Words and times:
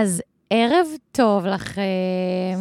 אז 0.00 0.22
ערב 0.50 0.86
טוב 1.12 1.46
לכם, 1.46 1.82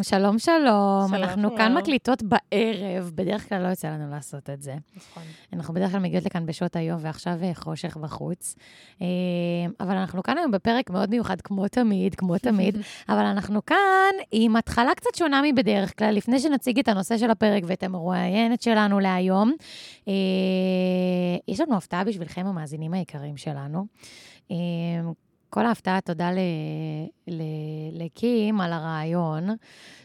שלום, 0.02 0.40
שלום. 0.40 1.08
שלום, 1.08 1.14
אנחנו 1.14 1.42
שלום. 1.42 1.58
כאן 1.58 1.78
מקליטות 1.78 2.24
בערב, 2.24 3.12
בדרך 3.16 3.50
כלל 3.50 3.64
לא 3.64 3.68
יוצא 3.68 3.88
לנו 3.88 4.12
לעשות 4.12 4.50
את 4.50 4.62
זה. 4.62 4.76
נכון. 4.96 5.24
אנחנו 5.54 5.74
בדרך 5.74 5.92
כלל 5.92 6.00
מגיעות 6.00 6.26
לכאן 6.26 6.46
בשעות 6.46 6.76
היום, 6.76 7.00
ועכשיו 7.02 7.34
אה, 7.44 7.52
חושך 7.54 7.98
בחוץ. 7.98 8.56
אה, 9.02 9.08
אבל 9.80 9.96
אנחנו 9.96 10.24
כאן 10.24 10.38
היום 10.38 10.52
בפרק 10.52 10.90
מאוד 10.90 11.10
מיוחד, 11.10 11.42
כמו 11.42 11.68
תמיד, 11.68 12.16
כמו 12.16 12.38
תמיד, 12.48 12.78
אבל 13.10 13.26
אנחנו 13.26 13.66
כאן 13.66 14.14
עם 14.32 14.56
התחלה 14.56 14.96
קצת 14.96 15.16
שונה 15.16 15.42
מבדרך 15.44 15.98
כלל, 15.98 16.12
לפני 16.16 16.40
שנציג 16.40 16.80
את 16.80 16.88
הנושא 16.88 17.18
של 17.18 17.32
הפרק 17.32 17.64
ואת 17.68 17.84
המרואיינת 17.84 18.62
שלנו 18.62 19.00
להיום. 19.00 19.54
אה, 20.08 20.14
יש 21.48 21.60
לנו 21.60 21.78
הפתעה 21.78 22.04
בשבילכם, 22.04 22.46
המאזינים 22.46 22.94
היקרים 22.94 23.38
שלנו. 23.38 23.86
כל 25.50 25.66
ההפתעה, 25.66 26.02
תודה 26.02 26.30
לקים 27.92 28.62
על 28.62 28.74
הרעיון, 28.74 29.50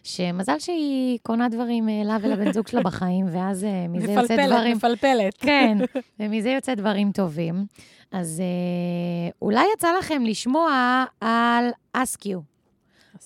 שמזל 0.03 0.59
שהיא 0.59 1.19
קונה 1.23 1.49
דברים 1.49 1.89
אה, 1.89 2.03
לה 2.05 2.17
ולבן 2.23 2.53
זוג 2.53 2.69
שלה 2.69 2.83
בחיים, 2.83 3.27
ואז 3.33 3.65
אה, 3.65 3.89
מזה 3.89 4.13
יוצא 4.13 4.23
מפלפלת, 4.23 4.49
דברים... 4.49 4.77
מפלפלת. 4.77 5.37
כן, 5.39 5.79
ומזה 6.21 6.51
יוצא 6.51 6.75
דברים 6.75 7.13
טובים. 7.13 7.67
אז 8.13 8.41
אה, 8.41 9.31
אולי 9.43 9.65
יצא 9.75 9.89
לכם 9.99 10.23
לשמוע 10.27 11.05
על 11.21 11.71
אסקיו, 11.93 12.41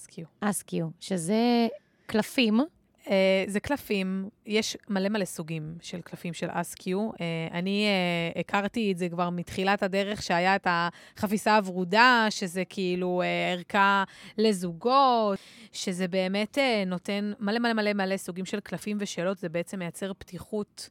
כאילו. 0.08 0.28
אסקיו, 0.40 0.86
שזה 1.00 1.68
קלפים. 2.06 2.60
אה, 3.08 3.44
זה 3.46 3.60
קלפים, 3.60 4.28
יש 4.46 4.76
מלא 4.88 5.08
מלא 5.08 5.24
סוגים 5.24 5.74
של 5.82 6.00
קלפים 6.00 6.32
של 6.32 6.46
אסקיו. 6.50 7.10
אה, 7.20 7.48
אני 7.52 7.86
אה, 7.86 8.40
הכרתי 8.40 8.92
את 8.92 8.98
זה 8.98 9.08
כבר 9.08 9.30
מתחילת 9.30 9.82
הדרך, 9.82 10.22
שהיה 10.22 10.56
את 10.56 10.66
החפיסה 10.70 11.56
הוורודה, 11.56 12.26
שזה 12.30 12.62
כאילו 12.68 13.22
אה, 13.22 13.52
ערכה 13.52 14.04
לזוגות, 14.38 15.38
שזה 15.72 16.08
באמת 16.08 16.58
אה, 16.58 16.84
נותן 16.86 17.32
מלא 17.40 17.58
מלא 17.58 17.72
מלא 17.72 17.92
מלא 17.92 18.16
סוגים 18.16 18.44
של 18.44 18.60
קלפים 18.60 18.96
ושאלות, 19.00 19.38
זה 19.38 19.48
בעצם 19.48 19.78
מייצר 19.78 20.12
פתיחות. 20.18 20.88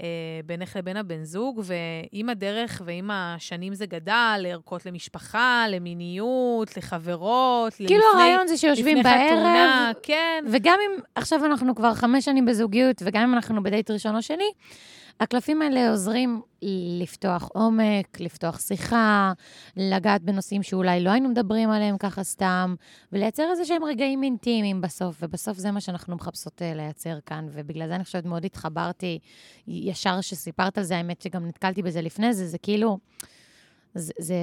אה, 0.00 0.04
בינך 0.46 0.76
לבין 0.76 0.96
הבן 0.96 1.24
זוג, 1.24 1.62
ועם 1.64 2.28
הדרך 2.28 2.82
ועם 2.84 3.10
השנים 3.12 3.74
זה 3.74 3.86
גדל, 3.86 4.36
לערכות 4.38 4.86
למשפחה, 4.86 5.64
למיניות, 5.68 6.76
לחברות, 6.76 7.74
כאילו 7.74 8.04
הרעיון 8.14 8.46
זה 8.46 8.56
שיושבים 8.56 8.96
לפני 8.98 9.10
חתונה, 9.10 9.42
בערב, 9.42 9.94
כן. 10.02 10.44
וגם 10.50 10.78
אם 10.86 11.00
עכשיו 11.14 11.44
אנחנו 11.44 11.74
כבר 11.74 11.94
חמש 11.94 12.24
שנים 12.24 12.46
בזוגיות, 12.46 13.02
וגם 13.04 13.22
אם 13.22 13.34
אנחנו 13.34 13.62
בדייט 13.62 13.90
ראשון 13.90 14.16
או 14.16 14.22
שני, 14.22 14.50
הקלפים 15.20 15.62
האלה 15.62 15.90
עוזרים 15.90 16.42
לפתוח 17.00 17.48
עומק, 17.54 18.20
לפתוח 18.20 18.60
שיחה, 18.60 19.32
לגעת 19.76 20.22
בנושאים 20.22 20.62
שאולי 20.62 21.00
לא 21.00 21.10
היינו 21.10 21.28
מדברים 21.28 21.70
עליהם 21.70 21.98
ככה 21.98 22.22
סתם, 22.22 22.74
ולייצר 23.12 23.50
איזה 23.50 23.64
שהם 23.64 23.84
רגעים 23.84 24.22
אינטימיים 24.22 24.80
בסוף, 24.80 25.16
ובסוף 25.22 25.58
זה 25.58 25.70
מה 25.70 25.80
שאנחנו 25.80 26.16
מחפשות 26.16 26.62
אה, 26.62 26.74
לייצר 26.74 27.18
כאן, 27.26 27.48
ובגלל 27.52 27.88
זה 27.88 27.94
אני 27.94 28.04
חושבת 28.04 28.24
מאוד 28.24 28.44
התחברתי, 28.44 29.18
ישר 29.66 30.20
שסיפרת 30.20 30.78
על 30.78 30.84
זה, 30.84 30.96
האמת 30.96 31.22
שגם 31.22 31.46
נתקלתי 31.46 31.82
בזה 31.82 32.00
לפני 32.00 32.34
זה, 32.34 32.46
זה 32.46 32.58
כאילו, 32.58 32.98
זה, 33.94 34.12
זה, 34.18 34.34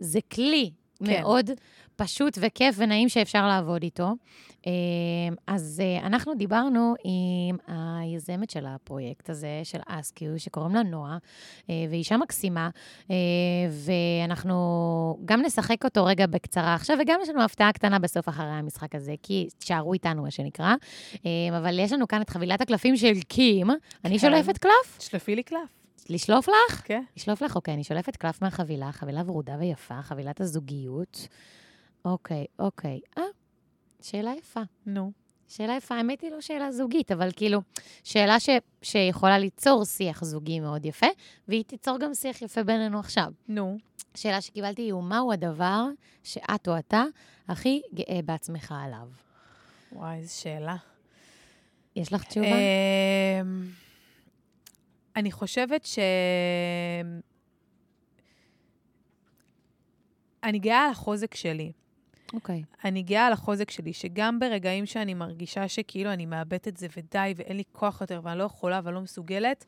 זה 0.00 0.18
כלי 0.32 0.70
כן. 1.06 1.22
מאוד 1.22 1.50
פשוט 1.96 2.38
וכיף 2.40 2.74
ונעים 2.78 3.08
שאפשר 3.08 3.46
לעבוד 3.46 3.82
איתו. 3.82 4.12
אה, 4.66 4.72
אז 5.46 5.82
אה, 5.84 6.06
אנחנו 6.06 6.34
דיברנו 6.34 6.94
עם 7.04 7.56
היזמת 7.66 8.50
של 8.50 8.66
הפרויקט 8.66 9.30
הזה, 9.30 9.60
של 9.64 9.78
אסקיו, 9.86 10.38
שקוראים 10.38 10.74
לה 10.74 10.82
נועה, 10.82 11.18
אה, 11.70 11.74
והיא 11.88 11.98
אישה 11.98 12.16
מקסימה, 12.16 12.68
ואנחנו 13.70 15.18
גם 15.24 15.42
נשחק 15.42 15.84
אותו 15.84 16.04
רגע 16.04 16.26
בקצרה 16.26 16.74
עכשיו, 16.74 16.96
וגם 17.00 17.20
יש 17.22 17.28
לנו 17.28 17.42
הפתעה 17.42 17.72
קטנה 17.72 17.98
בסוף 17.98 18.28
אחרי 18.28 18.46
המשחק 18.46 18.94
הזה, 18.94 19.14
כי 19.22 19.48
תשארו 19.58 19.92
איתנו, 19.92 20.22
מה 20.22 20.30
שנקרא. 20.30 20.74
אבל 21.58 21.78
יש 21.78 21.92
לנו 21.92 22.08
כאן 22.08 22.22
את 22.22 22.30
חבילת 22.30 22.60
הקלפים 22.60 22.96
של 22.96 23.20
קים. 23.28 23.70
אני 24.04 24.18
כן. 24.18 24.18
שולפת 24.18 24.58
קלף? 24.58 24.98
שלפי 25.00 25.36
לי 25.36 25.42
קלף. 25.42 25.83
לשלוף 26.08 26.48
לך? 26.48 26.82
כן. 26.84 27.02
לשלוף 27.16 27.42
לך? 27.42 27.56
אוקיי, 27.56 27.74
אני 27.74 27.84
שולפת 27.84 28.16
קלף 28.16 28.42
מהחבילה, 28.42 28.92
חבילה 28.92 29.22
ורודה 29.26 29.56
ויפה, 29.58 30.02
חבילת 30.02 30.40
הזוגיות. 30.40 31.28
אוקיי, 32.04 32.44
אוקיי. 32.58 33.00
אה, 33.18 33.22
שאלה 34.02 34.32
יפה. 34.38 34.60
נו. 34.86 35.12
שאלה 35.48 35.76
יפה, 35.76 35.94
האמת 35.94 36.20
היא 36.20 36.30
לא 36.30 36.40
שאלה 36.40 36.72
זוגית, 36.72 37.12
אבל 37.12 37.28
כאילו, 37.36 37.60
שאלה 38.04 38.40
ש, 38.40 38.48
שיכולה 38.82 39.38
ליצור 39.38 39.84
שיח 39.84 40.24
זוגי 40.24 40.60
מאוד 40.60 40.86
יפה, 40.86 41.06
והיא 41.48 41.64
תיצור 41.64 41.98
גם 41.98 42.14
שיח 42.14 42.42
יפה 42.42 42.62
בינינו 42.62 42.98
עכשיו. 42.98 43.32
נו. 43.48 43.78
שאלה 44.14 44.40
שקיבלתי 44.40 44.82
היא, 44.82 44.94
מהו 44.94 45.32
הדבר 45.32 45.84
שאת 46.24 46.68
או 46.68 46.78
אתה 46.78 47.04
הכי 47.48 47.82
גאה 47.94 48.20
בעצמך 48.24 48.74
עליו? 48.84 49.08
וואי, 49.92 50.16
איזו 50.16 50.34
שאלה. 50.34 50.76
יש 51.96 52.12
לך 52.12 52.24
תשובה? 52.24 52.46
אני 55.16 55.32
חושבת 55.32 55.84
ש... 55.84 55.98
אני 60.44 60.58
גאה 60.58 60.84
על 60.84 60.90
החוזק 60.90 61.34
שלי. 61.34 61.72
אוקיי. 62.32 62.62
אני 62.84 63.02
גאה 63.02 63.26
על 63.26 63.32
החוזק 63.32 63.70
שלי, 63.70 63.92
שגם 63.92 64.38
ברגעים 64.38 64.86
שאני 64.86 65.14
מרגישה 65.14 65.68
שכאילו 65.68 66.12
אני 66.12 66.26
מאבדת 66.26 66.68
את 66.68 66.76
זה 66.76 66.86
ודי, 66.96 67.34
ואין 67.36 67.56
לי 67.56 67.62
כוח 67.72 68.00
יותר, 68.00 68.20
ואני 68.24 68.38
לא 68.38 68.44
יכולה 68.44 68.80
ואני 68.84 68.94
לא 68.94 69.00
מסוגלת, 69.00 69.64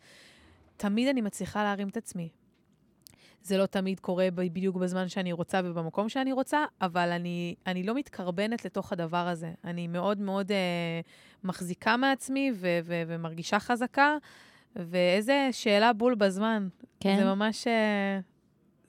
תמיד 0.77 1.09
אני 1.09 1.21
מצליחה 1.21 1.65
להרים 1.65 1.89
את 1.89 1.97
עצמי. 1.97 2.29
זה 3.43 3.59
לא 3.59 3.67
תמיד 3.67 4.01
קורה 4.01 4.29
בדיוק 4.35 4.77
בזמן 4.77 5.09
שאני 5.09 5.33
רוצה 5.33 5.61
ובמקום 5.65 6.09
שאני 6.09 6.33
רוצה, 6.33 6.65
אבל 6.81 7.13
אני, 7.13 7.55
אני 7.67 7.83
לא 7.83 7.95
מתקרבנת 7.95 8.65
לתוך 8.65 8.93
הדבר 8.93 9.29
הזה. 9.29 9.53
אני 9.65 9.89
מאוד 9.89 10.19
מאוד 10.19 10.53
אה, 10.53 11.01
מחזיקה 11.45 11.97
מעצמי 11.97 12.53
ו- 12.55 12.79
ו- 12.85 13.03
ומרגישה 13.07 13.61
חזקה, 13.61 14.17
ואיזה 14.77 15.49
שאלה 15.53 15.93
בול 15.93 16.15
בזמן. 16.15 16.69
כן? 17.01 17.17
זה 17.19 17.25
ממש, 17.25 17.67
אה, 17.67 18.21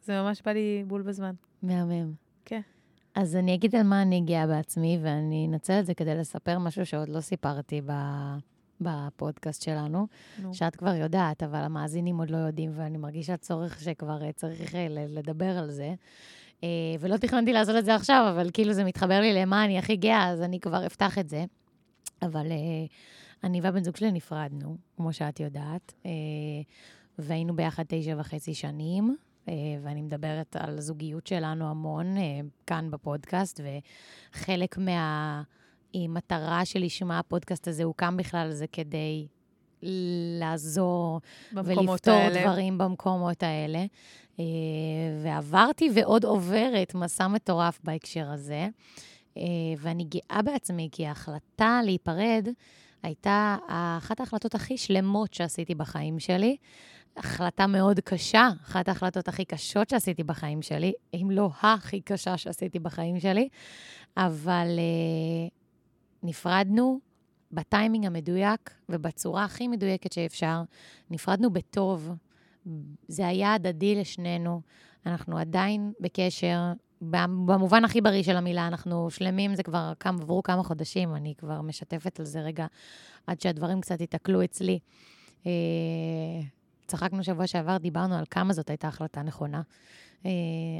זה 0.03 0.21
ממש 0.21 0.41
בא 0.45 0.51
לי 0.51 0.83
בול 0.87 1.01
בזמן. 1.01 1.33
מהמם. 1.63 2.13
כן. 2.45 2.61
אז 3.15 3.35
אני 3.35 3.53
אגיד 3.53 3.75
על 3.75 3.83
מה 3.83 4.01
אני 4.01 4.21
גאה 4.21 4.47
בעצמי, 4.47 4.99
ואני 5.01 5.47
אנצל 5.49 5.79
את 5.79 5.85
זה 5.85 5.93
כדי 5.93 6.15
לספר 6.15 6.59
משהו 6.59 6.85
שעוד 6.85 7.09
לא 7.09 7.21
סיפרתי 7.21 7.81
ב... 7.85 7.91
בפודקאסט 8.81 9.61
שלנו, 9.61 10.07
נו. 10.41 10.53
שאת 10.53 10.75
כבר 10.75 10.95
יודעת, 10.95 11.43
אבל 11.43 11.59
המאזינים 11.59 12.17
עוד 12.17 12.29
לא 12.29 12.37
יודעים, 12.37 12.71
ואני 12.75 12.97
מרגישה 12.97 13.37
צורך 13.37 13.79
שכבר 13.81 14.23
אה, 14.23 14.31
צריך 14.31 14.75
אה, 14.75 14.87
לדבר 14.89 15.57
על 15.57 15.71
זה. 15.71 15.93
ולא 16.99 17.17
תכננתי 17.17 17.53
לעשות 17.53 17.75
את 17.75 17.85
זה 17.85 17.95
עכשיו, 17.95 18.25
אבל 18.29 18.49
כאילו 18.53 18.73
זה 18.73 18.83
מתחבר 18.83 19.19
לי 19.19 19.33
למה 19.33 19.65
אני 19.65 19.77
הכי 19.77 19.95
גאה, 19.95 20.27
אז 20.29 20.41
אני 20.41 20.59
כבר 20.59 20.85
אפתח 20.85 21.17
את 21.17 21.29
זה. 21.29 21.45
אבל 22.21 22.45
אני 23.43 23.61
והבן 23.61 23.83
זוג 23.83 23.95
שלי 23.95 24.11
נפרדנו, 24.11 24.77
כמו 24.97 25.13
שאת 25.13 25.39
יודעת, 25.39 25.93
אה, 26.05 26.11
והיינו 27.19 27.55
ביחד 27.55 27.83
תשע 27.87 28.15
וחצי 28.17 28.53
שנים. 28.53 29.15
אה, 29.49 29.53
ואני 29.83 30.01
מדברת 30.01 30.55
על 30.55 30.77
הזוגיות 30.77 31.27
שלנו 31.27 31.69
המון 31.69 32.17
אה, 32.17 32.39
כאן 32.65 32.91
בפודקאסט, 32.91 33.61
וחלק 34.33 34.77
מהמטרה 34.77 36.65
שלשמה 36.65 37.19
הפודקאסט 37.19 37.67
הזה 37.67 37.83
הוקם 37.83 38.17
בכלל 38.17 38.51
זה 38.51 38.65
כדי 38.67 39.27
לעזור 40.39 41.21
ולפתור 41.53 42.13
האלה. 42.13 42.43
דברים 42.43 42.77
במקומות 42.77 43.43
האלה. 43.43 43.85
ועברתי 45.23 45.89
ועוד 45.93 46.23
עוברת 46.23 46.95
מסע 46.95 47.27
מטורף 47.27 47.79
בהקשר 47.83 48.31
הזה. 48.31 48.67
ואני 49.77 50.03
גאה 50.03 50.41
בעצמי, 50.41 50.89
כי 50.91 51.07
ההחלטה 51.07 51.81
להיפרד 51.83 52.47
הייתה 53.03 53.57
אחת 53.97 54.19
ההחלטות 54.19 54.55
הכי 54.55 54.77
שלמות 54.77 55.33
שעשיתי 55.33 55.75
בחיים 55.75 56.19
שלי. 56.19 56.57
החלטה 57.17 57.67
מאוד 57.67 57.99
קשה, 57.99 58.49
אחת 58.63 58.87
ההחלטות 58.87 59.27
הכי 59.27 59.45
קשות 59.45 59.89
שעשיתי 59.89 60.23
בחיים 60.23 60.61
שלי, 60.61 60.93
אם 61.13 61.27
לא 61.31 61.49
הכי 61.61 62.01
קשה 62.01 62.37
שעשיתי 62.37 62.79
בחיים 62.79 63.19
שלי, 63.19 63.49
אבל 64.17 64.67
אה, 64.77 65.47
נפרדנו 66.23 66.99
בטיימינג 67.51 68.05
המדויק 68.05 68.73
ובצורה 68.89 69.43
הכי 69.43 69.67
מדויקת 69.67 70.11
שאפשר. 70.11 70.61
נפרדנו 71.09 71.49
בטוב, 71.49 72.11
זה 73.07 73.27
היה 73.27 73.53
הדדי 73.53 73.95
לשנינו. 73.95 74.61
אנחנו 75.05 75.37
עדיין 75.37 75.91
בקשר, 75.99 76.59
במובן 77.01 77.85
הכי 77.85 78.01
בריא 78.01 78.23
של 78.23 78.37
המילה, 78.37 78.67
אנחנו 78.67 79.09
שלמים, 79.09 79.55
זה 79.55 79.63
כבר 79.63 79.93
כמה, 79.99 80.21
עברו 80.21 80.43
כמה 80.43 80.63
חודשים, 80.63 81.15
אני 81.15 81.33
כבר 81.37 81.61
משתפת 81.61 82.19
על 82.19 82.25
זה 82.25 82.41
רגע, 82.41 82.65
עד 83.27 83.41
שהדברים 83.41 83.81
קצת 83.81 84.01
התעכלו 84.01 84.43
אצלי. 84.43 84.79
אה, 85.45 85.51
צחקנו 86.87 87.23
שבוע 87.23 87.47
שעבר, 87.47 87.77
דיברנו 87.77 88.15
על 88.15 88.23
כמה 88.29 88.53
זאת 88.53 88.69
הייתה 88.69 88.87
החלטה 88.87 89.21
נכונה. 89.21 89.61
אה, 90.25 90.31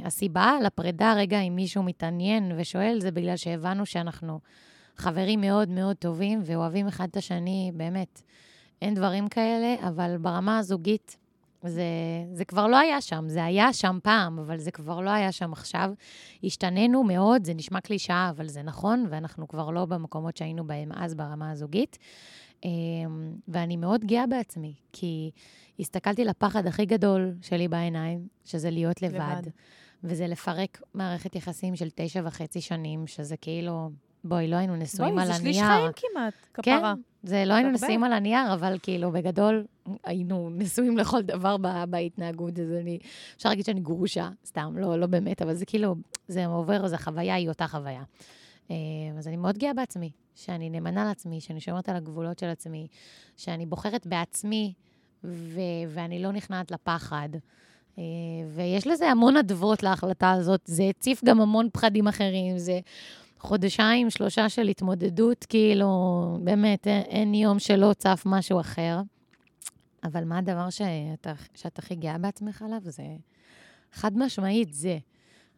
הסיבה 0.04 0.52
לפרידה, 0.64 1.14
רגע, 1.16 1.40
אם 1.40 1.56
מישהו 1.56 1.82
מתעניין 1.82 2.52
ושואל, 2.56 2.98
זה 3.00 3.10
בגלל 3.10 3.36
שהבנו 3.36 3.86
שאנחנו 3.86 4.40
חברים 4.96 5.40
מאוד 5.40 5.68
מאוד 5.68 5.96
טובים 5.96 6.40
ואוהבים 6.44 6.88
אחד 6.88 7.08
את 7.10 7.16
השני, 7.16 7.72
באמת. 7.74 8.22
אין 8.82 8.94
דברים 8.94 9.28
כאלה, 9.28 9.74
אבל 9.88 10.16
ברמה 10.20 10.58
הזוגית 10.58 11.16
זה, 11.64 11.84
זה 12.32 12.44
כבר 12.44 12.66
לא 12.66 12.76
היה 12.76 13.00
שם, 13.00 13.24
זה 13.28 13.44
היה 13.44 13.72
שם 13.72 13.98
פעם, 14.02 14.38
אבל 14.38 14.58
זה 14.58 14.70
כבר 14.70 15.00
לא 15.00 15.10
היה 15.10 15.32
שם 15.32 15.52
עכשיו. 15.52 15.90
השתננו 16.44 17.04
מאוד, 17.04 17.44
זה 17.44 17.54
נשמע 17.54 17.80
קלישאה, 17.80 18.30
אבל 18.30 18.48
זה 18.48 18.62
נכון, 18.62 19.06
ואנחנו 19.10 19.48
כבר 19.48 19.70
לא 19.70 19.84
במקומות 19.84 20.36
שהיינו 20.36 20.66
בהם 20.66 20.92
אז 20.94 21.14
ברמה 21.14 21.50
הזוגית. 21.50 21.98
אמ, 22.64 23.32
ואני 23.48 23.76
מאוד 23.76 24.04
גאה 24.04 24.26
בעצמי, 24.26 24.74
כי 24.92 25.30
הסתכלתי 25.80 26.24
לפחד 26.24 26.66
הכי 26.66 26.86
גדול 26.86 27.34
שלי 27.42 27.68
בעיניים, 27.68 28.26
שזה 28.44 28.70
להיות 28.70 29.02
לבד. 29.02 29.14
לבד. 29.14 29.50
וזה 30.04 30.26
לפרק 30.26 30.82
מערכת 30.94 31.36
יחסים 31.36 31.76
של 31.76 31.88
תשע 31.94 32.22
וחצי 32.24 32.60
שנים, 32.60 33.06
שזה 33.06 33.36
כאילו, 33.36 33.90
בואי, 34.24 34.48
לא 34.48 34.56
היינו 34.56 34.76
נשואים 34.76 35.14
בואי, 35.14 35.24
על 35.24 35.32
זה 35.32 35.34
הנייר. 35.38 35.54
שליש 35.54 35.66
חיים 35.66 35.90
כמעט, 35.96 36.34
כן, 36.54 36.62
כפרה. 36.62 36.94
זה 37.22 37.44
לא 37.46 37.54
היינו. 37.54 37.70
נשואים 37.70 38.04
על 38.04 38.12
הנייר, 38.12 38.54
אבל 38.54 38.78
כאילו, 38.82 39.12
בגדול, 39.12 39.64
היינו 40.04 40.50
נשואים 40.50 40.98
לכל 40.98 41.22
דבר 41.22 41.56
בהתנהגות. 41.88 42.58
אז 42.58 42.72
אני, 42.80 42.98
אפשר 43.36 43.48
להגיד 43.48 43.64
שאני 43.64 43.80
גרושה, 43.80 44.30
סתם, 44.46 44.74
לא, 44.76 45.00
לא 45.00 45.06
באמת, 45.06 45.42
אבל 45.42 45.54
זה 45.54 45.66
כאילו, 45.66 45.94
זה 46.28 46.46
עובר, 46.46 46.88
זו 46.88 46.96
חוויה, 46.96 47.34
היא 47.34 47.48
אותה 47.48 47.66
חוויה. 47.66 48.02
אה, 48.70 48.76
אז 49.18 49.28
אני 49.28 49.36
מאוד 49.36 49.58
גאה 49.58 49.74
בעצמי, 49.74 50.10
שאני 50.34 50.70
נאמנה 50.70 51.04
לעצמי, 51.04 51.40
שאני 51.40 51.60
שומרת 51.60 51.88
על 51.88 51.96
הגבולות 51.96 52.38
של 52.38 52.46
עצמי, 52.46 52.86
שאני 53.36 53.66
בוחרת 53.66 54.06
בעצמי, 54.06 54.72
ו- 55.24 55.60
ואני 55.88 56.22
לא 56.22 56.32
נכנעת 56.32 56.70
לפחד. 56.70 57.28
אה, 57.98 58.02
ויש 58.54 58.86
לזה 58.86 59.10
המון 59.10 59.36
אדוות 59.36 59.82
להחלטה 59.82 60.30
הזאת. 60.30 60.60
זה 60.64 60.82
הציף 60.82 61.24
גם 61.24 61.40
המון 61.40 61.68
פחדים 61.72 62.08
אחרים. 62.08 62.58
זה 62.58 62.80
חודשיים, 63.38 64.10
שלושה 64.10 64.48
של 64.48 64.68
התמודדות, 64.68 65.44
כאילו, 65.48 65.88
באמת, 66.44 66.86
אין, 66.86 67.02
אין 67.02 67.34
יום 67.34 67.58
שלא 67.58 67.92
צף 67.98 68.22
משהו 68.26 68.60
אחר. 68.60 69.00
אבל 70.04 70.24
מה 70.24 70.38
הדבר 70.38 70.70
שאתה, 70.70 71.32
שאת 71.54 71.78
הכי 71.78 71.94
גאה 71.94 72.18
בעצמך 72.18 72.62
עליו? 72.62 72.80
זה 72.82 73.02
חד 73.92 74.18
משמעית 74.18 74.72
זה. 74.72 74.98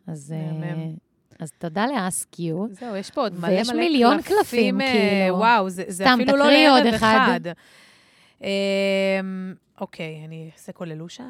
אז, 0.07 0.35
אה, 0.37 0.53
מהמם. 0.53 0.95
אז 1.39 1.53
תודה 1.59 1.87
לאסקיו. 1.87 2.67
זהו, 2.71 2.97
יש 2.97 3.11
פה 3.11 3.21
עוד 3.21 3.33
מלא 3.33 3.49
מלא 3.49 3.59
ויש 3.59 3.71
מיליון 3.71 4.23
קלפים, 4.23 4.81
אה, 4.81 4.87
כאילו. 4.93 5.37
וואו, 5.37 5.71
זה, 5.71 5.85
זה 5.89 6.05
סתם, 6.05 6.19
אפילו 6.23 6.37
לא 6.37 6.51
לערב 6.51 6.87
אחד. 6.87 7.41
אחד. 7.41 7.41
אמ, 8.41 9.55
אוקיי, 9.81 10.23
אני 10.25 10.51
אעשה 10.55 10.73
קוללושה. 10.73 11.25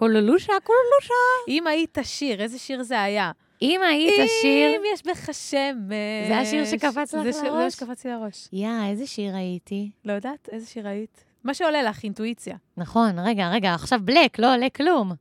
קוללושה, 0.00 0.52
קוללושה. 0.64 1.14
אם 1.48 1.66
היית 1.66 1.98
שיר, 2.02 2.42
איזה 2.42 2.58
שיר 2.58 2.82
זה 2.82 3.02
היה? 3.02 3.32
אם 3.62 3.80
היית 3.88 4.14
שיר... 4.42 4.76
אם 4.76 4.82
יש 4.94 5.02
בך 5.06 5.34
שמש. 5.34 6.28
זה 6.28 6.38
השיר 6.38 6.64
שקפץ 6.64 7.14
לך 7.14 7.22
זה 7.22 7.32
שיר- 7.32 7.42
זה 7.42 7.48
לראש? 7.48 7.72
שקפץ 7.74 8.04
לי 8.06 8.12
לראש. 8.12 8.48
יא, 8.52 8.68
איזה 8.90 9.06
שיר 9.06 9.36
הייתי. 9.36 9.90
לא 10.04 10.12
יודעת, 10.12 10.48
איזה 10.52 10.66
שיר 10.66 10.88
היית? 10.88 11.24
מה 11.44 11.54
שעולה 11.54 11.82
לך, 11.82 12.04
אינטואיציה. 12.04 12.56
נכון, 12.76 13.18
רגע, 13.18 13.50
רגע, 13.50 13.74
עכשיו 13.74 14.00
בלק, 14.04 14.38
לא 14.38 14.54
עולה 14.54 14.70
כלום. 14.70 15.12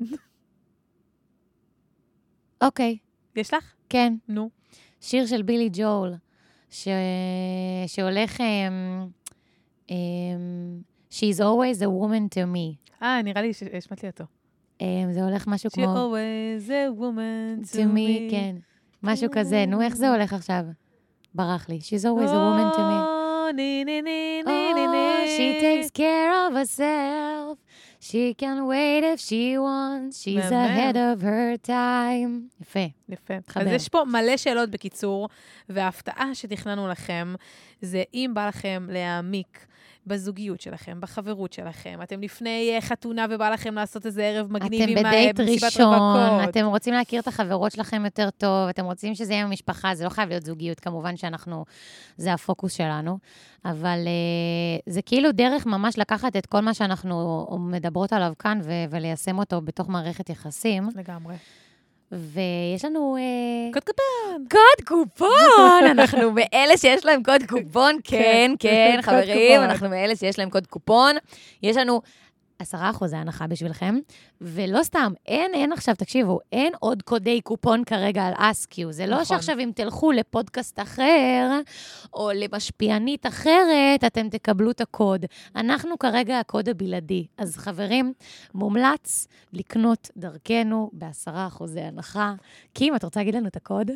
אוקיי, 2.62 2.98
יש 3.36 3.54
לך? 3.54 3.72
כן. 3.88 4.14
נו. 4.28 4.50
שיר 5.00 5.26
של 5.26 5.42
בילי 5.42 5.68
ג'ול, 5.72 6.14
ש... 6.70 6.88
שהולך... 7.86 8.40
Um, 8.40 8.42
um, 9.88 9.92
She's 11.14 11.38
always 11.40 11.78
a 11.82 11.90
woman 12.00 12.28
to 12.36 12.46
me. 12.54 12.76
אה, 13.02 13.22
נראה 13.22 13.42
לי 13.42 13.52
שהשמעת 13.52 14.02
לי 14.02 14.08
אותו. 14.08 14.24
Um, 14.78 14.84
זה 15.12 15.24
הולך 15.24 15.46
משהו 15.46 15.70
She 15.70 15.74
כמו... 15.74 15.94
always 15.94 16.68
a 16.68 17.00
woman 17.00 17.72
to 17.72 17.76
to 17.76 17.96
me, 17.96 18.30
כן. 18.30 18.56
משהו 19.02 19.28
כזה. 19.32 19.64
נו, 19.66 19.82
איך 19.82 19.96
זה 19.96 20.10
הולך 20.10 20.32
עכשיו? 20.32 20.64
ברח 21.34 21.68
לי. 21.68 21.78
She's 21.82 22.04
always 22.04 22.30
a 22.30 22.40
woman 22.46 22.76
to 22.76 22.78
me. 22.78 23.00
Oh, 23.00 23.52
ני, 23.54 23.84
ני, 23.84 24.02
ני, 24.02 24.42
Oh, 24.46 25.26
she 25.36 25.60
takes 25.60 25.90
care 25.90 26.30
of 26.46 26.54
herself. 26.54 27.58
She 28.00 28.34
can 28.42 28.66
wait 28.66 29.02
if 29.14 29.20
she 29.28 29.58
wants. 29.58 30.14
She's 30.22 30.50
ahead 30.50 30.96
of 30.96 31.22
her 31.22 31.56
time. 31.66 32.60
יפה. 32.60 32.86
יפה. 33.08 33.34
חבר. 33.48 33.62
אז 33.62 33.68
יש 33.68 33.88
פה 33.88 34.04
מלא 34.06 34.36
שאלות 34.36 34.70
בקיצור, 34.70 35.28
וההפתעה 35.68 36.34
שתכננו 36.34 36.88
לכם, 36.88 37.34
זה 37.82 38.02
אם 38.14 38.30
בא 38.34 38.48
לכם 38.48 38.86
להעמיק 38.90 39.66
בזוגיות 40.06 40.60
שלכם, 40.60 41.00
בחברות 41.00 41.52
שלכם, 41.52 41.98
אתם 42.02 42.20
לפני 42.22 42.70
אה, 42.74 42.80
חתונה 42.80 43.26
ובא 43.30 43.50
לכם 43.50 43.74
לעשות 43.74 44.06
איזה 44.06 44.22
ערב 44.24 44.52
מגניב 44.52 44.82
אתם 44.82 44.90
עם 44.98 45.06
ה- 45.06 45.08
בדייט 45.08 45.40
מסיבת 45.40 45.64
ראשון, 45.64 45.94
רווקות. 45.94 46.48
אתם 46.48 46.66
רוצים 46.66 46.94
להכיר 46.94 47.20
את 47.20 47.28
החברות 47.28 47.72
שלכם 47.72 48.02
יותר 48.04 48.30
טוב, 48.30 48.68
אתם 48.68 48.84
רוצים 48.84 49.14
שזה 49.14 49.32
יהיה 49.32 49.42
עם 49.42 49.48
המשפחה, 49.48 49.94
זה 49.94 50.04
לא 50.04 50.08
חייב 50.08 50.28
להיות 50.28 50.42
זוגיות, 50.44 50.80
כמובן 50.80 51.16
שאנחנו, 51.16 51.64
זה 52.16 52.32
הפוקוס 52.32 52.72
שלנו, 52.72 53.18
אבל 53.64 53.98
uh, 54.04 54.82
זה 54.92 55.02
כאילו 55.02 55.32
דרך 55.32 55.66
ממש 55.66 55.98
לקחת 55.98 56.36
את 56.36 56.46
כל 56.46 56.60
מה 56.60 56.74
שאנחנו 56.74 57.46
מדברות 57.60 58.12
עליו 58.12 58.32
כאן 58.38 58.60
ו- 58.64 58.70
וליישם 58.90 59.38
אותו 59.38 59.60
בתוך 59.60 59.88
מערכת 59.88 60.30
יחסים, 60.30 60.88
לגמרי. 60.96 61.34
ויש 62.12 62.84
לנו... 62.84 63.16
Uh, 63.16 63.72
קוד 63.74 63.82
קפן. 63.84 64.44
קוד 64.50 64.86
קופון, 64.86 65.84
אנחנו 65.90 66.32
מאלה 66.32 66.76
שיש 66.76 67.04
להם 67.04 67.22
קוד 67.22 67.42
קופון, 67.48 67.98
כן, 68.04 68.52
כן, 68.58 69.00
קוד 69.04 69.04
חברים, 69.04 69.52
קופון. 69.56 69.70
אנחנו 69.70 69.88
מאלה 69.88 70.16
שיש 70.16 70.38
להם 70.38 70.50
קוד 70.50 70.66
קופון. 70.66 71.16
יש 71.62 71.76
לנו 71.76 72.02
עשרה 72.58 72.90
אחוזי 72.90 73.16
הנחה 73.16 73.46
בשבילכם, 73.46 73.94
ולא 74.40 74.82
סתם, 74.82 75.12
אין, 75.26 75.54
אין 75.54 75.72
עכשיו, 75.72 75.94
תקשיבו, 75.94 76.38
אין 76.52 76.72
עוד 76.80 77.02
קודי 77.02 77.40
קופון 77.40 77.84
כרגע 77.84 78.26
על 78.26 78.32
אסקיו. 78.36 78.92
זה 78.92 79.06
לא 79.06 79.12
נכון. 79.12 79.24
שעכשיו 79.24 79.58
אם 79.58 79.70
תלכו 79.74 80.12
לפודקאסט 80.12 80.80
אחר, 80.80 81.60
או 82.14 82.30
למשפיענית 82.34 83.26
אחרת, 83.26 84.04
אתם 84.06 84.28
תקבלו 84.28 84.70
את 84.70 84.80
הקוד. 84.80 85.24
אנחנו 85.56 85.98
כרגע 85.98 86.38
הקוד 86.38 86.68
הבלעדי. 86.68 87.26
אז 87.38 87.56
חברים, 87.56 88.12
מומלץ 88.54 89.28
לקנות 89.52 90.10
דרכנו 90.16 90.90
בעשרה 90.92 91.46
אחוזי 91.46 91.80
הנחה. 91.80 92.34
קים, 92.72 92.96
את 92.96 93.04
רוצה 93.04 93.20
להגיד 93.20 93.34
לנו 93.34 93.46
את 93.46 93.56
הקוד? 93.56 93.90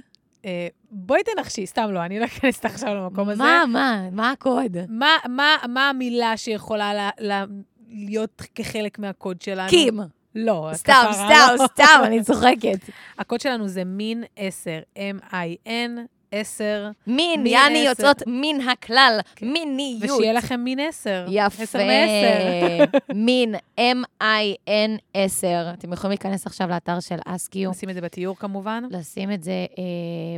אה, 0.45 0.69
בואי 0.91 1.21
תנחשי, 1.23 1.67
סתם 1.67 1.91
לא, 1.91 2.05
אני 2.05 2.19
לא 2.19 2.25
אכנס 2.25 2.65
עכשיו 2.65 2.95
למקום 2.95 3.29
הזה. 3.29 3.43
מה, 3.43 3.65
מה, 3.69 4.09
מה 4.13 4.31
הקוד? 4.31 4.77
מה, 4.89 5.11
מה, 5.29 5.57
מה 5.69 5.89
המילה 5.89 6.37
שיכולה 6.37 6.95
לה, 6.95 7.11
לה, 7.19 7.45
להיות 7.91 8.43
כחלק 8.55 8.99
מהקוד 8.99 9.43
שלנו? 9.43 9.69
קים. 9.69 10.01
לא, 10.35 10.71
סתם, 10.75 11.09
סתם, 11.13 11.55
לא. 11.59 11.67
סתם, 11.67 12.01
אני 12.05 12.23
צוחקת. 12.27 12.79
הקוד 13.19 13.41
שלנו 13.41 13.69
זה 13.69 13.85
מין 13.85 14.25
10, 14.37 14.71
M-I-N 14.97 15.91
10, 16.33 16.91
מין, 17.07 17.43
מין 17.43 17.47
יעני. 17.47 17.79
יוצאות 17.79 18.23
מן 18.27 18.69
הכלל, 18.69 19.19
מיניות. 19.43 20.11
ושיהיה 20.11 20.33
לכם 20.33 20.61
מין 20.61 20.81
10. 20.81 21.27
יפה. 21.29 21.63
10 21.63 21.79
מ-10. 21.79 22.99
מין, 23.15 23.55
M-I-N 23.81 24.91
10. 25.15 25.71
אתם 25.73 25.93
יכולים 25.93 26.11
להיכנס 26.11 26.47
עכשיו 26.47 26.69
לאתר 26.69 27.01
של 27.01 27.19
אסקיו, 27.27 27.71
נשים 27.71 27.91
את 27.91 27.95
זה 27.95 28.01
בתיאור 28.01 28.37
כמובן. 28.37 28.85
לשים 28.91 29.33
את 29.33 29.43
זה 29.43 29.67
אה, 29.79 29.85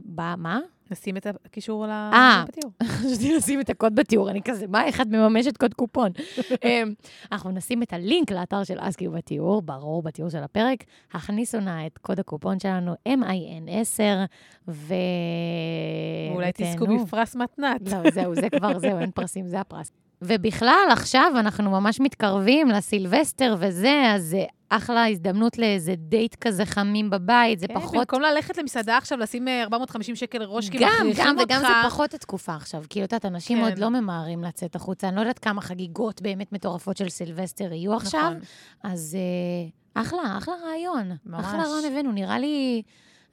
במה? 0.04 0.60
נשים 0.90 1.16
את 1.16 1.26
הקישור 1.44 1.86
ל- 1.86 1.90
אה. 1.90 2.44
חשבתי 2.82 3.36
לשים 3.36 3.60
את 3.60 3.70
הקוד 3.70 3.94
בתיאור, 3.94 4.30
אני 4.30 4.42
כזה, 4.42 4.66
מה, 4.66 4.84
איך 4.84 5.00
את 5.00 5.06
מממשת 5.06 5.56
קוד 5.56 5.74
קופון? 5.74 6.10
אמ, 6.64 6.92
אנחנו 7.32 7.50
נשים 7.50 7.82
את 7.82 7.92
הלינק 7.92 8.30
לאתר 8.32 8.64
של 8.64 8.76
אסקיו 8.78 9.12
בתיאור, 9.12 9.62
ברור, 9.62 10.02
בתיאור 10.02 10.30
של 10.30 10.42
הפרק. 10.42 10.84
הכניסו 11.12 11.60
נא 11.60 11.86
את 11.86 11.98
קוד 11.98 12.20
הקופון 12.20 12.60
שלנו, 12.60 12.94
MIN10, 13.08 14.00
ו... 14.68 14.94
ואולי 16.30 16.50
תזכו. 16.54 16.86
בפרס 17.04 17.36
מתנת. 17.36 17.80
לא, 17.92 18.10
זהו, 18.10 18.34
זה 18.34 18.50
כבר, 18.50 18.78
זהו, 18.78 18.98
אין 18.98 19.10
פרסים, 19.10 19.46
זה 19.46 19.60
הפרס. 19.60 19.92
ובכלל, 20.22 20.88
עכשיו 20.90 21.32
אנחנו 21.36 21.70
ממש 21.70 22.00
מתקרבים 22.00 22.68
לסילבסטר 22.68 23.56
וזה, 23.58 24.12
אז 24.14 24.22
זה 24.22 24.44
אחלה 24.68 25.08
הזדמנות 25.08 25.58
לאיזה 25.58 25.94
דייט 25.96 26.34
כזה 26.34 26.66
חמים 26.66 27.10
בבית, 27.10 27.60
זה 27.60 27.68
כן, 27.68 27.74
פחות... 27.74 27.94
במקום 27.94 28.22
ללכת 28.22 28.58
למסעדה 28.58 28.96
עכשיו, 28.96 29.18
לשים 29.18 29.48
אה, 29.48 29.62
450 29.62 30.16
שקל 30.16 30.42
ראש, 30.42 30.70
כי 30.70 30.78
גם, 30.78 30.88
מכריחים 31.00 31.24
גם, 31.24 31.38
אותך. 31.38 31.50
וגם 31.50 31.60
זה 31.60 31.88
פחות 31.88 32.14
התקופה 32.14 32.54
עכשיו. 32.54 32.82
כאילו, 32.90 33.04
את 33.04 33.12
יודעת, 33.12 33.24
אנשים 33.24 33.58
כן. 33.58 33.64
עוד 33.64 33.78
לא 33.78 33.88
ממהרים 33.88 34.44
לצאת 34.44 34.76
החוצה. 34.76 35.08
אני 35.08 35.16
לא 35.16 35.20
יודעת 35.20 35.38
כמה 35.38 35.60
חגיגות 35.60 36.22
באמת 36.22 36.52
מטורפות 36.52 36.96
של 36.96 37.08
סילבסטר 37.08 37.72
יהיו 37.72 37.94
עכשיו. 37.94 38.20
נכון. 38.20 38.40
אז 38.82 39.16
אה, 39.94 40.02
אחלה, 40.02 40.38
אחלה 40.38 40.54
רעיון. 40.66 41.10
ממש. 41.26 41.44
אחלה 41.44 41.62
רעיון 41.62 41.84
הבאנו, 41.84 42.12
נראה 42.12 42.38
לי... 42.38 42.82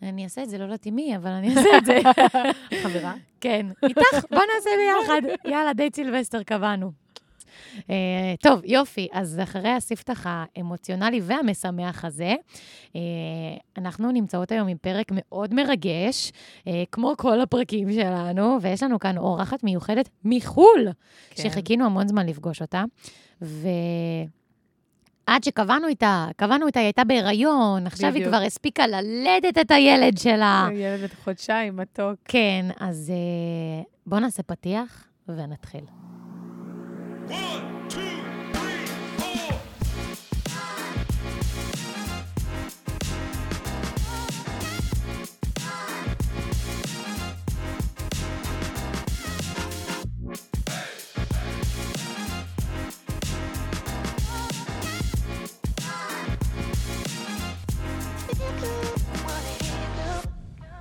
אני 0.02 0.24
אעשה 0.24 0.44
את 0.44 0.50
זה, 0.50 0.58
לא 0.58 0.64
יודעת 0.64 0.86
עם 0.86 0.96
מי, 0.96 1.16
אבל 1.16 1.32
אני 1.32 1.50
אעשה 1.50 1.78
את 1.78 1.86
זה. 1.86 2.00
חברה. 2.84 3.14
כן, 3.42 3.66
איתך, 3.84 4.26
בוא 4.32 4.42
נעשה 4.56 4.70
ביחד. 4.78 5.22
יאללה, 5.46 5.74
דייט 5.74 5.96
סילבסטר 5.96 6.44
קבענו. 6.44 6.92
Uh, 7.78 7.82
טוב, 8.42 8.62
יופי. 8.66 9.08
אז 9.12 9.40
אחרי 9.44 9.70
הספתח 9.70 10.26
האמוציונלי 10.30 11.20
והמשמח 11.24 12.06
הזה, 12.06 12.36
uh, 12.94 12.96
אנחנו 13.78 14.12
נמצאות 14.12 14.52
היום 14.52 14.68
עם 14.68 14.78
פרק 14.78 15.08
מאוד 15.12 15.54
מרגש, 15.54 16.32
uh, 16.32 16.70
כמו 16.92 17.14
כל 17.18 17.42
הפרקים 17.42 17.92
שלנו, 17.92 18.58
ויש 18.62 18.84
לנו 18.84 19.00
כאן 19.00 19.18
אורחת 19.18 19.64
מיוחדת 19.64 20.10
מחו"ל, 20.26 20.88
כן. 21.30 21.44
שחיכינו 21.44 21.86
המון 21.86 22.08
זמן 22.08 22.26
לפגוש 22.26 22.62
אותה. 22.62 22.84
ו... 23.42 23.68
עד 25.28 25.44
שקבענו 25.44 25.88
איתה, 25.88 26.28
קבענו 26.36 26.68
איתה, 26.68 26.80
היא 26.80 26.86
הייתה 26.86 27.04
בהיריון, 27.04 27.88
עכשיו 27.88 28.08
היא 28.10 28.16
בדיוק. 28.16 28.28
כבר 28.28 28.44
הספיקה 28.44 28.88
ללדת 28.88 29.58
את 29.62 29.72
הילד 29.72 30.18
שלה. 30.18 30.68
ילד 30.74 31.00
בן 31.00 31.08
חודשיים, 31.24 31.78
מתוק. 31.78 32.16
כן, 32.26 32.66
אז 32.80 33.12
אה, 33.16 33.84
בואו 34.06 34.22
נעשה 34.22 34.44
פתיח 34.44 35.08
ונתחיל. 35.28 35.84
One, 37.30 37.77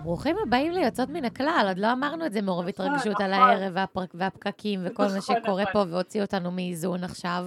ברוכים 0.07 0.37
הבאים 0.43 0.73
ליוצאות 0.73 1.09
מן 1.09 1.25
הכלל, 1.25 1.65
עוד 1.69 1.79
לא 1.79 1.93
אמרנו 1.93 2.27
את 2.27 2.33
זה 2.33 2.43
מרוב 2.43 2.69
התרגשות 2.69 3.21
על 3.21 3.31
נכון. 3.31 3.49
הערב 3.49 3.75
והפקקים 4.15 4.81
וכל 4.85 5.03
מה 5.03 5.17
נכון, 5.17 5.37
שקורה 5.43 5.63
נכון. 5.63 5.73
פה 5.73 5.93
והוציא 5.95 6.23
אותנו 6.23 6.51
מאיזון 6.51 7.05
עכשיו. 7.05 7.47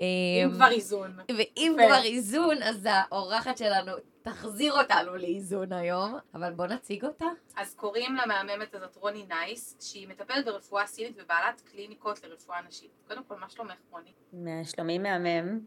אם 0.00 0.48
אמ, 0.50 0.54
כבר 0.54 0.70
איזון. 0.70 1.16
ואם. 1.38 1.76
כבר 1.86 2.02
איזון, 2.04 2.62
אז 2.62 2.88
האורחת 2.90 3.58
שלנו 3.58 3.92
תחזיר 4.22 4.72
אותנו 4.72 5.16
לאיזון 5.16 5.72
היום, 5.72 6.14
אבל 6.34 6.52
בוא 6.52 6.66
נציג 6.66 7.04
אותה. 7.04 7.26
אז 7.56 7.74
קוראים 7.74 8.16
למהממת 8.16 8.74
הזאת 8.74 8.96
רוני 8.96 9.26
נייס, 9.28 9.76
שהיא 9.80 10.08
מטפלת 10.08 10.44
ברפואה 10.44 10.86
סינית 10.86 11.16
ובעלת 11.22 11.60
קליניקות 11.60 12.24
לרפואה 12.24 12.58
נשית. 12.68 12.90
קודם 13.08 13.22
כל, 13.28 13.34
מה 13.38 13.48
שלומך, 13.48 13.74
רוני? 13.90 14.64
שלומי 14.64 14.98
מהמם. 14.98 15.60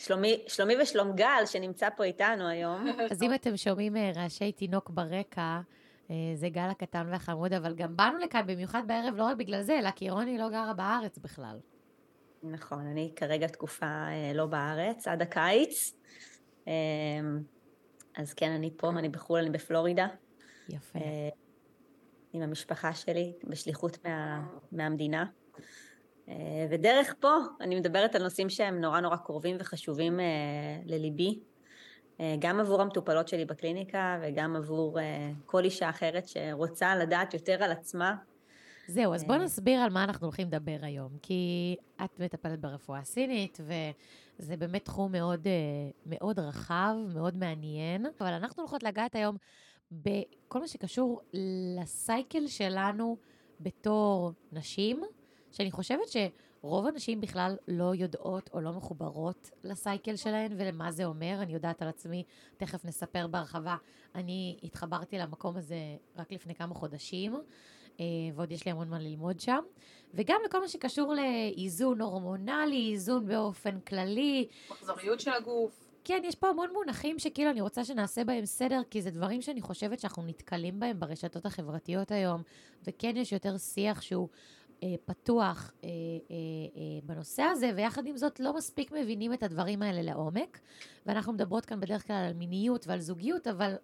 שלומי, 0.00 0.44
שלומי 0.46 0.74
ושלום 0.82 1.12
גל, 1.16 1.42
שנמצא 1.46 1.88
פה 1.96 2.04
איתנו 2.04 2.48
היום. 2.48 2.86
אז 3.10 3.22
אם 3.22 3.34
אתם 3.34 3.56
שומעים 3.56 3.96
אה, 3.96 4.12
רעשי 4.14 4.52
תינוק 4.52 4.90
ברקע, 4.90 5.60
אה, 6.10 6.16
זה 6.34 6.48
גל 6.48 6.68
הקטן 6.70 7.06
והחמוד, 7.10 7.52
אבל 7.52 7.74
גם 7.74 7.96
באנו 7.96 8.18
לכאן 8.18 8.46
במיוחד 8.46 8.82
בערב, 8.86 9.14
לא 9.16 9.24
רק 9.24 9.36
בגלל 9.36 9.62
זה, 9.62 9.78
אלא 9.78 9.90
כי 9.90 10.10
רוני 10.10 10.38
לא 10.38 10.48
גרה 10.48 10.74
בארץ 10.74 11.18
בכלל. 11.18 11.58
נכון, 12.42 12.86
אני 12.86 13.12
כרגע 13.16 13.46
תקופה 13.46 13.86
אה, 13.86 14.32
לא 14.34 14.46
בארץ, 14.46 15.08
עד 15.08 15.22
הקיץ. 15.22 15.94
אז 18.16 18.34
כן, 18.34 18.50
אני 18.50 18.70
פה, 18.76 18.90
אני 18.90 19.08
בחו"ל, 19.08 19.38
אני 19.38 19.50
בפלורידה, 19.50 20.06
יפה. 20.68 20.98
עם 22.32 22.42
המשפחה 22.42 22.94
שלי, 22.94 23.32
בשליחות 23.44 24.04
מה, 24.04 24.46
מהמדינה. 24.72 25.24
אה, 26.30 26.66
ודרך 26.70 27.14
פה 27.20 27.36
אני 27.60 27.76
מדברת 27.76 28.14
על 28.14 28.22
נושאים 28.22 28.50
שהם 28.50 28.80
נורא 28.80 29.00
נורא 29.00 29.16
קרובים 29.16 29.56
וחשובים 29.60 30.20
אה, 30.20 30.26
לליבי, 30.86 31.38
אה, 32.20 32.34
גם 32.38 32.60
עבור 32.60 32.82
המטופלות 32.82 33.28
שלי 33.28 33.44
בקליניקה 33.44 34.18
וגם 34.22 34.56
עבור 34.56 34.98
כל 35.46 35.64
אישה 35.64 35.90
אחרת 35.90 36.28
שרוצה 36.28 36.96
לדעת 36.96 37.34
יותר 37.34 37.64
על 37.64 37.72
עצמה 37.72 38.14
זהו, 38.86 39.14
אז 39.14 39.24
בוא. 39.24 39.36
נסביר 39.36 39.80
על 39.80 39.90
מה 39.90 40.04
אנחנו 40.04 40.26
הולכים 40.26 40.46
לדבר 40.46 40.76
היום. 40.82 41.12
כי 41.22 41.76
את 42.04 42.20
מטפלת 42.20 42.60
ברפואה 42.60 42.98
הסינית, 42.98 43.60
וזה 44.38 44.56
באמת 44.56 44.84
תחום 44.84 45.12
מאוד, 45.12 45.46
מאוד 46.06 46.38
רחב, 46.38 46.94
מאוד 47.14 47.36
מעניין. 47.36 48.06
אבל 48.20 48.32
אנחנו 48.32 48.62
הולכות 48.62 48.82
לגעת 48.82 49.14
היום 49.14 49.36
בכל 49.92 50.60
מה 50.60 50.68
שקשור 50.68 51.20
לסייקל 51.78 52.46
שלנו 52.46 53.16
בתור 53.60 54.32
נשים, 54.52 55.02
שאני 55.52 55.70
חושבת 55.70 56.06
שרוב 56.08 56.86
הנשים 56.86 57.20
בכלל 57.20 57.56
לא 57.68 57.94
יודעות 57.94 58.50
או 58.52 58.60
לא 58.60 58.72
מחוברות 58.72 59.50
לסייקל 59.64 60.16
שלהן 60.16 60.52
ולמה 60.56 60.92
זה 60.92 61.04
אומר. 61.04 61.38
אני 61.42 61.52
יודעת 61.52 61.82
על 61.82 61.88
עצמי, 61.88 62.24
תכף 62.56 62.84
נספר 62.84 63.26
בהרחבה. 63.26 63.76
אני 64.14 64.56
התחברתי 64.62 65.18
למקום 65.18 65.56
הזה 65.56 65.76
רק 66.16 66.32
לפני 66.32 66.54
כמה 66.54 66.74
חודשים. 66.74 67.34
אה, 68.00 68.04
ועוד 68.34 68.52
יש 68.52 68.64
לי 68.64 68.70
המון 68.70 68.88
מה 68.88 68.98
ללמוד 68.98 69.40
שם. 69.40 69.62
וגם 70.14 70.40
לכל 70.44 70.60
מה 70.60 70.68
שקשור 70.68 71.14
לאיזון 71.14 72.00
הורמונלי, 72.00 72.90
איזון 72.92 73.26
באופן 73.26 73.80
כללי. 73.80 74.48
מחזוריות 74.70 75.20
של 75.20 75.30
הגוף. 75.30 75.90
כן, 76.04 76.22
יש 76.24 76.34
פה 76.34 76.48
המון 76.48 76.70
מונחים 76.72 77.18
שכאילו 77.18 77.50
אני 77.50 77.60
רוצה 77.60 77.84
שנעשה 77.84 78.24
בהם 78.24 78.46
סדר, 78.46 78.80
כי 78.90 79.02
זה 79.02 79.10
דברים 79.10 79.42
שאני 79.42 79.60
חושבת 79.60 80.00
שאנחנו 80.00 80.22
נתקלים 80.22 80.80
בהם 80.80 81.00
ברשתות 81.00 81.46
החברתיות 81.46 82.10
היום, 82.10 82.42
וכן 82.84 83.16
יש 83.16 83.32
יותר 83.32 83.58
שיח 83.58 84.00
שהוא 84.00 84.28
פתוח 85.04 85.72
אה, 85.84 85.88
אה, 85.88 86.34
אה, 86.76 87.00
בנושא 87.02 87.42
הזה, 87.42 87.70
ויחד 87.76 88.06
עם 88.06 88.16
זאת 88.16 88.40
לא 88.40 88.54
מספיק 88.54 88.92
מבינים 88.92 89.32
את 89.32 89.42
הדברים 89.42 89.82
האלה 89.82 90.02
לעומק. 90.02 90.60
ואנחנו 91.06 91.32
מדברות 91.32 91.64
כאן 91.64 91.80
בדרך 91.80 92.06
כלל 92.06 92.24
על 92.28 92.32
מיניות 92.32 92.86
ועל 92.86 93.00
זוגיות, 93.00 93.46
אבל 93.46 93.74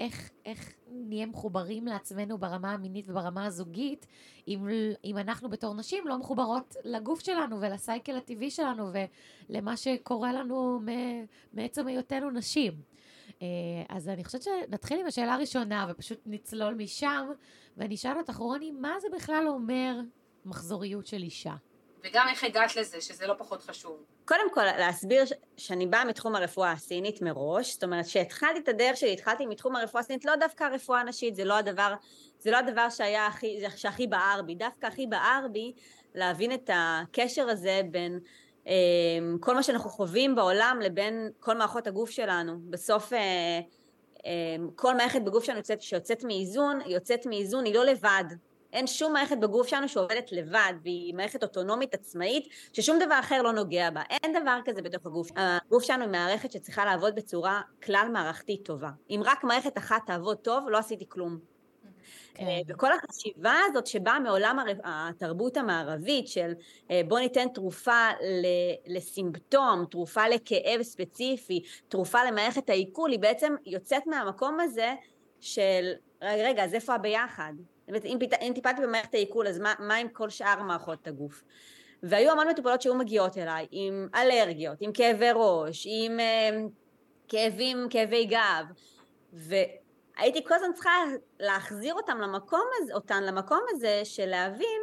איך, 0.00 0.30
איך 0.44 0.72
נהיה 0.90 1.26
מחוברים 1.26 1.86
לעצמנו 1.86 2.38
ברמה 2.38 2.72
המינית 2.72 3.04
וברמה 3.08 3.44
הזוגית, 3.44 4.06
אם, 4.48 4.68
אם 5.04 5.18
אנחנו 5.18 5.48
בתור 5.48 5.74
נשים 5.74 6.06
לא 6.06 6.18
מחוברות 6.18 6.76
לגוף 6.84 7.20
שלנו 7.20 7.60
ולסייקל 7.60 8.16
הטבעי 8.16 8.50
שלנו 8.50 8.90
ולמה 9.48 9.76
שקורה 9.76 10.32
לנו 10.32 10.80
מעצם 11.52 11.86
היותנו 11.86 12.30
נשים. 12.30 12.72
אה, 13.42 13.46
אז 13.88 14.08
אני 14.08 14.24
חושבת 14.24 14.42
שנתחיל 14.42 15.00
עם 15.00 15.06
השאלה 15.06 15.34
הראשונה 15.34 15.86
ופשוט 15.90 16.18
נצלול 16.26 16.74
משם, 16.74 17.26
ואני 17.76 17.94
אשאל 17.94 18.18
אותך, 18.18 18.36
רוני, 18.36 18.70
מה 18.70 18.94
זה 19.00 19.08
בכלל 19.16 19.44
אומר 19.48 20.00
מחזוריות 20.44 21.06
של 21.06 21.22
אישה? 21.22 21.54
וגם 22.04 22.26
איך 22.30 22.44
הגעת 22.44 22.76
לזה, 22.76 23.00
שזה 23.00 23.26
לא 23.26 23.34
פחות 23.38 23.62
חשוב. 23.62 23.96
קודם 24.24 24.54
כל, 24.54 24.64
להסביר 24.64 25.24
ש- 25.24 25.32
שאני 25.56 25.86
באה 25.86 26.04
מתחום 26.04 26.36
הרפואה 26.36 26.72
הסינית 26.72 27.22
מראש, 27.22 27.72
זאת 27.72 27.84
אומרת, 27.84 28.06
שהתחלתי 28.06 28.58
את 28.58 28.68
הדרך 28.68 28.96
שלי, 28.96 29.12
התחלתי 29.12 29.46
מתחום 29.46 29.76
הרפואה 29.76 30.00
הסינית, 30.00 30.24
לא 30.24 30.36
דווקא 30.36 30.64
הרפואה 30.64 31.00
הנשית, 31.00 31.34
זה 31.34 31.44
לא 31.44 31.54
הדבר, 31.58 31.94
זה 32.38 32.50
לא 32.50 32.56
הדבר 32.56 32.90
שהיה 32.90 33.26
הכי, 33.26 33.60
שהכי 33.76 34.06
בער 34.06 34.42
בי, 34.42 34.54
דווקא 34.54 34.86
הכי 34.86 35.06
בער 35.06 35.46
בי 35.52 35.72
להבין 36.14 36.52
את 36.52 36.70
הקשר 36.72 37.48
הזה 37.48 37.80
בין 37.90 38.20
אה, 38.66 38.72
כל 39.40 39.54
מה 39.54 39.62
שאנחנו 39.62 39.90
חווים 39.90 40.34
בעולם 40.34 40.78
לבין 40.82 41.30
כל 41.40 41.58
מערכות 41.58 41.86
הגוף 41.86 42.10
שלנו. 42.10 42.58
בסוף, 42.70 43.12
אה, 43.12 43.60
אה, 44.26 44.56
כל 44.76 44.94
מערכת 44.94 45.22
בגוף 45.22 45.44
שלנו 45.44 45.58
יוצאת, 45.58 45.82
שיוצאת 45.82 46.24
מאיזון, 46.24 46.80
היא 46.84 46.94
יוצאת 46.94 47.26
מאיזון, 47.26 47.64
היא 47.64 47.74
לא 47.74 47.84
לבד. 47.84 48.24
אין 48.72 48.86
שום 48.86 49.12
מערכת 49.12 49.38
בגוף 49.38 49.66
שלנו 49.66 49.88
שעובדת 49.88 50.32
לבד, 50.32 50.72
והיא 50.82 51.14
מערכת 51.14 51.42
אוטונומית 51.42 51.94
עצמאית, 51.94 52.48
ששום 52.72 52.98
דבר 52.98 53.20
אחר 53.20 53.42
לא 53.42 53.52
נוגע 53.52 53.90
בה. 53.90 54.02
אין 54.10 54.42
דבר 54.42 54.58
כזה 54.64 54.82
בתוך 54.82 55.06
הגוף. 55.06 55.28
הגוף 55.36 55.82
שלנו 55.82 56.02
היא 56.02 56.10
מערכת 56.10 56.52
שצריכה 56.52 56.84
לעבוד 56.84 57.14
בצורה 57.14 57.60
כלל 57.82 58.08
מערכתית 58.12 58.64
טובה. 58.64 58.90
אם 59.10 59.20
רק 59.24 59.44
מערכת 59.44 59.78
אחת 59.78 60.02
תעבוד 60.06 60.36
טוב, 60.36 60.68
לא 60.68 60.78
עשיתי 60.78 61.04
כלום. 61.08 61.38
כן. 62.34 62.46
אה, 62.46 62.60
וכל 62.68 62.92
החשיבה 62.92 63.54
הזאת 63.70 63.86
שבאה 63.86 64.20
מעולם 64.20 64.58
התרבות 64.84 65.56
המערבית 65.56 66.28
של 66.28 66.52
אה, 66.90 67.00
בוא 67.08 67.18
ניתן 67.18 67.48
תרופה 67.48 68.08
לסימפטום, 68.86 69.84
תרופה 69.90 70.28
לכאב 70.28 70.82
ספציפי, 70.82 71.62
תרופה 71.88 72.18
למערכת 72.24 72.70
העיכול, 72.70 73.10
היא 73.10 73.18
בעצם 73.18 73.54
יוצאת 73.66 74.06
מהמקום 74.06 74.60
הזה 74.60 74.94
של 75.40 75.92
רגע, 76.22 76.48
רגע, 76.48 76.64
אז 76.64 76.74
איפה 76.74 76.94
הביחד? 76.94 77.52
אם, 77.88 78.18
פיט- 78.18 78.34
אם 78.42 78.52
טיפלתי 78.54 78.82
במערכת 78.82 79.14
העיכול, 79.14 79.46
אז 79.48 79.58
מה, 79.58 79.74
מה 79.78 79.94
עם 79.94 80.08
כל 80.08 80.30
שאר 80.30 80.62
מערכות 80.62 81.06
הגוף? 81.06 81.44
והיו 82.02 82.30
המון 82.32 82.48
מטופלות 82.48 82.82
שהיו 82.82 82.94
מגיעות 82.94 83.38
אליי 83.38 83.66
עם 83.70 84.08
אלרגיות, 84.14 84.76
עם 84.80 84.92
כאבי 84.92 85.28
ראש, 85.34 85.86
עם 85.90 86.20
אה, 86.20 86.50
כאבים, 87.28 87.86
כאבי 87.90 88.24
גב, 88.24 88.64
והייתי 89.32 90.44
כל 90.44 90.54
הזמן 90.54 90.72
צריכה 90.74 90.90
להחזיר 91.40 91.94
אותם 91.94 92.18
למקום 92.20 92.64
הזה, 92.82 92.94
אותן 92.94 93.22
למקום 93.22 93.60
הזה 93.70 94.00
של 94.04 94.26
להבין 94.26 94.82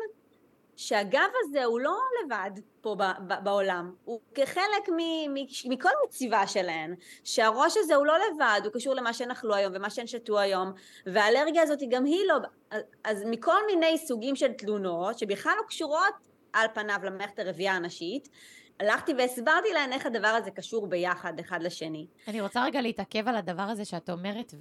שהגב 0.80 1.30
הזה 1.44 1.66
הוא 1.66 1.80
לא 1.80 1.98
לבד 2.26 2.52
פה 2.82 2.96
בעולם, 3.44 3.94
הוא 4.06 4.20
כחלק 4.36 4.90
מכל 5.66 5.90
מציבה 6.08 6.48
שלהן, 6.48 6.96
שהראש 7.24 7.78
הזה 7.78 7.96
הוא 7.96 8.06
לא 8.06 8.14
לבד, 8.18 8.62
הוא 8.64 8.74
קשור 8.74 8.94
למה 8.94 9.14
שהן 9.14 9.32
אכלו 9.32 9.56
היום 9.56 9.74
ומה 9.76 9.90
שהן 9.90 10.08
שתו 10.08 10.40
היום, 10.40 10.72
והאלרגיה 11.06 11.62
הזאת 11.62 11.80
גם 11.90 12.06
היא 12.06 12.20
לא, 12.28 12.36
אז, 13.04 13.24
מכל 13.26 13.66
מיני 13.68 13.98
סוגים 13.98 14.36
של 14.36 14.54
תלונות 14.54 15.20
שבכלל 15.20 15.54
לא 15.58 15.64
קשורות 15.68 16.14
על 16.54 16.68
פניו 16.74 17.00
למערכת 17.04 17.40
הרבייה 17.40 17.74
הנשית, 17.74 18.30
הלכתי 18.80 19.14
והסברתי 19.14 19.74
להן 19.74 19.94
איך 19.94 20.06
הדבר 20.06 20.28
הזה 20.28 20.52
קשור 20.52 20.88
ביחד 20.88 21.40
אחד 21.40 21.64
לשני. 21.64 22.08
אני 22.28 22.42
רוצה 22.42 22.64
רגע 22.64 22.82
להתעכב 22.82 23.28
על 23.28 23.36
הדבר 23.36 23.64
הזה 23.64 23.86
שאת 23.86 24.10
אומרת, 24.10 24.54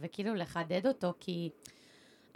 וכאילו 0.00 0.34
לחדד 0.34 0.86
אותו, 0.86 1.12
כי 1.20 1.50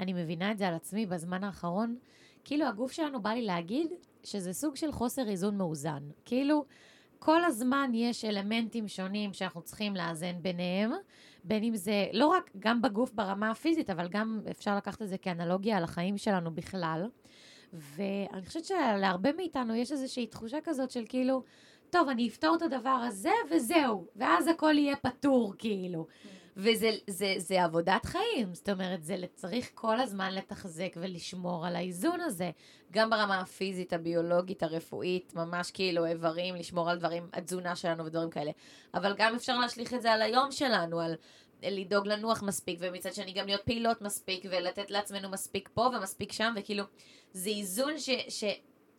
אני 0.00 0.12
מבינה 0.12 0.50
את 0.50 0.58
זה 0.58 0.68
על 0.68 0.74
עצמי 0.74 1.06
בזמן 1.06 1.44
האחרון. 1.44 1.96
כאילו 2.44 2.66
הגוף 2.66 2.92
שלנו 2.92 3.22
בא 3.22 3.30
לי 3.30 3.42
להגיד 3.42 3.90
שזה 4.24 4.52
סוג 4.52 4.76
של 4.76 4.92
חוסר 4.92 5.28
איזון 5.28 5.58
מאוזן. 5.58 6.02
כאילו, 6.24 6.64
כל 7.18 7.44
הזמן 7.44 7.90
יש 7.94 8.24
אלמנטים 8.24 8.88
שונים 8.88 9.32
שאנחנו 9.32 9.62
צריכים 9.62 9.96
לאזן 9.96 10.42
ביניהם, 10.42 10.92
בין 11.44 11.64
אם 11.64 11.76
זה 11.76 12.06
לא 12.12 12.26
רק 12.26 12.50
גם 12.58 12.82
בגוף 12.82 13.12
ברמה 13.12 13.50
הפיזית, 13.50 13.90
אבל 13.90 14.08
גם 14.08 14.40
אפשר 14.50 14.76
לקחת 14.76 15.02
את 15.02 15.08
זה 15.08 15.18
כאנלוגיה 15.18 15.76
על 15.76 15.84
החיים 15.84 16.18
שלנו 16.18 16.54
בכלל. 16.54 17.08
ואני 17.72 18.46
חושבת 18.46 18.64
שלהרבה 18.64 19.32
מאיתנו 19.32 19.74
יש 19.74 19.92
איזושהי 19.92 20.26
תחושה 20.26 20.58
כזאת 20.64 20.90
של 20.90 21.04
כאילו, 21.08 21.42
טוב, 21.90 22.08
אני 22.08 22.28
אפתור 22.28 22.56
את 22.56 22.62
הדבר 22.62 22.90
הזה 22.90 23.32
וזהו, 23.50 24.06
ואז 24.16 24.48
הכל 24.48 24.78
יהיה 24.78 24.96
פתור, 24.96 25.54
כאילו. 25.58 26.06
וזה 26.56 26.90
זה, 27.06 27.34
זה 27.38 27.64
עבודת 27.64 28.04
חיים, 28.04 28.54
זאת 28.54 28.68
אומרת, 28.68 29.02
זה 29.02 29.16
צריך 29.34 29.70
כל 29.74 30.00
הזמן 30.00 30.34
לתחזק 30.34 30.92
ולשמור 30.96 31.66
על 31.66 31.76
האיזון 31.76 32.20
הזה. 32.20 32.50
גם 32.90 33.10
ברמה 33.10 33.40
הפיזית, 33.40 33.92
הביולוגית, 33.92 34.62
הרפואית, 34.62 35.34
ממש 35.34 35.70
כאילו 35.70 36.06
איברים, 36.06 36.54
לשמור 36.54 36.90
על 36.90 36.98
דברים, 36.98 37.28
התזונה 37.32 37.76
שלנו 37.76 38.04
ודברים 38.04 38.30
כאלה. 38.30 38.50
אבל 38.94 39.14
גם 39.18 39.34
אפשר 39.34 39.58
להשליך 39.58 39.94
את 39.94 40.02
זה 40.02 40.12
על 40.12 40.22
היום 40.22 40.52
שלנו, 40.52 41.00
על 41.00 41.14
לדאוג 41.62 42.06
לנוח 42.06 42.42
מספיק, 42.42 42.78
ומצד 42.82 43.14
שני 43.14 43.32
גם 43.32 43.46
להיות 43.46 43.62
פעילות 43.62 44.02
מספיק, 44.02 44.44
ולתת 44.50 44.90
לעצמנו 44.90 45.30
מספיק 45.30 45.68
פה 45.74 45.80
ומספיק 45.80 46.32
שם, 46.32 46.54
וכאילו, 46.56 46.84
זה 47.32 47.50
איזון 47.50 47.98
ש... 47.98 48.10
ש, 48.28 48.44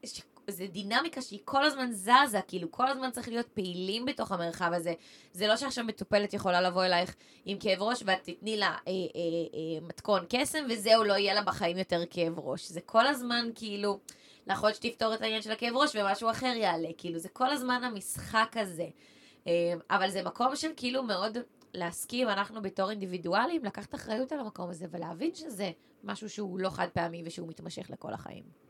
ש 0.06 0.22
זה 0.48 0.68
דינמיקה 0.68 1.22
שהיא 1.22 1.40
כל 1.46 1.66
הזמן 1.66 1.92
זזה, 1.92 2.40
כאילו 2.48 2.72
כל 2.72 2.88
הזמן 2.88 3.12
צריך 3.12 3.28
להיות 3.28 3.48
פעילים 3.48 4.06
בתוך 4.06 4.32
המרחב 4.32 4.72
הזה. 4.74 4.94
זה 5.34 5.48
לא 5.48 5.58
שעכשיו 5.58 5.84
מטופלת 5.84 6.34
יכולה 6.34 6.62
לבוא 6.62 6.86
אלייך 6.86 7.16
עם 7.46 7.58
כאב 7.60 7.82
ראש 7.82 8.04
ואת 8.06 8.24
תתני 8.24 8.58
לה 8.58 8.68
אה, 8.68 8.76
אה, 8.88 8.92
אה, 9.54 9.88
מתכון 9.88 10.26
קסם 10.30 10.66
וזהו, 10.70 11.04
לא 11.04 11.14
יהיה 11.14 11.34
לה 11.34 11.42
בחיים 11.42 11.78
יותר 11.78 12.04
כאב 12.10 12.40
ראש. 12.40 12.70
זה 12.70 12.82
כל 12.82 13.08
הזמן 13.08 13.50
כאילו, 13.56 14.00
להיות 14.48 14.74
שתפתור 14.74 15.14
את 15.14 15.22
העניין 15.22 15.42
של 15.42 15.52
הכאב 15.52 15.76
ראש 15.76 15.96
ומשהו 15.96 16.30
אחר 16.30 16.54
יעלה, 16.56 16.90
כאילו 16.98 17.20
זה 17.20 17.30
כל 17.30 17.52
הזמן 17.52 17.84
המשחק 17.84 18.56
הזה. 18.56 18.88
אה, 19.48 19.74
אבל 19.90 20.10
זה 20.10 20.24
מקום 20.24 20.56
של 20.56 20.70
כאילו 20.76 21.04
מאוד 21.04 21.38
להסכים, 21.74 22.30
אנחנו 22.30 22.62
בתור 22.62 22.90
אינדיבידואלים, 22.90 23.66
לקחת 23.66 23.96
אחריות 23.96 24.32
על 24.32 24.40
המקום 24.40 24.70
הזה 24.70 24.86
ולהבין 24.92 25.36
שזה 25.36 25.72
משהו 26.04 26.30
שהוא 26.30 26.60
לא 26.60 26.70
חד 26.70 26.88
פעמי 26.94 27.24
ושהוא 27.26 27.48
מתמשך 27.48 27.90
לכל 27.90 28.14
החיים. 28.14 28.63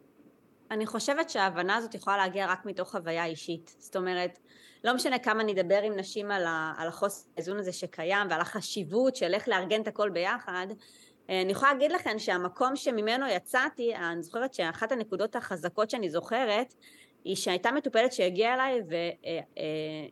אני 0.74 0.86
חושבת 0.86 1.30
שההבנה 1.30 1.76
הזאת 1.76 1.96
יכולה 1.96 2.18
להגיע 2.18 2.46
רק 2.52 2.66
מתוך 2.66 2.92
חוויה 2.92 3.26
אישית. 3.26 3.76
זאת 3.80 3.96
אומרת, 3.96 4.40
לא 4.84 4.94
משנה 4.94 5.20
כמה 5.20 5.44
נדבר 5.44 5.82
עם 5.84 5.96
נשים 5.96 6.32
על, 6.32 6.46
על 6.78 6.88
החוסר 6.88 7.30
האיזון 7.36 7.58
הזה 7.58 7.72
שקיים 7.72 8.28
ועל 8.30 8.42
החשיבות 8.42 9.16
של 9.16 9.34
איך 9.34 9.48
לארגן 9.48 9.82
את 9.82 9.88
הכל 9.88 10.10
ביחד, 10.10 10.68
אה, 11.30 11.42
אני 11.42 11.52
יכולה 11.52 11.74
להגיד 11.74 11.92
לכם 11.92 12.20
שהמקום 12.20 12.76
שממנו 12.76 13.28
יצאתי, 13.28 13.96
אני 13.96 14.24
זוכרת 14.24 14.54
שאחת 14.54 14.92
הנקודות 14.92 15.36
החזקות 15.36 15.90
שאני 15.90 16.10
זוכרת, 16.10 16.74
היא 17.24 17.36
שהייתה 17.36 17.72
מטופלת 17.72 18.14
שהגיעה 18.14 18.54
אליי 18.54 18.82
ו, 18.90 18.94
אה, 18.94 19.40
אה, 19.58 20.08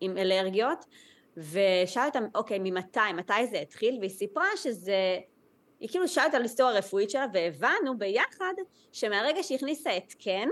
עם 0.00 0.18
אלרגיות, 0.18 0.84
ושאלתי 1.36 2.18
אותה, 2.18 2.38
אוקיי, 2.38 2.58
ממתי, 2.58 3.12
מתי 3.16 3.46
זה 3.46 3.58
התחיל? 3.58 3.98
והיא 3.98 4.10
סיפרה 4.10 4.46
שזה 4.56 5.18
היא 5.82 5.88
כאילו 5.88 6.08
שאלת 6.08 6.34
על 6.34 6.42
היסטוריה 6.42 6.74
הרפואית 6.74 7.10
שלה 7.10 7.26
והבנו 7.32 7.98
ביחד 7.98 8.54
שמהרגע 8.92 9.42
שהכניסה 9.42 9.90
התקן 9.90 10.48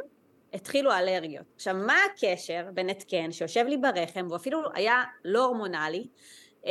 התחילו 0.52 0.92
האלרגיות. 0.92 1.46
עכשיו 1.54 1.74
מה 1.74 1.96
הקשר 2.04 2.64
בין 2.74 2.90
התקן 2.90 3.32
שיושב 3.32 3.64
לי 3.66 3.76
ברחם 3.76 4.26
והוא 4.26 4.36
אפילו 4.36 4.60
היה 4.74 5.02
לא 5.24 5.44
הורמונלי 5.44 6.06
אמ, 6.64 6.70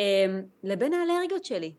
לבין 0.63 0.93
האלרגיות 0.93 1.45
שלי? 1.45 1.73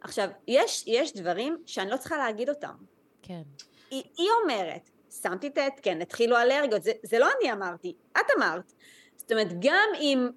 עכשיו 0.00 0.28
יש, 0.48 0.84
יש 0.86 1.12
דברים 1.12 1.56
שאני 1.66 1.90
לא 1.90 1.96
צריכה 1.96 2.16
להגיד 2.16 2.48
אותם. 2.48 2.74
כן. 3.22 3.42
היא, 3.90 4.02
היא 4.16 4.28
אומרת 4.42 4.90
שמתי 5.22 5.46
את 5.46 5.58
ההתקן 5.58 6.02
התחילו 6.02 6.36
האלרגיות 6.36 6.82
זה, 6.82 6.92
זה 7.02 7.18
לא 7.18 7.28
אני 7.40 7.52
אמרתי 7.52 7.94
את 8.12 8.26
אמרת 8.38 8.72
זאת 9.16 9.32
אומרת 9.32 9.48
גם 9.60 9.88
אם 10.00 10.28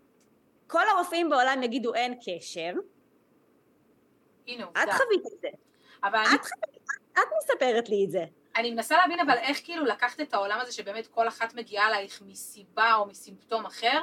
כל 0.68 0.90
הרופאים 0.90 1.30
בעולם 1.30 1.64
יגידו 1.64 1.94
אין 1.94 2.14
קשר 2.26 2.74
הנה 4.48 4.66
את. 4.72 4.90
חווית 4.90 5.26
את 5.36 5.42
זה 5.42 5.69
אבל 6.04 6.20
אני, 6.20 6.36
את, 6.36 6.42
את 7.14 7.28
מספרת 7.44 7.90
לי 7.90 8.06
את 8.06 8.12
זה. 8.12 8.26
אני 8.56 8.72
מנסה 8.72 8.98
להבין 8.98 9.20
אבל 9.20 9.38
איך 9.38 9.60
כאילו 9.64 9.86
לקחת 9.86 10.22
את 10.22 10.34
העולם 10.34 10.60
הזה 10.62 10.72
שבאמת 10.72 11.08
כל 11.08 11.28
אחת 11.28 11.54
מגיעה 11.54 11.88
אלייך 11.88 12.22
מסיבה 12.28 12.94
או 12.96 13.06
מסימפטום 13.06 13.66
אחר, 13.66 14.02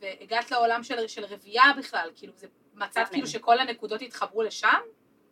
והגעת 0.00 0.50
לעולם 0.50 0.82
של, 0.82 1.06
של 1.06 1.24
רבייה 1.24 1.62
בכלל, 1.78 2.10
כאילו 2.14 2.32
זה 2.36 2.46
מצאת 2.74 3.08
כאילו 3.08 3.26
שכל 3.26 3.58
הנקודות 3.58 4.02
התחברו 4.02 4.42
לשם? 4.42 4.80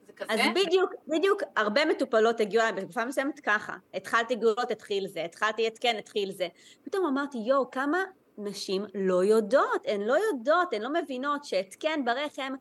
זה 0.07 0.13
כזה? 0.13 0.33
אז 0.33 0.41
בדיוק, 0.55 0.91
בדיוק, 1.09 1.43
הרבה 1.57 1.85
מטופלות 1.85 2.41
הגיעו 2.41 2.63
אליי 2.63 2.73
בתקופה 2.73 3.05
מסוימת 3.05 3.41
ככה. 3.41 3.77
התחלתי 3.95 4.35
גלולות, 4.35 4.71
התחיל 4.71 5.07
זה, 5.07 5.25
התחלתי 5.25 5.67
התקן, 5.67 5.97
התחיל 5.97 6.33
זה. 6.33 6.49
פתאום 6.83 7.07
אמרתי, 7.07 7.39
יואו, 7.39 7.71
כמה 7.71 7.99
נשים 8.39 8.85
לא 8.95 9.25
יודעות, 9.25 9.83
הן 9.87 10.01
לא 10.01 10.15
יודעות, 10.15 10.73
הן 10.73 10.83
לא 10.83 10.93
מבינות 10.93 11.45
שהתקן 11.45 12.05
ברחם 12.05 12.55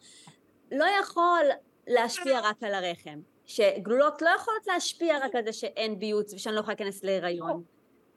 לא 0.72 0.86
יכול 1.02 1.46
להשפיע 1.94 2.40
רק 2.44 2.64
על 2.64 2.74
הרחם. 2.74 3.20
שגלולות 3.46 4.22
לא 4.22 4.30
יכולות 4.40 4.68
להשפיע 4.68 5.18
רק 5.26 5.36
על 5.36 5.44
זה 5.46 5.54
שאין 5.54 6.00
ביוץ 6.00 6.34
ושאני 6.34 6.56
לא 6.56 6.60
יכולה 6.60 6.76
להיכנס 6.80 7.04
להיריון. 7.04 7.64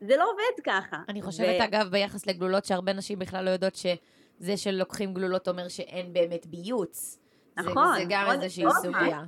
זה 0.01 0.17
לא 0.17 0.31
עובד 0.31 0.65
ככה. 0.65 0.97
אני 1.09 1.23
חושבת, 1.23 1.61
ו- 1.61 1.65
אגב, 1.65 1.89
ביחס 1.91 2.27
לגלולות, 2.27 2.65
שהרבה 2.65 2.93
נשים 2.93 3.19
בכלל 3.19 3.45
לא 3.45 3.51
יודעות 3.51 3.75
שזה 3.77 4.57
שלוקחים 4.57 5.15
גלולות 5.15 5.49
אומר 5.49 5.69
שאין 5.69 6.13
באמת 6.13 6.47
ביוץ. 6.47 7.19
זה- 7.59 7.71
נכון, 7.71 7.95
זה 7.99 8.05
גם 8.09 8.27
עוד- 8.27 8.43
איזושהי 8.43 8.65
סוגיה. 8.83 9.21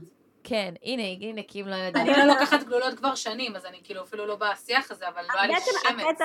כן, 0.44 0.74
הנה, 0.82 1.02
הנה, 1.02 1.42
קים 1.42 1.68
לא 1.68 1.74
יודעת. 1.74 2.02
אני 2.08 2.26
לא 2.26 2.34
לוקחת 2.34 2.62
גלולות 2.62 2.94
כבר 2.94 3.14
שנים, 3.14 3.56
אז 3.56 3.66
אני 3.66 3.80
כאילו 3.84 4.02
אפילו 4.02 4.26
לא 4.26 4.36
בשיח 4.36 4.90
הזה, 4.90 5.08
אבל 5.08 5.22
לא 5.34 5.40
היה 5.40 5.46
לי 5.58 5.60
שמץ. 5.88 6.18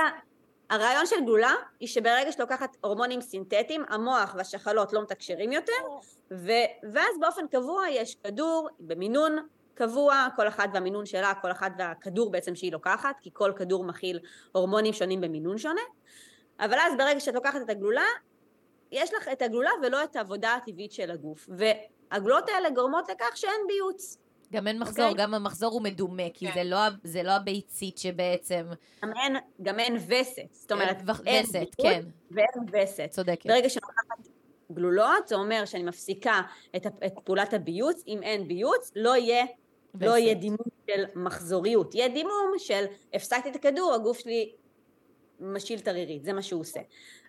הרעיון 0.72 1.06
של 1.06 1.16
גלולה 1.26 1.54
היא 1.80 1.88
שברגע 1.88 2.32
שאת 2.32 2.40
לוקחת 2.40 2.78
הורמונים 2.82 3.22
סינתטיים, 3.22 3.84
המוח 3.90 4.36
והשחלות 4.38 4.94
לא 4.94 5.02
מתקשרים 5.02 5.52
יותר, 5.52 5.74
ו, 6.32 6.52
ואז 6.94 7.20
באופן 7.20 7.48
קבוע 7.48 7.90
יש 7.90 8.16
כדור 8.16 8.70
במינון 8.80 9.48
קבוע, 9.74 10.28
כל 10.36 10.48
אחת 10.48 10.70
והמינון 10.74 11.06
שלה, 11.06 11.34
כל 11.42 11.52
אחת 11.52 11.72
והכדור 11.78 12.32
בעצם 12.32 12.56
שהיא 12.56 12.72
לוקחת, 12.72 13.16
כי 13.22 13.30
כל 13.34 13.52
כדור 13.56 13.84
מכיל 13.84 14.20
הורמונים 14.52 14.94
שונים 14.94 15.22
במינון 15.22 15.58
שונה, 15.58 15.82
אבל 16.60 16.78
אז 16.80 16.94
ברגע 16.98 17.20
שאת 17.20 17.34
לוקחת 17.34 17.62
את 17.62 17.70
הגלולה, 17.70 18.08
יש 18.92 19.14
לך 19.14 19.28
את 19.28 19.42
הגלולה 19.42 19.72
ולא 19.84 20.04
את 20.04 20.16
העבודה 20.16 20.56
הטבעית 20.56 20.92
של 20.92 21.12
הגוף, 21.12 21.50
והגלולות 21.50 22.50
האלה 22.50 22.70
גורמות 22.70 23.10
לכך 23.10 23.38
שאין 23.38 23.62
ביוץ. 23.68 24.18
גם 24.52 24.68
אין 24.68 24.80
מחזור. 24.80 25.14
גם 25.18 25.34
המחזור 25.34 25.74
הוא 25.74 25.82
מדומה, 25.82 26.24
כי 26.34 26.48
כן. 26.48 26.54
זה 26.54 26.64
לא 26.64 26.80
זה 27.04 27.24
לא 27.24 27.32
הביצית 27.32 27.98
שבעצם... 27.98 28.66
גם 29.04 29.12
אין, 29.24 29.36
גם 29.62 29.80
אין 29.80 29.98
וסת, 30.08 30.48
זאת 30.52 30.72
אומרת, 30.72 30.98
אין 31.26 31.46
וסת, 31.46 31.76
כן, 31.82 32.02
ואין 32.32 32.84
וסת. 32.84 33.08
צודקת. 33.10 33.46
ברגע 33.46 33.70
שאני 33.70 33.82
לוקחת 33.88 34.32
גלולות, 34.72 35.28
זה 35.28 35.36
אומר 35.36 35.66
שאני 35.66 35.84
מפסיקה 35.84 36.42
את, 36.76 36.88
את 37.06 37.14
פעולת 37.24 37.54
הביוץ, 37.54 38.04
אם 38.08 38.24
אין 38.24 38.48
ביוץ, 38.48 38.92
לא 38.96 39.16
יהיה, 39.16 39.46
לא 40.02 40.10
וסת. 40.10 40.18
יהיה 40.18 40.34
דימום 40.34 40.58
של 40.88 41.04
מחזוריות, 41.16 41.96
יהיה 41.96 42.08
דימום 42.08 42.52
של 42.58 42.86
הפסקתי 43.14 43.50
את 43.50 43.56
הכדור, 43.56 43.94
הגוף 43.94 44.20
שלי 44.20 44.52
משיל 45.40 45.80
טרירית, 45.80 46.24
זה 46.24 46.34
מה 46.34 46.42
שהוא 46.42 46.62
עושה. 46.62 46.80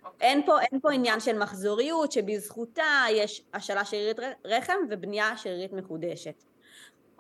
אוקיי. 0.04 0.28
אין 0.28 0.46
פה, 0.46 0.60
אין 0.60 0.80
פה 0.80 0.92
עניין 0.92 1.20
של 1.20 1.38
מחזוריות, 1.38 2.12
שבזכותה 2.12 3.04
יש 3.10 3.42
השאלה 3.54 3.84
שרירית 3.84 4.16
רחם 4.44 4.74
ובנייה 4.90 5.36
שרירית 5.36 5.72
מחודשת. 5.72 6.44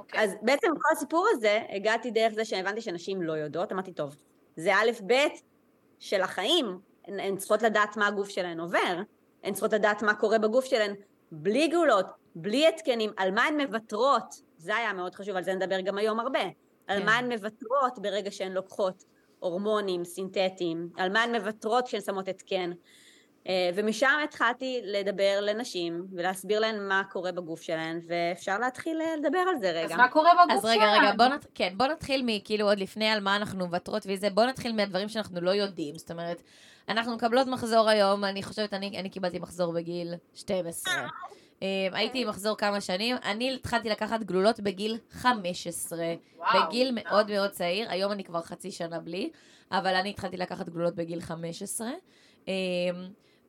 אוקיי. 0.02 0.20
אז 0.20 0.34
בעצם 0.42 0.68
כל 0.80 0.88
הסיפור 0.92 1.26
הזה, 1.30 1.60
הגעתי 1.68 2.10
דרך 2.10 2.32
זה 2.32 2.44
שהבנתי 2.44 2.80
שנשים 2.80 3.22
לא 3.22 3.32
יודעות, 3.32 3.72
אמרתי, 3.72 3.92
טוב, 3.92 4.16
זה 4.56 4.74
א' 4.74 4.90
ב' 5.06 5.14
של 5.98 6.20
החיים, 6.20 6.78
הן, 7.04 7.20
הן 7.20 7.36
צריכות 7.36 7.62
לדעת 7.62 7.96
מה 7.96 8.06
הגוף 8.06 8.28
שלהן 8.28 8.60
עובר, 8.60 9.00
הן 9.44 9.52
צריכות 9.52 9.72
לדעת 9.72 10.02
מה 10.02 10.14
קורה 10.14 10.38
בגוף 10.38 10.64
שלהן 10.64 10.94
בלי 11.32 11.68
גאולות, 11.68 12.06
בלי 12.34 12.68
התקנים, 12.68 13.10
על 13.16 13.30
מה 13.30 13.44
הן 13.44 13.60
מוותרות, 13.60 14.34
זה 14.56 14.76
היה 14.76 14.92
מאוד 14.92 15.14
חשוב, 15.14 15.36
על 15.36 15.44
זה 15.44 15.54
נדבר 15.54 15.80
גם 15.80 15.98
היום 15.98 16.20
הרבה, 16.20 16.42
על 16.86 16.98
כן. 16.98 17.06
מה 17.06 17.18
הן 17.18 17.32
מוותרות 17.32 17.98
ברגע 17.98 18.30
שהן 18.30 18.52
לוקחות 18.52 19.04
הורמונים 19.38 20.04
סינתטיים, 20.04 20.90
על 20.96 21.12
מה 21.12 21.22
הן 21.22 21.34
מוותרות 21.34 21.86
כשהן 21.86 22.00
שמות 22.00 22.28
התקן. 22.28 22.72
אה, 23.48 23.70
ומשם 23.74 24.18
התחלתי 24.24 24.80
לדבר 24.84 25.38
לנשים 25.40 26.06
ולהסביר 26.12 26.60
להן 26.60 26.88
מה 26.88 27.02
קורה 27.10 27.32
בגוף 27.32 27.62
שלהן, 27.62 28.00
ואפשר 28.06 28.58
להתחיל 28.58 29.00
אה, 29.00 29.16
לדבר 29.16 29.38
על 29.38 29.58
זה 29.58 29.70
רגע. 29.70 29.84
אז 29.84 29.92
מה 29.92 30.08
קורה 30.08 30.30
בגוף 30.34 30.58
אז 30.58 30.64
רגע? 30.64 30.92
רגע, 30.92 31.12
בוא, 31.16 31.26
נת... 31.26 31.46
כן, 31.54 31.74
בוא 31.76 31.86
נתחיל 31.86 32.22
מכאילו 32.26 32.66
עוד 32.68 32.78
לפני 32.78 33.08
על 33.08 33.20
מה 33.20 33.36
אנחנו 33.36 33.66
מוותרות 33.66 34.02
וזה, 34.06 34.30
בוא 34.30 34.44
נתחיל 34.44 34.72
מהדברים 34.72 35.08
שאנחנו 35.08 35.40
לא 35.40 35.50
יודעים. 35.50 35.98
זאת 35.98 36.10
אומרת, 36.10 36.42
אנחנו 36.88 37.14
מקבלות 37.14 37.46
מחזור 37.46 37.88
היום, 37.88 38.24
אני 38.24 38.42
חושבת, 38.42 38.74
אני, 38.74 38.98
אני 38.98 39.10
קיבלתי 39.10 39.38
מחזור 39.38 39.72
בגיל 39.72 40.14
12. 40.34 40.94
אה, 41.62 41.88
הייתי 41.92 42.22
עם 42.22 42.28
מחזור 42.28 42.56
כמה 42.56 42.80
שנים, 42.80 43.16
אני 43.24 43.54
התחלתי 43.54 43.88
לקחת 43.88 44.22
גלולות 44.22 44.60
בגיל 44.60 44.98
15, 45.10 45.98
וואו, 46.38 46.66
בגיל. 46.66 46.98
מאוד 47.04 47.30
מאוד 47.30 47.50
צעיר, 47.50 47.90
היום 47.90 48.12
אני 48.12 48.24
כבר 48.24 48.42
חצי 48.42 48.70
שנה 48.70 49.00
בלי, 49.00 49.30
אבל 49.70 49.94
אני 49.94 50.10
התחלתי 50.10 50.36
לקחת 50.36 50.68
גלולות 50.68 50.94
בגיל 50.94 51.20
15. 51.20 51.88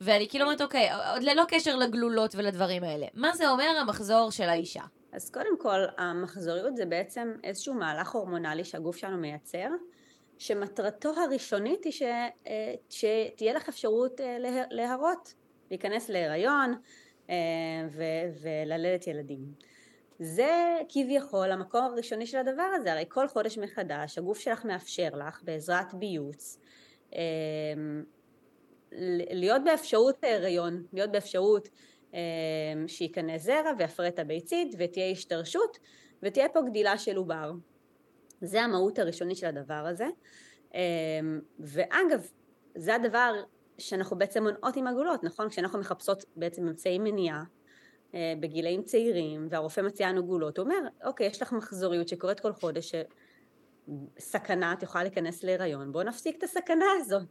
ואני 0.01 0.29
כאילו 0.29 0.45
אומרת, 0.45 0.61
אוקיי, 0.61 0.89
עוד 1.13 1.23
ללא 1.23 1.43
קשר 1.47 1.75
לגלולות 1.75 2.35
ולדברים 2.35 2.83
האלה, 2.83 3.07
מה 3.13 3.35
זה 3.35 3.49
אומר 3.49 3.69
המחזור 3.81 4.31
של 4.31 4.49
האישה? 4.49 4.83
אז 5.11 5.29
קודם 5.29 5.59
כל, 5.59 5.79
המחזוריות 5.97 6.77
זה 6.77 6.85
בעצם 6.85 7.33
איזשהו 7.43 7.73
מהלך 7.73 8.11
הורמונלי 8.11 8.63
שהגוף 8.65 8.97
שלנו 8.97 9.17
מייצר, 9.17 9.67
שמטרתו 10.37 11.09
הראשונית 11.09 11.83
היא 11.83 11.93
ש, 11.93 12.01
אה, 12.47 12.73
שתהיה 12.89 13.53
לך 13.53 13.69
אפשרות 13.69 14.21
אה, 14.21 14.39
לה- 14.39 14.63
להרות, 14.71 15.33
להיכנס 15.71 16.09
להיריון 16.09 16.75
אה, 17.29 17.35
ו- 17.91 18.41
וללדת 18.41 19.07
ילדים. 19.07 19.45
זה 20.19 20.77
כביכול 20.89 21.51
המקור 21.51 21.81
הראשוני 21.81 22.25
של 22.27 22.37
הדבר 22.37 22.69
הזה, 22.75 22.91
הרי 22.93 23.05
כל 23.09 23.27
חודש 23.27 23.57
מחדש 23.57 24.17
הגוף 24.17 24.39
שלך 24.39 24.65
מאפשר 24.65 25.09
לך 25.13 25.39
בעזרת 25.43 25.93
ביוץ 25.93 26.59
להיות 29.31 29.61
באפשרות 29.65 30.23
ההיריון, 30.23 30.83
להיות 30.93 31.11
באפשרות 31.11 31.69
אה, 32.13 32.19
שייכנס 32.87 33.41
זרע 33.43 33.71
ויפרה 33.77 34.07
את 34.07 34.19
הביצית 34.19 34.75
ותהיה 34.79 35.11
השתרשות 35.11 35.77
ותהיה 36.23 36.49
פה 36.49 36.61
גדילה 36.61 36.97
של 36.97 37.15
עובר. 37.15 37.51
זה 38.41 38.61
המהות 38.61 38.99
הראשונית 38.99 39.37
של 39.37 39.47
הדבר 39.47 39.73
הזה. 39.73 40.07
אה, 40.75 40.81
ואגב, 41.59 42.27
זה 42.75 42.95
הדבר 42.95 43.43
שאנחנו 43.77 44.17
בעצם 44.17 44.43
מונעות 44.43 44.75
עם 44.75 44.87
עגולות, 44.87 45.23
נכון? 45.23 45.49
כשאנחנו 45.49 45.79
מחפשות 45.79 46.25
בעצם 46.35 46.67
אמצעי 46.67 46.99
מניעה 46.99 47.43
אה, 48.15 48.33
בגילאים 48.39 48.83
צעירים, 48.83 49.47
והרופא 49.49 49.81
מציע 49.81 50.09
לנו 50.09 50.25
גולות, 50.25 50.57
הוא 50.57 50.63
אומר, 50.63 50.79
אוקיי, 51.05 51.27
יש 51.27 51.41
לך 51.41 51.51
מחזוריות 51.51 52.07
שקורית 52.07 52.39
כל 52.39 52.53
חודש, 52.53 52.91
סכנה, 54.19 54.73
את 54.73 54.83
יכולה 54.83 55.03
להיכנס 55.03 55.43
להיריון, 55.43 55.91
בואו 55.91 56.03
נפסיק 56.03 56.37
את 56.37 56.43
הסכנה 56.43 56.85
הזאת. 56.99 57.23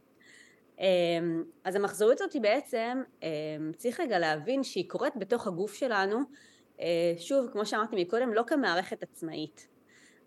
אמ, 0.83 1.43
אז 1.63 1.75
המחזוריות 1.75 2.21
הזאת 2.21 2.35
בעצם, 2.41 3.01
אמ, 3.23 3.71
צריך 3.77 3.99
רגע 3.99 4.19
להבין 4.19 4.63
שהיא 4.63 4.89
קורית 4.89 5.15
בתוך 5.15 5.47
הגוף 5.47 5.73
שלנו, 5.73 6.19
אה, 6.79 7.13
שוב, 7.17 7.49
כמו 7.51 7.65
שאמרתי 7.65 8.03
מקודם, 8.03 8.33
לא 8.33 8.43
כמערכת 8.47 9.03
עצמאית. 9.03 9.67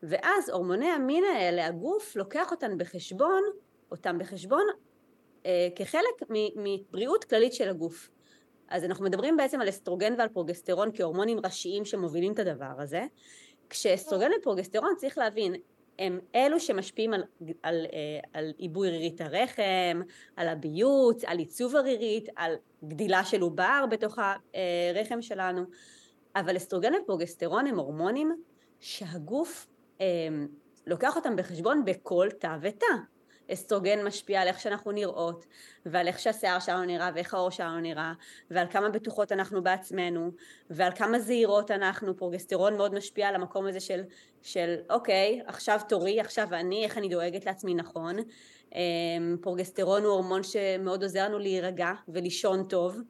ואז 0.02 0.50
הורמוני 0.50 0.86
המין 0.86 1.24
האלה, 1.24 1.66
הגוף 1.66 2.16
לוקח 2.16 2.50
אותן 2.50 2.78
בחשבון, 2.78 3.42
אותם 3.90 4.18
בחשבון 4.18 4.64
אה, 5.46 5.68
כחלק 5.76 6.30
מבריאות 6.56 7.24
כללית 7.24 7.52
של 7.52 7.68
הגוף. 7.68 8.10
אז 8.68 8.84
אנחנו 8.84 9.04
מדברים 9.04 9.36
בעצם 9.36 9.60
על 9.60 9.68
אסטרוגן 9.68 10.14
ועל 10.18 10.28
פרוגסטרון 10.28 10.90
כהורמונים 10.94 11.38
ראשיים 11.44 11.84
שמובילים 11.84 12.32
את 12.32 12.38
הדבר 12.38 12.72
הזה. 12.78 13.02
כשאסטרוגן 13.70 14.30
ופרוגסטרון 14.38 14.94
צריך 14.96 15.18
להבין, 15.18 15.54
הם 15.98 16.20
אלו 16.34 16.60
שמשפיעים 16.60 17.14
על, 17.14 17.22
על, 17.62 17.86
אה, 17.92 18.20
על 18.32 18.52
עיבוי 18.58 18.90
רירית 18.90 19.20
הרחם, 19.20 20.00
על 20.36 20.48
הביוץ, 20.48 21.24
על 21.24 21.38
עיצוב 21.38 21.76
הרירית, 21.76 22.28
על 22.36 22.54
גדילה 22.84 23.24
של 23.24 23.40
עובר 23.40 23.84
בתוך 23.90 24.18
הרחם 24.18 25.22
שלנו, 25.22 25.62
אבל 26.36 26.56
אסטרוגן 26.56 26.92
ופרוגסטרון 27.02 27.66
הם 27.66 27.78
הורמונים 27.78 28.42
שהגוף 28.80 29.66
אה, 30.00 30.06
לוקח 30.86 31.16
אותם 31.16 31.36
בחשבון 31.36 31.84
בכל 31.84 32.28
תא 32.38 32.56
ותא. 32.60 32.86
אסטרוגן 33.52 34.04
משפיע 34.04 34.40
על 34.40 34.48
איך 34.48 34.60
שאנחנו 34.60 34.92
נראות, 34.92 35.46
ועל 35.86 36.08
איך 36.08 36.18
שהשיער 36.18 36.60
שלנו 36.60 36.84
נראה, 36.84 37.10
ואיך 37.14 37.34
העור 37.34 37.50
שלנו 37.50 37.80
נראה, 37.80 38.12
ועל 38.50 38.66
כמה 38.70 38.88
בטוחות 38.88 39.32
אנחנו 39.32 39.62
בעצמנו, 39.62 40.30
ועל 40.70 40.92
כמה 40.94 41.18
זהירות 41.18 41.70
אנחנו, 41.70 42.16
פרוגסטרון 42.16 42.76
מאוד 42.76 42.94
משפיע 42.94 43.28
על 43.28 43.34
המקום 43.34 43.66
הזה 43.66 43.80
של, 43.80 44.02
של 44.42 44.74
אוקיי, 44.90 45.42
עכשיו 45.46 45.80
תורי, 45.88 46.20
עכשיו 46.20 46.48
אני, 46.52 46.84
איך 46.84 46.98
אני 46.98 47.08
דואגת 47.08 47.46
לעצמי 47.46 47.74
נכון. 47.74 48.16
אמ, 48.74 49.36
פרוגסטרון 49.40 50.02
הוא 50.02 50.12
הורמון 50.12 50.42
שמאוד 50.42 51.02
עוזר 51.02 51.24
לנו 51.24 51.38
להירגע 51.38 51.92
ולישון 52.08 52.64
טוב. 52.64 53.00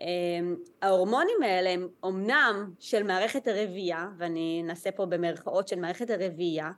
אמ, 0.00 0.56
ההורמונים 0.82 1.42
האלה 1.42 1.70
הם 1.70 1.88
אומנם 2.02 2.70
של 2.80 3.02
מערכת 3.02 3.48
הרבייה, 3.48 4.08
ואני 4.18 4.62
אנסה 4.64 4.90
פה 4.90 5.06
במרכאות 5.06 5.68
של 5.68 5.80
מערכת 5.80 6.10
הרבייה, 6.10 6.70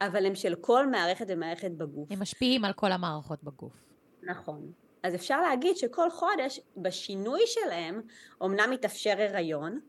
אבל 0.00 0.26
הם 0.26 0.34
של 0.34 0.54
כל 0.54 0.86
מערכת 0.86 1.26
ומערכת 1.28 1.70
בגוף. 1.70 2.08
הם 2.12 2.22
משפיעים 2.22 2.64
על 2.64 2.72
כל 2.72 2.92
המערכות 2.92 3.44
בגוף. 3.44 3.72
נכון. 4.22 4.72
אז 5.02 5.14
אפשר 5.14 5.40
להגיד 5.42 5.76
שכל 5.76 6.10
חודש 6.10 6.60
בשינוי 6.76 7.40
שלהם 7.46 8.02
אומנם 8.40 8.70
מתאפשר 8.70 9.14
הריון, 9.18 9.80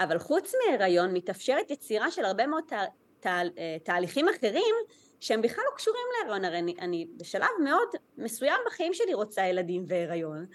אבל 0.00 0.18
חוץ 0.18 0.52
מהריון 0.54 1.12
מתאפשרת 1.12 1.70
יצירה 1.70 2.10
של 2.10 2.24
הרבה 2.24 2.46
מאוד 2.46 2.64
תה, 2.66 2.80
תה, 3.20 3.40
אה, 3.58 3.76
תהליכים 3.84 4.26
אחרים 4.28 4.74
שהם 5.20 5.42
בכלל 5.42 5.64
לא 5.70 5.76
קשורים 5.76 6.06
להריון, 6.18 6.44
הרי 6.44 6.58
אני, 6.58 6.74
אני 6.80 7.06
בשלב 7.16 7.48
מאוד 7.64 7.88
מסוים 8.18 8.60
בחיים 8.66 8.94
שלי 8.94 9.14
רוצה 9.14 9.46
ילדים 9.46 9.84
והריון. 9.86 10.46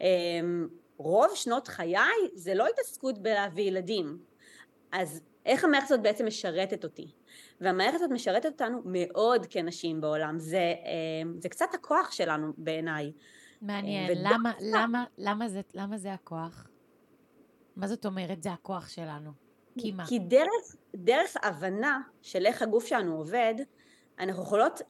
אמ, 0.00 0.68
רוב 0.96 1.34
שנות 1.34 1.68
חיי 1.68 2.28
זה 2.34 2.54
לא 2.54 2.66
התעסקות 2.66 3.18
בלהביא 3.18 3.64
ילדים. 3.64 4.18
אז 4.92 5.20
איך 5.46 5.64
המערכת 5.64 5.84
הזאת 5.84 6.02
בעצם 6.02 6.26
משרתת 6.26 6.84
אותי? 6.84 7.06
והמערכת 7.60 7.94
הזאת 7.94 8.10
משרתת 8.10 8.46
אותנו 8.46 8.82
מאוד 8.84 9.46
כנשים 9.50 10.00
בעולם, 10.00 10.38
זה, 10.38 10.58
אה, 10.58 11.30
זה 11.38 11.48
קצת 11.48 11.74
הכוח 11.74 12.10
שלנו 12.12 12.52
בעיניי. 12.56 13.12
מעניין, 13.62 14.10
ודווקא- 14.10 14.34
למה, 14.34 14.52
למה, 14.60 15.04
למה, 15.18 15.48
זה, 15.48 15.60
למה 15.74 15.98
זה 15.98 16.12
הכוח? 16.12 16.66
מה 17.76 17.86
זאת 17.86 18.06
אומרת, 18.06 18.42
זה 18.42 18.52
הכוח 18.52 18.88
שלנו? 18.88 19.30
כי 19.78 19.92
מה? 19.92 20.06
כי 20.06 20.18
דרך, 20.18 20.76
דרך 20.96 21.36
הבנה 21.42 22.00
של 22.22 22.46
איך 22.46 22.62
הגוף 22.62 22.86
שלנו 22.86 23.16
עובד, 23.16 23.54
אנחנו 24.18 24.42
יכולות 24.42 24.80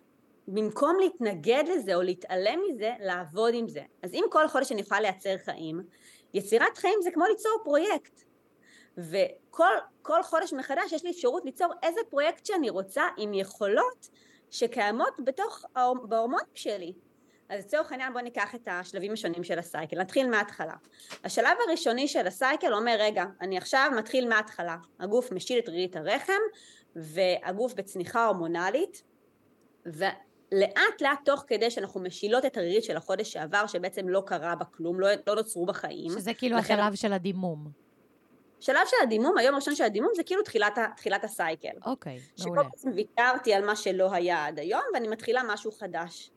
במקום 0.48 0.96
להתנגד 1.00 1.64
לזה 1.74 1.94
או 1.94 2.02
להתעלם 2.02 2.61
מזה, 2.68 2.94
לעבוד 3.00 3.54
עם 3.54 3.68
זה. 3.68 3.82
אז 4.02 4.14
אם 4.14 4.24
כל 4.30 4.48
חודש 4.48 4.72
אני 4.72 4.80
יכולה 4.80 5.00
לייצר 5.00 5.37
חיים, 5.44 5.80
יצירת 6.34 6.78
חיים 6.78 6.98
זה 7.02 7.11
כמו 7.11 7.24
ליצור 7.24 7.52
פרויקט. 7.64 8.24
וכל 8.98 9.72
כל 10.02 10.22
חודש 10.22 10.52
מחדש 10.52 10.92
יש 10.92 11.04
לי 11.04 11.11
אפשרות 11.11 11.44
ליצור 11.44 11.72
איזה 11.82 12.00
פרויקט 12.11 12.46
שאני 12.46 12.70
רוצה 12.70 13.02
עם 13.16 13.34
יכולות 13.34 14.08
שקיימות 14.50 15.14
בתוך, 15.24 15.64
בהורמונים 16.08 16.46
שלי. 16.54 16.92
אז 17.48 17.64
לצורך 17.64 17.92
העניין 17.92 18.12
בואו 18.12 18.24
ניקח 18.24 18.54
את 18.54 18.68
השלבים 18.70 19.12
השונים 19.12 19.44
של 19.44 19.58
הסייקל, 19.58 20.00
נתחיל 20.00 20.28
מההתחלה. 20.30 20.74
השלב 21.24 21.56
הראשוני 21.66 22.08
של 22.08 22.26
הסייקל 22.26 22.74
אומר 22.74 22.96
רגע, 22.98 23.24
אני 23.40 23.58
עכשיו 23.58 23.90
מתחיל 23.98 24.28
מההתחלה, 24.28 24.76
הגוף 25.00 25.32
משיל 25.32 25.58
את 25.58 25.68
רירית 25.68 25.96
הרחם 25.96 26.32
והגוף 26.96 27.74
בצניחה 27.74 28.26
הורמונלית 28.26 29.02
ולאט 29.87 31.00
לאט 31.00 31.18
תוך 31.24 31.44
כדי 31.46 31.70
שאנחנו 31.70 32.00
משילות 32.00 32.44
את 32.44 32.56
הרירית 32.56 32.84
של 32.84 32.96
החודש 32.96 33.32
שעבר 33.32 33.66
שבעצם 33.66 34.08
לא 34.08 34.22
קרה 34.26 34.54
בה 34.54 34.64
כלום, 34.64 35.00
לא, 35.00 35.08
לא 35.26 35.34
נוצרו 35.34 35.66
בה 35.66 35.72
חיים. 35.72 36.11
שזה 36.11 36.34
כאילו 36.34 36.56
לכן- 36.56 36.78
השלב 36.80 36.94
של 36.94 37.12
הדימום. 37.12 37.88
שלב 38.61 38.87
של 38.87 38.97
הדימום, 39.03 39.38
היום 39.38 39.55
הראשון 39.55 39.75
של 39.75 39.85
הדימום 39.85 40.11
זה 40.16 40.23
כאילו 40.23 40.42
תחילת, 40.42 40.79
תחילת 40.97 41.25
הסייקל. 41.25 41.68
אוקיי, 41.87 42.21
שבו 42.37 42.55
מעולה. 42.55 42.62
בעצם 42.62 42.90
ויתרתי 42.94 43.55
על 43.55 43.64
מה 43.64 43.77
שלא 43.77 44.12
היה 44.12 44.47
עד 44.47 44.59
היום 44.59 44.83
ואני 44.94 45.09
מתחילה 45.09 45.42
משהו 45.42 45.73
חדש. 45.73 46.31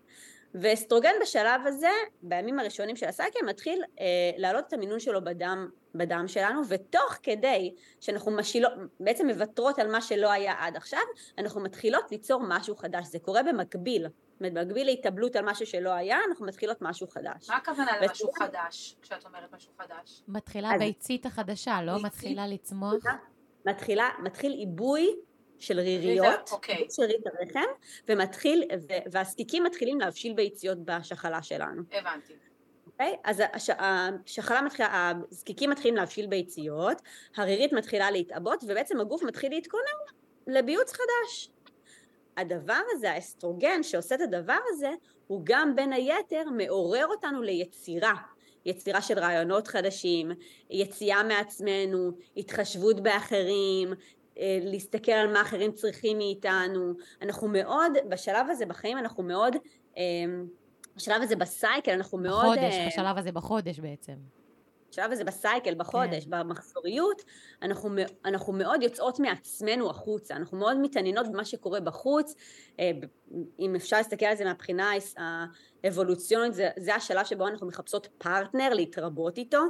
ואסטרוגן 0.56 1.14
בשלב 1.22 1.62
הזה, 1.66 1.90
בימים 2.22 2.60
הראשונים 2.60 2.96
של 2.96 3.06
הסייקל, 3.08 3.46
מתחיל 3.46 3.84
אה, 4.00 4.06
להעלות 4.38 4.68
את 4.68 4.74
המינון 4.74 5.00
שלו 5.00 5.24
בדם, 5.24 5.70
בדם 5.96 6.24
שלנו, 6.28 6.62
ותוך 6.68 7.18
כדי 7.24 7.76
שאנחנו 8.00 8.32
משילות, 8.32 8.72
בעצם 9.00 9.28
מוותרות 9.28 9.80
על 9.80 9.92
מה 9.92 10.02
שלא 10.02 10.32
היה 10.32 10.54
עד 10.60 10.76
עכשיו, 10.76 11.00
אנחנו 11.38 11.62
מתחילות 11.62 12.12
ליצור 12.12 12.42
משהו 12.48 12.76
חדש. 12.76 13.08
זה 13.08 13.20
קורה 13.20 13.44
במקביל. 13.44 14.02
זאת 14.04 14.12
אומרת, 14.42 14.54
במקביל 14.68 14.86
להתאבלות 14.86 15.36
על 15.36 15.46
משהו 15.46 15.66
שלא 15.66 15.90
היה, 15.90 16.18
אנחנו 16.30 16.46
מתחילות 16.46 16.78
משהו 16.82 17.08
חדש. 17.08 17.50
מה 17.50 17.56
הכוונה 17.56 17.92
למשהו 18.02 18.32
חדש, 18.32 18.96
כשאת 19.02 19.26
אומרת 19.26 19.54
משהו 19.54 19.72
חדש? 19.80 20.24
מתחילה 20.28 20.68
אז- 20.70 20.82
הביצית 20.82 21.26
החדשה, 21.26 21.82
לא? 21.84 21.94
ביצית. 21.94 22.06
מתחילה 22.06 22.48
לצמוח. 22.48 23.04
מתחילה, 23.66 24.10
מתחיל 24.24 24.52
עיבוי 24.52 25.16
של 25.62 25.80
ריריות, 25.80 26.52
אוקיי. 26.52 26.76
עיבוי 26.76 26.92
של 26.96 27.02
רירית 27.04 27.28
הרחם, 27.28 27.70
ומתחיל, 28.10 28.64
ו- 28.90 29.12
והסטיקים 29.12 29.64
מתחילים 29.64 30.00
להבשיל 30.00 30.34
ביציות 30.34 30.78
בשחלה 30.86 31.44
שלנו. 31.44 31.82
הבנתי. 31.92 32.34
אוקיי? 32.88 33.16
אז 33.24 33.44
הש- 33.54 33.70
השחלה 34.26 34.62
מתחילה, 34.62 35.12
הזקיקים 35.32 35.70
מתחילים 35.70 35.96
להבשיל 35.96 36.28
ביציות, 36.28 37.02
הרירית 37.36 37.74
מתחילה 37.74 38.12
להתעבות, 38.12 38.64
ובעצם 38.64 39.00
הגוף 39.00 39.24
מתחיל 39.24 39.52
להתכונן 39.52 39.84
לביוץ 40.48 40.92
חדש. 40.94 41.50
הדבר 42.38 42.80
הזה, 42.92 43.12
האסטרוגן 43.12 43.84
שעושה 43.84 44.16
את 44.16 44.22
הדבר 44.22 44.58
הזה, 44.70 44.92
הוא 45.28 45.42
גם 45.44 45.76
בין 45.76 45.94
היתר 45.94 46.44
מעורר 46.58 47.06
אותנו 47.08 47.42
ליצירה. 47.42 48.14
יצירה 48.66 49.02
של 49.02 49.20
רעיונות 49.20 49.68
חדשים, 49.68 50.32
יציאה 50.70 51.24
מעצמנו, 51.24 52.12
התחשבות 52.38 53.00
באחרים, 53.00 53.94
להסתכל 54.40 55.12
על 55.12 55.34
מה 55.34 55.42
אחרים 55.42 55.72
צריכים 55.72 56.18
מאיתנו. 56.18 56.94
אנחנו 57.22 57.48
מאוד, 57.48 57.92
בשלב 58.10 58.46
הזה 58.50 58.66
בחיים 58.66 58.98
אנחנו 58.98 59.24
מאוד, 59.24 59.56
אה, 59.98 60.04
בשלב 60.96 61.22
הזה 61.22 61.36
בסייקל 61.36 61.92
אנחנו 61.92 62.18
מאוד... 62.18 62.46
בחודש, 62.46 62.74
אה, 62.74 62.88
בשלב 62.88 63.18
הזה 63.18 63.32
בחודש 63.32 63.80
בעצם. 63.80 64.14
בשלב 64.92 65.12
הזה 65.12 65.24
בסייקל, 65.24 65.76
בחודש, 65.76 66.26
כן. 66.26 66.30
במחזוריות, 66.30 67.22
אנחנו, 67.62 67.90
אנחנו 68.26 68.54
מאוד 68.54 68.84
יוצאות 68.84 69.20
מעצמנו 69.20 69.90
החוצה, 69.90 70.36
אנחנו 70.36 70.58
מאוד 70.58 70.78
מתעניינות 70.78 71.28
במה 71.32 71.46
שקורה 71.46 71.80
בחוץ, 71.80 72.36
אה, 72.80 72.92
אם 73.60 73.76
אפשר 73.76 73.98
להסתכל 73.98 74.26
על 74.26 74.36
זה 74.36 74.46
מהבחינה 74.46 74.92
האבולוציונית, 75.84 76.54
זה, 76.54 76.70
זה 76.78 76.96
השלב 76.96 77.26
שבו 77.26 77.48
אנחנו 77.48 77.68
מחפשות 77.68 78.08
פרטנר 78.18 78.74
להתרבות 78.74 79.38
איתו, 79.38 79.62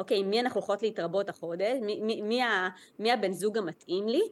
אוקיי, 0.00 0.22
מי 0.22 0.40
אנחנו 0.40 0.60
יכולות 0.60 0.82
להתרבות 0.82 1.28
החודש, 1.28 1.78
מי, 1.82 2.00
מי, 2.00 2.22
מי, 2.22 2.40
מי 2.98 3.12
הבן 3.12 3.32
זוג 3.32 3.58
המתאים 3.58 4.08
לי, 4.08 4.22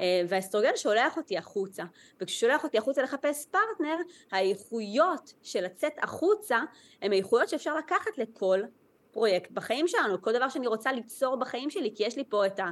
אה, 0.00 0.22
והאסטרוגן 0.28 0.76
שולח 0.76 1.16
אותי 1.16 1.38
החוצה, 1.38 1.84
וכששולח 2.20 2.64
אותי 2.64 2.78
החוצה 2.78 3.02
לחפש 3.02 3.46
פרטנר, 3.46 3.96
האיכויות 4.32 5.34
של 5.42 5.64
לצאת 5.64 5.92
החוצה, 6.02 6.58
הן 7.02 7.12
איכויות 7.12 7.48
שאפשר 7.48 7.76
לקחת 7.76 8.18
לכל 8.18 8.60
פרויקט 9.10 9.50
בחיים 9.50 9.88
שלנו, 9.88 10.22
כל 10.22 10.32
דבר 10.32 10.48
שאני 10.48 10.66
רוצה 10.66 10.92
ליצור 10.92 11.36
בחיים 11.36 11.70
שלי, 11.70 11.92
כי 11.94 12.04
יש 12.04 12.16
לי 12.16 12.24
פה 12.28 12.46
את, 12.46 12.60
ה, 12.60 12.70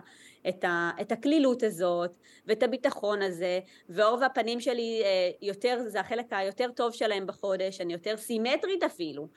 את, 0.48 0.64
ה, 0.64 0.90
את 1.00 1.12
הקלילות 1.12 1.62
הזאת, 1.62 2.16
ואת 2.46 2.62
הביטחון 2.62 3.22
הזה, 3.22 3.60
והאור 3.88 4.18
והפנים 4.20 4.60
שלי 4.60 5.02
אה, 5.04 5.30
יותר, 5.42 5.78
זה 5.86 6.00
החלק 6.00 6.26
היותר 6.30 6.70
טוב 6.76 6.92
שלהם 6.92 7.26
בחודש, 7.26 7.80
אני 7.80 7.92
יותר 7.92 8.16
סימטרית 8.16 8.82
אפילו. 8.82 9.28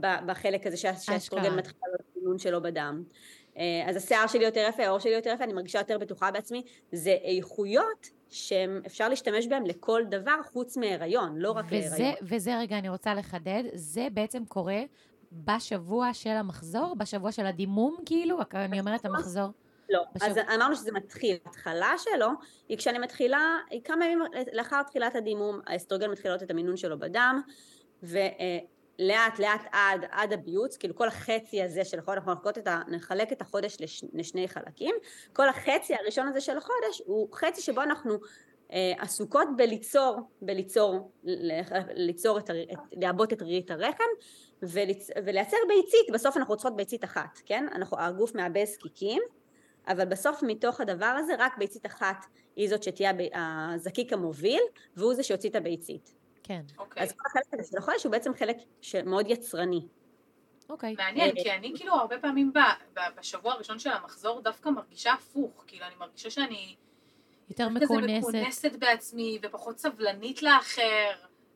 בחלק 0.00 0.66
הזה 0.66 0.76
שה- 0.76 0.96
שהאסטרוגן. 0.96 1.56
מתחיל 1.58 1.76
במינון 2.16 2.38
שלו 2.38 2.62
בדם. 2.62 3.02
אה, 3.58 3.62
אז 3.88 3.96
השיער 3.96 4.26
שלי 4.26 4.44
יותר 4.44 4.66
יפה, 4.68 4.86
העור 4.86 4.98
שלי 4.98 5.14
יותר 5.14 5.30
יפה, 5.30 5.44
אני 5.44 5.52
מרגישה 5.52 5.78
יותר 5.78 5.98
בטוחה 5.98 6.30
בעצמי. 6.30 6.62
זה 6.92 7.10
איכויות 7.10 8.10
שאפשר 8.28 9.08
להשתמש 9.08 9.46
בהן 9.46 9.66
לכל 9.66 10.02
דבר 10.08 10.42
חוץ 10.52 10.76
מהיריון, 10.76 11.36
לא 11.38 11.50
רק 11.50 11.64
וזה, 11.64 11.74
להיריון. 11.98 12.14
וזה 12.22 12.58
רגע, 12.58 12.78
אני 12.78 12.88
רוצה 12.88 13.14
לחדד, 13.14 13.62
זה 13.74 14.08
בעצם 14.12 14.44
קורה 14.44 14.82
בשבוע 15.32 16.14
של 16.14 16.30
המחזור, 16.30 16.94
בשבוע 16.98 17.32
של 17.32 17.46
הדימום, 17.46 17.96
כאילו, 18.06 18.38
אני 18.54 18.80
אומרת 18.80 19.04
המחזור. 19.04 19.48
לא, 19.90 20.02
בשבוע. 20.14 20.30
אז 20.30 20.38
אמרנו 20.56 20.76
שזה 20.76 20.92
מתחיל. 20.92 21.36
ההתחלה 21.46 21.92
שלו 21.98 22.28
היא 22.68 22.78
כשאני 22.78 22.98
מתחילה, 22.98 23.56
היא 23.70 23.80
כמה 23.84 24.04
ימים 24.04 24.18
לאחר 24.52 24.82
תחילת 24.82 25.16
הדימום, 25.16 25.60
האסטרוגן 25.66 26.10
מתחיל 26.10 26.30
לעלות 26.30 26.42
את 26.42 26.50
המינון 26.50 26.76
שלו 26.76 26.98
בדם, 26.98 27.40
ולאט 28.02 28.24
לאט 28.98 29.40
עד, 29.72 30.04
עד 30.10 30.32
הביוץ, 30.32 30.76
כאילו 30.76 30.94
כל 30.94 31.08
החצי 31.08 31.62
הזה 31.62 31.84
של 31.84 31.98
החודש, 31.98 32.18
אנחנו 32.18 32.32
נחלק 32.32 32.58
את, 32.58 32.66
ה, 32.66 32.80
נחלק 32.88 33.32
את 33.32 33.40
החודש 33.40 33.76
לש, 33.80 34.04
לשני 34.12 34.48
חלקים, 34.48 34.94
כל 35.32 35.48
החצי 35.48 35.94
הראשון 35.94 36.28
הזה 36.28 36.40
של 36.40 36.58
החודש 36.58 37.02
הוא 37.06 37.28
חצי 37.32 37.62
שבו 37.62 37.82
אנחנו 37.82 38.18
אה, 38.72 38.92
עסוקות 38.98 39.48
בליצור, 39.56 40.20
בליצור, 40.42 41.12
ליצור 41.94 42.38
את, 42.38 42.50
את, 42.50 42.78
לעבות 42.92 43.32
את 43.32 43.42
רירית 43.42 43.70
הרחם 43.70 44.04
וליצ, 44.62 45.10
ולייצר 45.24 45.56
ביצית, 45.68 46.10
בסוף 46.12 46.36
אנחנו 46.36 46.56
צריכות 46.56 46.76
ביצית 46.76 47.04
אחת, 47.04 47.38
כן? 47.46 47.66
אנחנו, 47.74 48.00
הגוף 48.00 48.34
מעבה 48.34 48.64
זקיקים, 48.64 49.22
אבל 49.88 50.04
בסוף 50.04 50.42
מתוך 50.42 50.80
הדבר 50.80 51.16
הזה 51.18 51.32
רק 51.38 51.58
ביצית 51.58 51.86
אחת 51.86 52.26
היא 52.56 52.68
זאת 52.68 52.82
שתהיה 52.82 53.12
הזקיק 53.34 54.12
המוביל 54.12 54.60
והוא 54.96 55.14
זה 55.14 55.22
שיוציא 55.22 55.50
את 55.50 55.54
הביצית. 55.54 56.15
כן, 56.46 56.62
אוקיי. 56.78 57.02
אז 57.02 57.12
כל 57.12 57.24
החלק 57.26 57.44
הזה 57.52 57.70
של 57.70 57.78
החודש 57.78 58.04
הוא 58.04 58.12
בעצם 58.12 58.34
חלק 58.34 58.56
שמאוד 58.80 59.26
יצרני. 59.28 59.86
אוקיי. 60.68 60.94
מעניין, 60.98 61.36
אה, 61.36 61.42
כי 61.42 61.52
אני 61.52 61.72
כאילו 61.76 61.94
הרבה 61.94 62.18
פעמים 62.18 62.52
ב- 62.52 62.58
ב- 62.94 63.18
בשבוע 63.18 63.52
הראשון 63.52 63.78
של 63.78 63.90
המחזור 63.90 64.40
דווקא 64.40 64.68
מרגישה 64.68 65.12
הפוך, 65.12 65.64
כאילו 65.66 65.86
אני 65.86 65.94
מרגישה 66.00 66.30
שאני 66.30 66.76
יותר 67.50 67.68
כזה 67.76 67.84
מכונסת. 67.84 68.28
מכונסת 68.28 68.72
בעצמי 68.78 69.38
ופחות 69.42 69.78
סבלנית 69.78 70.42
לאחר. 70.42 71.12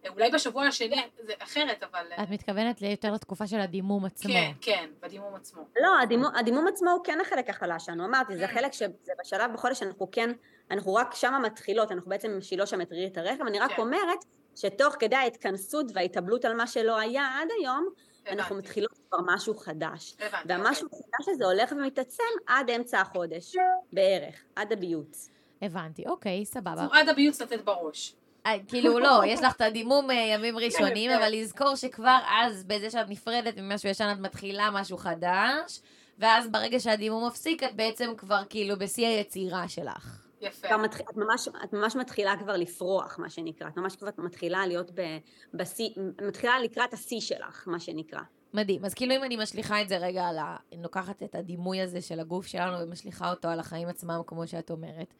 אולי 0.08 0.30
בשבוע 0.30 0.66
השני 0.66 1.02
זה 1.18 1.32
אחרת, 1.38 1.82
אבל... 1.82 2.06
אה, 2.12 2.22
את 2.22 2.30
מתכוונת 2.30 2.82
יותר 2.82 3.12
לתקופה 3.12 3.46
של 3.46 3.60
הדימום 3.60 4.04
עצמו. 4.04 4.32
כן, 4.32 4.52
כן, 4.60 4.90
בדימום 5.00 5.34
עצמו. 5.34 5.62
לא, 5.82 6.00
הדימום, 6.02 6.34
הדימום 6.34 6.66
עצמו 6.68 6.90
הוא 6.90 7.04
כן 7.04 7.18
החלק 7.20 7.50
החלש 7.50 7.86
שלנו, 7.86 8.04
אמרתי, 8.04 8.36
זה 8.36 8.46
כן. 8.46 8.52
החלק 8.52 8.72
שזה 8.72 9.12
בשלב 9.20 9.52
בחודש 9.52 9.82
אנחנו 9.82 10.10
כן, 10.10 10.30
אנחנו 10.70 10.94
רק 10.94 11.14
שמה 11.14 11.38
מתחילות, 11.38 11.92
אנחנו 11.92 12.10
בעצם 12.10 12.38
משילות 12.38 12.68
שם 12.68 12.80
את 12.80 12.92
רירית 12.92 13.18
הרחם, 13.18 13.46
אני 13.46 13.60
רק 13.60 13.70
כן. 13.70 13.82
אומרת 13.82 14.24
שתוך 14.60 14.94
כדי 14.98 15.16
ההתכנסות 15.16 15.86
וההתאבלות 15.94 16.44
על 16.44 16.56
מה 16.56 16.66
שלא 16.66 16.98
היה 16.98 17.28
עד 17.40 17.48
היום, 17.58 17.88
אנחנו 18.26 18.54
הבנתי, 18.54 18.68
מתחילות 18.68 18.98
כבר 19.08 19.18
משהו 19.34 19.54
חדש. 19.54 20.14
הבנתי. 20.20 20.48
והמשהו 20.48 20.86
החדש 20.86 21.28
הזה 21.28 21.44
הולך 21.44 21.72
ומתעצם 21.72 22.22
עד 22.46 22.70
אמצע 22.70 23.00
החודש, 23.00 23.56
בערך, 23.92 24.34
עד 24.56 24.72
הביוץ. 24.72 25.30
הבנתי, 25.62 26.04
אוקיי, 26.06 26.44
סבבה. 26.44 26.84
אוקיי. 26.84 27.00
עד 27.00 27.08
הביוץ 27.08 27.40
לתת 27.40 27.64
בראש. 27.64 28.14
אה, 28.46 28.52
כאילו 28.68 28.98
לא, 28.98 29.22
יש 29.26 29.42
לך 29.42 29.56
את 29.56 29.60
הדימום 29.60 30.10
אה, 30.10 30.16
ימים 30.16 30.58
ראשונים, 30.58 31.10
כן. 31.10 31.16
אבל 31.16 31.32
לזכור 31.32 31.74
שכבר 31.74 32.18
אז, 32.28 32.64
בזה 32.64 32.90
שאת 32.90 33.08
נפרדת 33.08 33.58
ממשהו 33.58 33.88
ישן, 33.88 34.12
את 34.12 34.18
מתחילה 34.20 34.70
משהו 34.72 34.96
חדש, 34.96 35.80
ואז 36.18 36.48
ברגע 36.48 36.80
שהדימום 36.80 37.26
מפסיק, 37.26 37.62
את 37.62 37.76
בעצם 37.76 38.12
כבר 38.16 38.42
כאילו 38.48 38.78
בשיא 38.78 39.06
היצירה 39.06 39.68
שלך. 39.68 40.29
יפה. 40.40 40.76
מתח... 40.76 41.00
את, 41.00 41.16
ממש, 41.16 41.48
את 41.64 41.72
ממש 41.72 41.96
מתחילה 41.96 42.34
כבר 42.38 42.56
לפרוח, 42.56 43.18
מה 43.18 43.30
שנקרא. 43.30 43.68
את 43.68 43.76
ממש 43.76 43.96
כבר 43.96 44.08
מתחילה 44.18 44.66
להיות 44.66 44.90
ב... 44.94 45.18
בשיא, 45.54 45.90
מתחילה 46.22 46.58
לקראת 46.58 46.92
השיא 46.92 47.20
שלך, 47.20 47.68
מה 47.68 47.80
שנקרא. 47.80 48.20
מדהים. 48.54 48.84
אז 48.84 48.94
כאילו 48.94 49.16
אם 49.16 49.24
אני 49.24 49.36
משליכה 49.36 49.82
את 49.82 49.88
זה 49.88 49.98
רגע 49.98 50.26
על 50.26 50.38
ה... 50.38 50.56
אני 50.72 50.82
לוקחת 50.82 51.22
את 51.22 51.34
הדימוי 51.34 51.80
הזה 51.80 52.00
של 52.00 52.20
הגוף 52.20 52.46
שלנו 52.46 52.78
ומשליכה 52.82 53.30
אותו 53.30 53.48
על 53.48 53.60
החיים 53.60 53.88
עצמם, 53.88 54.20
כמו 54.26 54.46
שאת 54.46 54.70
אומרת, 54.70 55.14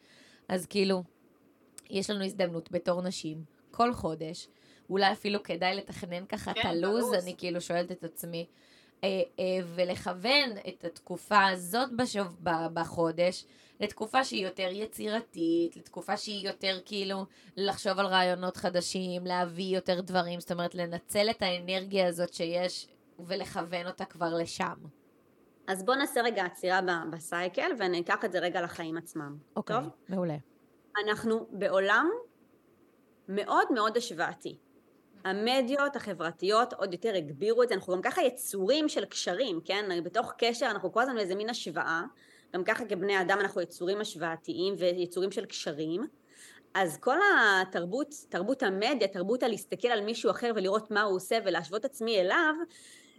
אז 0.49 0.65
כאילו, 0.65 1.03
יש 1.89 2.09
לנו 2.09 2.25
הזדמנות 2.25 2.71
בתור 2.71 3.01
נשים, 3.01 3.43
כל 3.71 3.93
חודש, 3.93 4.47
אולי 4.89 5.11
אפילו 5.11 5.43
כדאי 5.43 5.75
לתכנן 5.75 6.25
ככה 6.25 6.51
את 6.51 6.55
כן, 6.55 6.67
הלו"ז, 6.67 7.09
בלו"ז. 7.09 7.23
אני 7.23 7.35
כאילו 7.37 7.61
שואלת 7.61 7.91
את 7.91 8.03
עצמי, 8.03 8.47
אה, 9.03 9.09
אה, 9.39 9.45
ולכוון 9.75 10.49
את 10.67 10.85
התקופה 10.85 11.47
הזאת 11.47 11.89
בשוב, 11.97 12.37
ב- 12.43 12.67
בחודש 12.73 13.45
לתקופה 13.81 14.23
שהיא 14.23 14.45
יותר 14.45 14.69
יצירתית, 14.71 15.77
לתקופה 15.77 16.17
שהיא 16.17 16.47
יותר 16.47 16.79
כאילו 16.85 17.25
לחשוב 17.57 17.99
על 17.99 18.05
רעיונות 18.05 18.57
חדשים, 18.57 19.25
להביא 19.25 19.75
יותר 19.75 20.01
דברים, 20.01 20.39
זאת 20.39 20.51
אומרת 20.51 20.75
לנצל 20.75 21.29
את 21.29 21.41
האנרגיה 21.41 22.07
הזאת 22.07 22.33
שיש 22.33 22.87
ולכוון 23.19 23.87
אותה 23.87 24.05
כבר 24.05 24.33
לשם. 24.33 24.75
אז 25.67 25.83
בואו 25.83 25.97
נעשה 25.97 26.21
רגע 26.21 26.45
עצירה 26.45 26.79
בסייקל, 27.11 27.71
ואני 27.79 27.99
אקח 28.01 28.25
את 28.25 28.31
זה 28.31 28.39
רגע 28.39 28.61
לחיים 28.61 28.97
עצמם. 28.97 29.37
אוקיי, 29.55 29.75
טוב? 29.75 29.89
מעולה. 30.09 30.37
אנחנו 31.05 31.47
בעולם 31.51 32.09
מאוד 33.27 33.67
מאוד 33.73 33.97
השוואתי. 33.97 34.57
המדיות 35.23 35.95
החברתיות 35.95 36.73
עוד 36.73 36.93
יותר 36.93 37.13
הגבירו 37.15 37.63
את 37.63 37.69
זה, 37.69 37.75
אנחנו 37.75 37.93
גם 37.93 38.01
ככה 38.01 38.21
יצורים 38.21 38.89
של 38.89 39.05
קשרים, 39.05 39.61
כן? 39.65 40.03
בתוך 40.03 40.33
קשר 40.37 40.65
אנחנו 40.65 40.91
כל 40.91 41.01
הזמן 41.01 41.15
באיזה 41.15 41.35
מין 41.35 41.49
השוואה, 41.49 42.03
גם 42.55 42.63
ככה 42.63 42.85
כבני 42.85 43.21
אדם 43.21 43.37
אנחנו 43.39 43.61
יצורים 43.61 44.01
השוואתיים 44.01 44.75
ויצורים 44.77 45.31
של 45.31 45.45
קשרים, 45.45 46.01
אז 46.73 46.97
כל 46.97 47.17
התרבות, 47.61 48.15
תרבות 48.29 48.63
המדיה, 48.63 49.07
תרבות 49.07 49.43
הלהסתכל 49.43 49.87
על 49.87 50.01
מישהו 50.01 50.31
אחר 50.31 50.51
ולראות 50.55 50.91
מה 50.91 51.01
הוא 51.01 51.15
עושה 51.15 51.37
ולהשוות 51.45 51.85
עצמי 51.85 52.19
אליו, 52.21 52.53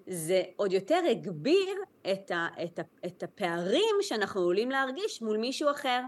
זה 0.06 0.42
עוד 0.56 0.72
יותר 0.72 1.00
הגביר 1.10 1.74
את, 2.12 2.30
ה, 2.30 2.46
את, 2.64 2.78
ה, 2.78 2.82
את 3.06 3.22
הפערים 3.22 3.96
שאנחנו 4.00 4.40
עלולים 4.40 4.70
להרגיש 4.70 5.22
מול 5.22 5.36
מישהו 5.36 5.70
אחר. 5.70 6.00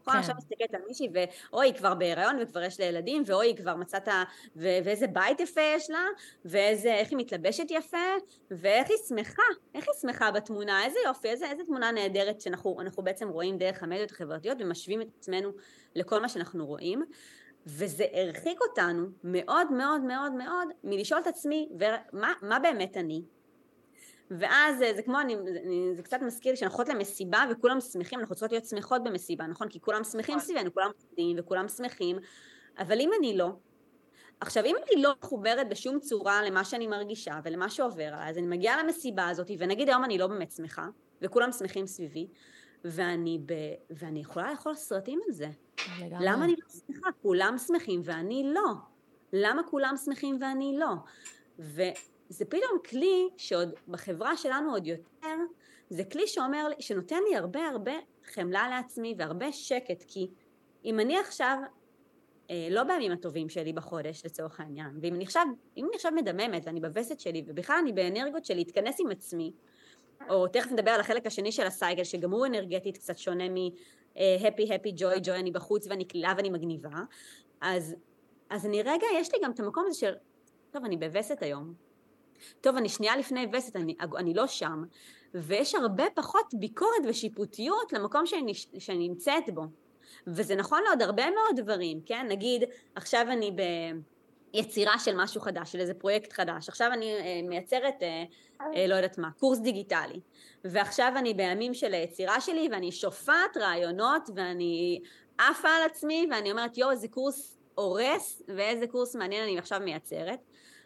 נכון, 0.00 0.12
כן. 0.12 0.18
עכשיו 0.18 0.34
מסתכלת 0.38 0.74
על 0.74 0.80
מישהי, 0.88 1.08
ואוי, 1.52 1.66
היא 1.66 1.74
כבר 1.74 1.94
בהיריון 1.94 2.36
וכבר 2.40 2.62
יש 2.62 2.80
לה 2.80 2.86
ילדים, 2.86 3.22
ואוי, 3.26 3.46
היא 3.46 3.56
כבר 3.56 3.76
מצאת, 3.76 4.08
ו- 4.56 4.78
ואיזה 4.84 5.06
בית 5.06 5.40
יפה 5.40 5.60
יש 5.60 5.90
לה, 5.90 6.04
ואיזה, 6.44 6.94
איך 6.94 7.10
היא 7.10 7.18
מתלבשת 7.18 7.66
יפה, 7.70 7.96
ואיך 8.50 8.90
היא 8.90 8.98
שמחה, 9.08 9.42
איך 9.74 9.84
היא 9.88 10.00
שמחה 10.00 10.30
בתמונה, 10.30 10.84
איזה 10.84 10.98
יופי, 11.06 11.28
איזה, 11.28 11.50
איזה 11.50 11.64
תמונה 11.64 11.92
נהדרת 11.92 12.40
שאנחנו 12.40 12.80
אנחנו 12.80 13.02
בעצם 13.02 13.28
רואים 13.28 13.58
דרך 13.58 13.82
המדיות 13.82 14.10
החברתיות 14.10 14.58
ומשווים 14.60 15.00
את 15.00 15.08
עצמנו 15.18 15.50
לכל 15.94 16.20
מה 16.20 16.28
שאנחנו 16.28 16.66
רואים. 16.66 17.04
וזה 17.66 18.04
הרחיק 18.12 18.60
אותנו 18.68 19.06
מאוד 19.24 19.72
מאוד 19.72 20.00
מאוד 20.00 20.32
מאוד 20.32 20.68
מלשאול 20.84 21.20
את 21.20 21.26
עצמי, 21.26 21.68
ומה 21.78 22.32
מה 22.42 22.58
באמת 22.58 22.96
אני? 22.96 23.22
ואז 24.30 24.82
אה, 24.82 24.94
זה 24.94 25.02
כמו, 25.02 25.20
אני, 25.20 25.34
אני, 25.34 25.90
זה 25.94 26.02
קצת 26.02 26.18
מזכיר 26.22 26.52
לי 26.52 26.56
שאנחנו 26.56 26.78
הולכות 26.78 26.94
למסיבה 26.94 27.44
וכולם 27.50 27.80
שמחים, 27.80 28.20
אנחנו 28.20 28.34
צריכות 28.34 28.52
להיות 28.52 28.64
שמחות 28.64 29.04
במסיבה, 29.04 29.46
נכון? 29.46 29.68
כי 29.68 29.80
כולם 29.80 30.04
שמחים 30.04 30.36
נכון. 30.36 30.46
סביבנו, 30.46 30.74
כולם 30.74 30.90
עובדים 31.02 31.36
וכולם 31.38 31.68
שמחים, 31.68 32.18
אבל 32.78 33.00
אם 33.00 33.10
אני 33.18 33.36
לא, 33.36 33.50
עכשיו 34.40 34.64
אם 34.64 34.74
אני 34.76 35.02
לא 35.02 35.14
מחוברת 35.22 35.68
בשום 35.68 36.00
צורה 36.00 36.42
למה 36.42 36.64
שאני 36.64 36.86
מרגישה 36.86 37.40
ולמה 37.44 37.70
שעובר 37.70 38.04
עליי, 38.04 38.30
אז 38.30 38.38
אני 38.38 38.46
מגיעה 38.46 38.82
למסיבה 38.82 39.28
הזאת, 39.28 39.50
ונגיד 39.58 39.88
היום 39.88 40.04
אני 40.04 40.18
לא 40.18 40.26
באמת 40.26 40.50
שמחה, 40.50 40.86
וכולם 41.22 41.52
שמחים 41.52 41.86
סביבי, 41.86 42.28
ואני, 42.84 43.38
ב, 43.46 43.54
ואני 43.90 44.20
יכולה 44.20 44.50
לאכול 44.50 44.74
סרטים 44.74 45.20
על 45.26 45.32
זה. 45.32 45.48
לגמרי. 46.00 46.26
למה 46.26 46.44
אני 46.44 46.52
לא 46.52 46.68
שמחה? 46.86 47.08
כולם 47.22 47.56
שמחים 47.58 48.00
ואני 48.04 48.52
לא. 48.54 48.72
למה 49.32 49.62
כולם 49.62 49.94
שמחים 50.04 50.38
ואני 50.40 50.76
לא? 50.78 50.94
וזה 52.30 52.44
פתאום 52.44 52.78
כלי 52.90 53.28
שעוד 53.36 53.68
בחברה 53.88 54.36
שלנו 54.36 54.72
עוד 54.72 54.86
יותר, 54.86 55.36
זה 55.88 56.04
כלי 56.04 56.26
שאומר 56.26 56.68
שנותן 56.78 57.20
לי 57.30 57.36
הרבה 57.36 57.66
הרבה 57.66 57.92
חמלה 58.24 58.68
לעצמי 58.68 59.14
והרבה 59.18 59.52
שקט, 59.52 60.04
כי 60.08 60.30
אם 60.84 61.00
אני 61.00 61.18
עכשיו, 61.18 61.58
אה, 62.50 62.68
לא 62.70 62.82
בימים 62.84 63.12
הטובים 63.12 63.48
שלי 63.48 63.72
בחודש 63.72 64.24
לצורך 64.24 64.60
העניין, 64.60 64.98
ואם 65.02 65.14
אני 65.14 65.24
עכשיו, 65.24 65.46
אם 65.76 65.84
אני 65.84 65.94
עכשיו 65.94 66.12
מדממת 66.12 66.62
ואני 66.66 66.80
בווסת 66.80 67.20
שלי, 67.20 67.44
ובכלל 67.46 67.76
אני 67.82 67.92
באנרגיות 67.92 68.44
של 68.44 68.54
להתכנס 68.54 69.00
עם 69.00 69.10
עצמי, 69.10 69.52
או 70.28 70.48
תכף 70.48 70.72
נדבר 70.72 70.90
על 70.90 71.00
החלק 71.00 71.26
השני 71.26 71.52
של 71.52 71.66
הסייקל, 71.66 72.04
שגם 72.04 72.30
הוא 72.30 72.46
אנרגטית 72.46 72.96
קצת 72.96 73.18
שונה 73.18 73.48
מ-happy, 73.48 74.68
happy, 74.68 74.98
joy, 74.98 75.26
joy, 75.26 75.30
אני 75.30 75.50
בחוץ 75.50 75.86
ואני 75.86 76.04
קלילה 76.04 76.32
ואני 76.36 76.50
מגניבה, 76.50 76.90
אז, 77.60 77.94
אז 78.50 78.66
אני 78.66 78.82
רגע, 78.82 79.06
יש 79.14 79.32
לי 79.34 79.38
גם 79.42 79.50
את 79.50 79.60
המקום 79.60 79.84
הזה 79.86 79.98
של, 79.98 80.12
טוב, 80.70 80.84
אני 80.84 80.96
בווסת 80.96 81.42
היום. 81.42 81.89
טוב, 82.60 82.76
אני 82.76 82.88
שנייה 82.88 83.16
לפני 83.16 83.46
וסת, 83.52 83.76
אני, 83.76 83.96
אני 84.16 84.34
לא 84.34 84.46
שם. 84.46 84.84
ויש 85.34 85.74
הרבה 85.74 86.04
פחות 86.14 86.54
ביקורת 86.54 87.02
ושיפוטיות 87.08 87.92
למקום 87.92 88.26
שאני, 88.26 88.54
שאני 88.54 89.08
נמצאת 89.08 89.54
בו. 89.54 89.62
וזה 90.26 90.54
נכון 90.54 90.82
לעוד 90.86 91.02
הרבה 91.02 91.30
מאוד 91.30 91.60
דברים, 91.60 92.00
כן? 92.06 92.26
נגיד, 92.28 92.64
עכשיו 92.94 93.26
אני 93.30 93.56
ביצירה 94.52 94.98
של 94.98 95.16
משהו 95.16 95.40
חדש, 95.40 95.72
של 95.72 95.80
איזה 95.80 95.94
פרויקט 95.94 96.32
חדש. 96.32 96.68
עכשיו 96.68 96.90
אני 96.92 97.14
אה, 97.14 97.40
מייצרת, 97.48 98.02
אה, 98.02 98.24
אה, 98.76 98.86
לא 98.86 98.94
יודעת 98.94 99.18
מה, 99.18 99.30
קורס 99.30 99.58
דיגיטלי. 99.58 100.20
ועכשיו 100.64 101.12
אני 101.16 101.34
בימים 101.34 101.74
של 101.74 101.94
היצירה 101.94 102.40
שלי, 102.40 102.68
ואני 102.72 102.92
שופעת 102.92 103.56
רעיונות, 103.56 104.30
ואני 104.34 105.00
עפה 105.38 105.68
על 105.68 105.82
עצמי, 105.86 106.26
ואני 106.30 106.50
אומרת, 106.50 106.78
יואו, 106.78 106.90
איזה 106.90 107.08
קורס 107.08 107.58
הורס, 107.74 108.42
ואיזה 108.48 108.86
קורס 108.86 109.16
מעניין 109.16 109.42
אני 109.42 109.58
עכשיו 109.58 109.80
מייצרת. 109.84 110.38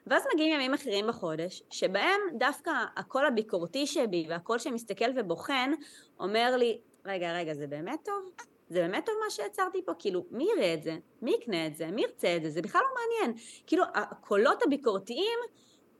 ואז 0.06 0.24
מגיעים 0.34 0.54
ימים 0.54 0.74
אחרים 0.74 1.06
בחודש, 1.06 1.62
שבהם 1.70 2.20
דווקא 2.38 2.70
הקול 2.96 3.26
הביקורתי 3.26 3.86
שבי 3.86 4.26
והקול 4.28 4.58
שמסתכל 4.58 5.10
ובוחן, 5.16 5.72
אומר 6.20 6.56
לי, 6.56 6.80
רגע, 7.06 7.32
רגע, 7.32 7.54
זה 7.54 7.66
באמת 7.66 7.98
טוב? 8.04 8.30
זה 8.68 8.80
באמת 8.80 9.06
טוב 9.06 9.14
מה 9.24 9.30
שיצרתי 9.30 9.84
פה? 9.84 9.92
כאילו, 9.98 10.26
מי 10.30 10.48
יראה 10.56 10.74
את 10.74 10.82
זה? 10.82 10.96
מי 11.22 11.30
יקנה 11.30 11.66
את 11.66 11.76
זה? 11.76 11.86
מי 11.86 12.02
ירצה 12.02 12.36
את 12.36 12.42
זה? 12.42 12.50
זה 12.50 12.62
בכלל 12.62 12.80
לא 12.80 12.88
מעניין. 12.94 13.42
כאילו, 13.66 13.84
הקולות 13.94 14.62
הביקורתיים 14.62 15.38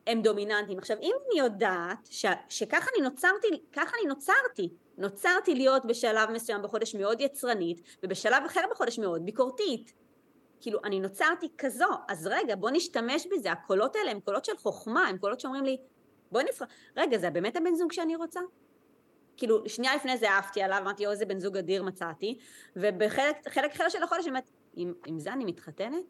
הם 0.06 0.22
דומיננטיים. 0.22 0.78
עכשיו, 0.78 0.96
אם 1.02 1.14
אני 1.26 1.40
יודעת 1.40 2.08
ש, 2.10 2.26
שככה 2.48 2.90
אני 2.94 3.04
נוצרתי, 3.04 3.48
ככה 3.72 3.96
אני 4.00 4.08
נוצרתי, 4.08 4.68
נוצרתי 4.98 5.54
להיות 5.54 5.84
בשלב 5.84 6.30
מסוים 6.30 6.62
בחודש 6.62 6.94
מאוד 6.94 7.20
יצרנית, 7.20 7.80
ובשלב 8.02 8.42
אחר 8.46 8.60
בחודש 8.70 8.98
מאוד 8.98 9.24
ביקורתית. 9.24 10.03
כאילו, 10.64 10.78
אני 10.84 11.00
נוצרתי 11.00 11.48
כזו, 11.58 11.86
אז 12.08 12.26
רגע, 12.26 12.56
בוא 12.56 12.70
נשתמש 12.70 13.26
בזה. 13.32 13.52
הקולות 13.52 13.96
האלה 13.96 14.10
הם 14.10 14.20
קולות 14.20 14.44
של 14.44 14.56
חוכמה, 14.56 15.08
הם 15.08 15.18
קולות 15.18 15.40
שאומרים 15.40 15.64
לי, 15.64 15.76
בוא 16.32 16.42
נבחר, 16.42 16.64
רגע, 16.96 17.18
זה 17.18 17.30
באמת 17.30 17.56
הבן 17.56 17.74
זוג 17.74 17.92
שאני 17.92 18.16
רוצה? 18.16 18.40
כאילו, 19.36 19.68
שנייה 19.68 19.96
לפני 19.96 20.18
זה 20.18 20.36
עפתי 20.36 20.62
עליו, 20.62 20.78
אמרתי, 20.82 21.06
אוי, 21.06 21.12
איזה 21.12 21.26
בן 21.26 21.38
זוג 21.38 21.56
אדיר 21.56 21.82
מצאתי, 21.82 22.38
ובחלק 22.76 23.48
חלק 23.48 23.72
אחר 23.72 23.88
של 23.88 24.02
החודש, 24.02 24.20
אני 24.20 24.28
אומרת, 24.28 24.50
עם, 24.74 24.92
עם 25.06 25.18
זה 25.20 25.32
אני 25.32 25.44
מתחתנת? 25.44 26.04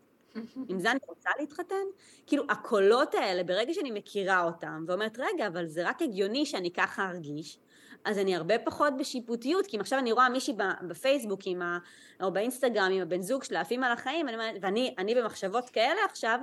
עם 0.69 0.79
זה 0.79 0.91
אני 0.91 0.99
רוצה 1.09 1.31
להתחתן? 1.41 1.85
כאילו, 2.27 2.45
הקולות 2.49 3.15
האלה, 3.15 3.45
ברגע 3.45 3.75
שאני 3.75 3.91
מכירה 3.91 4.45
אותם, 4.45 4.85
ואומרת, 4.89 5.19
רגע, 5.19 5.47
אבל 5.47 5.67
זה 5.67 5.89
רק 5.89 6.03
הגיוני 6.03 6.47
שאני 6.47 6.73
ככה 6.73 7.09
ארגיש, 7.09 7.59
אז 8.05 8.19
אני 8.19 8.37
הרבה 8.37 8.59
פחות 8.59 8.97
בשיפוטיות, 8.99 9.67
כי 9.67 9.77
אם 9.77 9.81
עכשיו 9.81 9.99
אני 9.99 10.13
רואה 10.13 10.29
מישהי 10.29 10.55
בפייסבוק 10.89 11.41
עם 11.45 11.63
ה, 11.63 11.79
או 12.23 12.33
באינסטגרם 12.33 12.91
עם 12.93 13.03
הבן 13.03 13.23
זוג 13.23 13.45
שלה 13.45 13.61
עפים 13.61 13.85
על 13.85 13.93
החיים, 13.93 14.29
אני 14.29 14.37
ואני 14.63 14.95
אני 14.99 15.15
במחשבות 15.15 15.71
כאלה 15.71 16.01
עכשיו, 16.11 16.39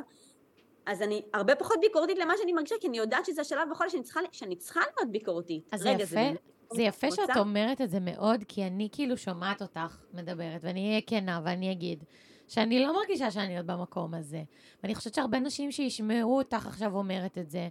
אז 0.85 1.01
אני 1.01 1.21
הרבה 1.33 1.55
פחות 1.55 1.77
ביקורתית 1.81 2.17
למה 2.17 2.33
שאני 2.37 2.53
מרגישה, 2.53 2.75
כי 2.81 2.87
אני 2.87 2.97
יודעת 2.97 3.25
שזה 3.25 3.41
השלב 3.41 3.69
בחודש 3.71 3.91
שאני 3.91 4.03
צריכה, 4.03 4.19
שאני 4.31 4.55
צריכה 4.55 4.79
להיות 4.79 5.11
ביקורתית. 5.11 5.69
אז 5.71 5.85
רגע, 5.85 6.05
זה 6.05 6.15
באמת 6.15 6.35
יפה, 6.35 6.75
זה 6.75 6.81
יפה 6.81 7.07
רוצה? 7.07 7.21
שאת 7.27 7.37
אומרת 7.37 7.81
את 7.81 7.89
זה 7.89 7.99
מאוד, 7.99 8.43
כי 8.47 8.63
אני 8.63 8.89
כאילו 8.91 9.17
שומעת 9.17 9.61
אותך 9.61 9.97
מדברת, 10.13 10.63
ואני 10.63 10.89
אהיה 10.89 11.01
כנה 11.07 11.41
ואני 11.43 11.71
אגיד 11.71 12.03
שאני 12.47 12.85
לא 12.85 12.93
מרגישה 12.93 13.31
שאני 13.31 13.57
עוד 13.57 13.67
במקום 13.67 14.13
הזה. 14.13 14.43
ואני 14.83 14.95
חושבת 14.95 15.13
שהרבה 15.13 15.39
נשים 15.39 15.71
שישמעו 15.71 16.37
אותך 16.37 16.67
עכשיו 16.67 16.95
אומרת 16.95 17.37
את 17.37 17.49
זה, 17.49 17.67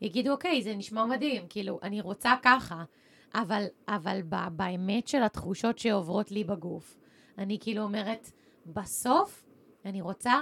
יגידו, 0.00 0.32
אוקיי, 0.32 0.62
זה 0.62 0.74
נשמע 0.74 1.04
מדהים, 1.04 1.46
כאילו, 1.48 1.78
אני 1.82 2.00
רוצה 2.00 2.34
ככה, 2.42 2.84
אבל, 3.34 3.64
אבל 3.88 4.20
ב- 4.28 4.48
באמת 4.56 5.08
של 5.08 5.22
התחושות 5.22 5.78
שעוברות 5.78 6.30
לי 6.30 6.44
בגוף, 6.44 6.96
אני 7.38 7.58
כאילו 7.60 7.82
אומרת, 7.82 8.30
בסוף 8.66 9.44
אני 9.84 10.00
רוצה 10.00 10.40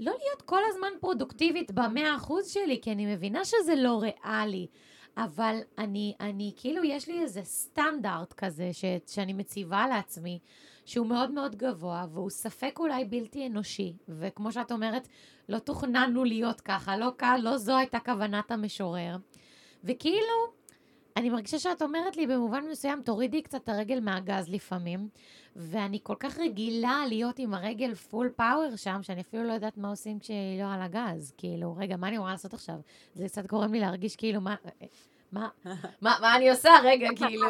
לא 0.00 0.12
להיות 0.22 0.42
כל 0.42 0.60
הזמן 0.68 0.88
פרודוקטיבית 1.00 1.70
במאה 1.72 2.16
אחוז 2.16 2.48
שלי, 2.48 2.80
כי 2.82 2.92
אני 2.92 3.14
מבינה 3.14 3.44
שזה 3.44 3.74
לא 3.76 4.02
ריאלי. 4.02 4.66
אבל 5.16 5.58
אני, 5.78 6.14
אני, 6.20 6.52
כאילו, 6.56 6.84
יש 6.84 7.08
לי 7.08 7.20
איזה 7.22 7.42
סטנדרט 7.42 8.32
כזה 8.32 8.72
ש, 8.72 8.84
שאני 9.06 9.32
מציבה 9.32 9.88
לעצמי, 9.88 10.38
שהוא 10.84 11.06
מאוד 11.06 11.30
מאוד 11.30 11.56
גבוה, 11.56 12.06
והוא 12.12 12.30
ספק 12.30 12.76
אולי 12.78 13.04
בלתי 13.04 13.46
אנושי. 13.46 13.96
וכמו 14.08 14.52
שאת 14.52 14.72
אומרת, 14.72 15.08
לא 15.48 15.58
תוכננו 15.58 16.24
להיות 16.24 16.60
ככה, 16.60 16.96
לא, 16.96 17.08
כ- 17.18 17.24
לא 17.42 17.56
זו 17.56 17.76
הייתה 17.76 17.98
כוונת 18.00 18.50
המשורר. 18.50 19.16
וכאילו, 19.84 20.53
אני 21.16 21.30
מרגישה 21.30 21.58
שאת 21.58 21.82
אומרת 21.82 22.16
לי 22.16 22.26
במובן 22.26 22.64
מסוים, 22.70 23.02
תורידי 23.02 23.42
קצת 23.42 23.62
את 23.64 23.68
הרגל 23.68 24.00
מהגז 24.00 24.48
לפעמים, 24.48 25.08
ואני 25.56 25.98
כל 26.02 26.14
כך 26.18 26.38
רגילה 26.38 27.02
להיות 27.08 27.38
עם 27.38 27.54
הרגל 27.54 27.94
פול 27.94 28.30
פאוור 28.36 28.76
שם, 28.76 29.02
שאני 29.02 29.20
אפילו 29.20 29.44
לא 29.44 29.52
יודעת 29.52 29.76
מה 29.76 29.88
עושים 29.88 30.18
כשהיא 30.18 30.62
לא 30.62 30.72
על 30.74 30.82
הגז. 30.82 31.32
כאילו, 31.38 31.76
רגע, 31.76 31.96
מה 31.96 32.08
אני 32.08 32.16
אמורה 32.16 32.32
לעשות 32.32 32.54
עכשיו? 32.54 32.74
זה 33.14 33.28
קצת 33.28 33.46
גורם 33.46 33.72
לי 33.72 33.80
להרגיש 33.80 34.16
כאילו, 34.16 34.40
מה... 34.40 34.54
מה, 35.32 35.48
מה 36.00 36.16
מה 36.20 36.36
אני 36.36 36.50
עושה? 36.50 36.70
רגע, 36.84 37.08
כאילו? 37.16 37.46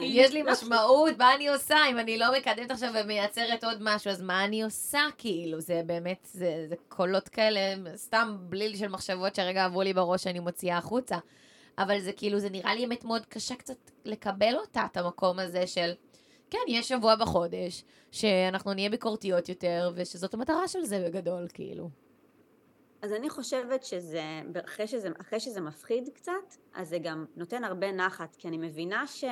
יש 0.00 0.32
לי 0.32 0.42
משמעות, 0.42 1.18
מה 1.18 1.34
אני 1.34 1.48
עושה? 1.48 1.76
אם 1.90 1.98
אני 1.98 2.18
לא 2.18 2.26
מקדמת 2.38 2.70
עכשיו 2.70 2.92
ומייצרת 2.94 3.64
עוד 3.64 3.78
משהו, 3.80 4.10
אז 4.10 4.22
מה 4.22 4.44
אני 4.44 4.62
עושה? 4.62 5.00
כאילו, 5.18 5.60
זה 5.60 5.82
באמת, 5.86 6.28
זה, 6.32 6.66
זה 6.68 6.74
קולות 6.88 7.28
כאלה, 7.28 7.60
סתם 7.96 8.36
בליל 8.40 8.76
של 8.76 8.88
מחשבות 8.88 9.34
שהרגע 9.34 9.64
עברו 9.64 9.82
לי 9.82 9.92
בראש 9.92 10.22
שאני 10.22 10.38
מוציאה 10.38 10.78
החוצה. 10.78 11.16
אבל 11.78 12.00
זה 12.00 12.12
כאילו, 12.12 12.38
זה 12.38 12.50
נראה 12.50 12.74
לי 12.74 12.84
אמת 12.84 13.04
מאוד 13.04 13.26
קשה 13.26 13.54
קצת 13.54 13.90
לקבל 14.04 14.54
אותה, 14.56 14.86
את 14.92 14.96
המקום 14.96 15.38
הזה 15.38 15.66
של, 15.66 15.92
כן, 16.50 16.58
יש 16.68 16.88
שבוע 16.88 17.16
בחודש, 17.16 17.84
שאנחנו 18.10 18.74
נהיה 18.74 18.90
ביקורתיות 18.90 19.48
יותר, 19.48 19.92
ושזאת 19.94 20.34
המטרה 20.34 20.68
של 20.68 20.84
זה 20.84 21.04
בגדול, 21.06 21.46
כאילו. 21.54 21.90
אז 23.02 23.12
אני 23.12 23.30
חושבת 23.30 23.84
שזה, 23.84 24.22
אחרי 24.64 24.86
שזה, 24.86 25.08
אחרי 25.20 25.40
שזה 25.40 25.60
מפחיד 25.60 26.08
קצת, 26.14 26.32
אז 26.74 26.88
זה 26.88 26.98
גם 26.98 27.24
נותן 27.36 27.64
הרבה 27.64 27.92
נחת, 27.92 28.36
כי 28.36 28.48
אני 28.48 28.58
מבינה 28.58 29.06
ש, 29.06 29.24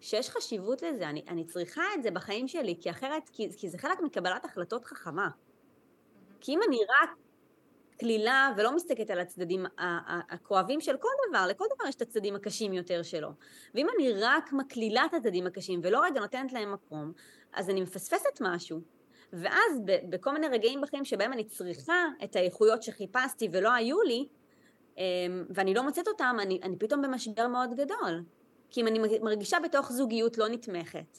שיש 0.00 0.30
חשיבות 0.30 0.82
לזה, 0.82 1.08
אני, 1.08 1.24
אני 1.28 1.44
צריכה 1.44 1.82
את 1.94 2.02
זה 2.02 2.10
בחיים 2.10 2.48
שלי, 2.48 2.76
כי 2.80 2.90
אחרת, 2.90 3.28
כי, 3.32 3.48
כי 3.56 3.68
זה 3.68 3.78
חלק 3.78 4.00
מקבלת 4.00 4.44
החלטות 4.44 4.84
חכמה. 4.84 5.28
כי 6.40 6.52
אם 6.52 6.60
אני 6.68 6.78
רק 6.78 7.10
קלילה 8.00 8.52
ולא 8.56 8.74
מסתכלת 8.74 9.10
על 9.10 9.20
הצדדים 9.20 9.66
הכואבים 10.30 10.80
של 10.80 10.96
כל 10.96 11.08
דבר, 11.28 11.46
לכל 11.46 11.64
דבר 11.74 11.88
יש 11.88 11.94
את 11.94 12.02
הצדדים 12.02 12.34
הקשים 12.34 12.72
יותר 12.72 13.02
שלו. 13.02 13.28
ואם 13.74 13.86
אני 13.96 14.12
רק 14.12 14.52
מקלילה 14.52 15.04
את 15.04 15.14
הצדדים 15.14 15.46
הקשים 15.46 15.80
ולא 15.82 16.04
רגע 16.04 16.20
נותנת 16.20 16.52
להם 16.52 16.72
מקום, 16.72 17.12
אז 17.52 17.70
אני 17.70 17.80
מפספסת 17.80 18.40
משהו. 18.40 18.80
ואז 19.32 19.80
בכל 19.84 20.32
מיני 20.32 20.48
רגעים 20.48 20.80
בחיים 20.80 21.04
שבהם 21.04 21.32
אני 21.32 21.44
צריכה 21.44 22.04
את 22.24 22.36
האיכויות 22.36 22.82
שחיפשתי 22.82 23.48
ולא 23.52 23.72
היו 23.72 24.02
לי, 24.02 24.28
אמ, 24.98 25.02
ואני 25.50 25.74
לא 25.74 25.82
מוצאת 25.82 26.08
אותם, 26.08 26.36
אני, 26.42 26.60
אני 26.62 26.76
פתאום 26.78 27.02
במשבר 27.02 27.46
מאוד 27.46 27.74
גדול. 27.74 28.24
כי 28.70 28.80
אם 28.80 28.86
אני 28.86 28.98
מרגישה 29.22 29.58
בתוך 29.64 29.92
זוגיות 29.92 30.38
לא 30.38 30.48
נתמכת, 30.48 31.18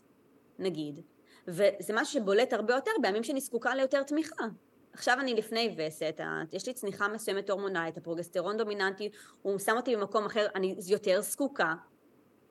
נגיד, 0.60 1.00
וזה 1.48 1.94
משהו 1.94 2.14
שבולט 2.14 2.54
הרבה 2.54 2.74
יותר 2.74 2.92
בימים 3.02 3.24
שאני 3.24 3.42
זקוקה 3.42 3.76
ליותר 3.76 4.04
תמיכה. 4.04 4.46
עכשיו 4.94 5.18
אני 5.20 5.34
לפני 5.34 5.76
וסת, 5.78 6.20
יש 6.52 6.68
לי 6.68 6.74
צניחה 6.74 7.08
מסוימת 7.08 7.50
הורמונלית, 7.50 7.98
הפרוגסטרון 7.98 8.58
דומיננטי, 8.58 9.10
הוא 9.42 9.60
שם 9.60 9.78
אותי 9.78 9.96
במקום 9.96 10.26
אחר, 10.26 10.48
אני 10.56 10.76
יותר 10.88 11.22
זקוקה 11.22 11.74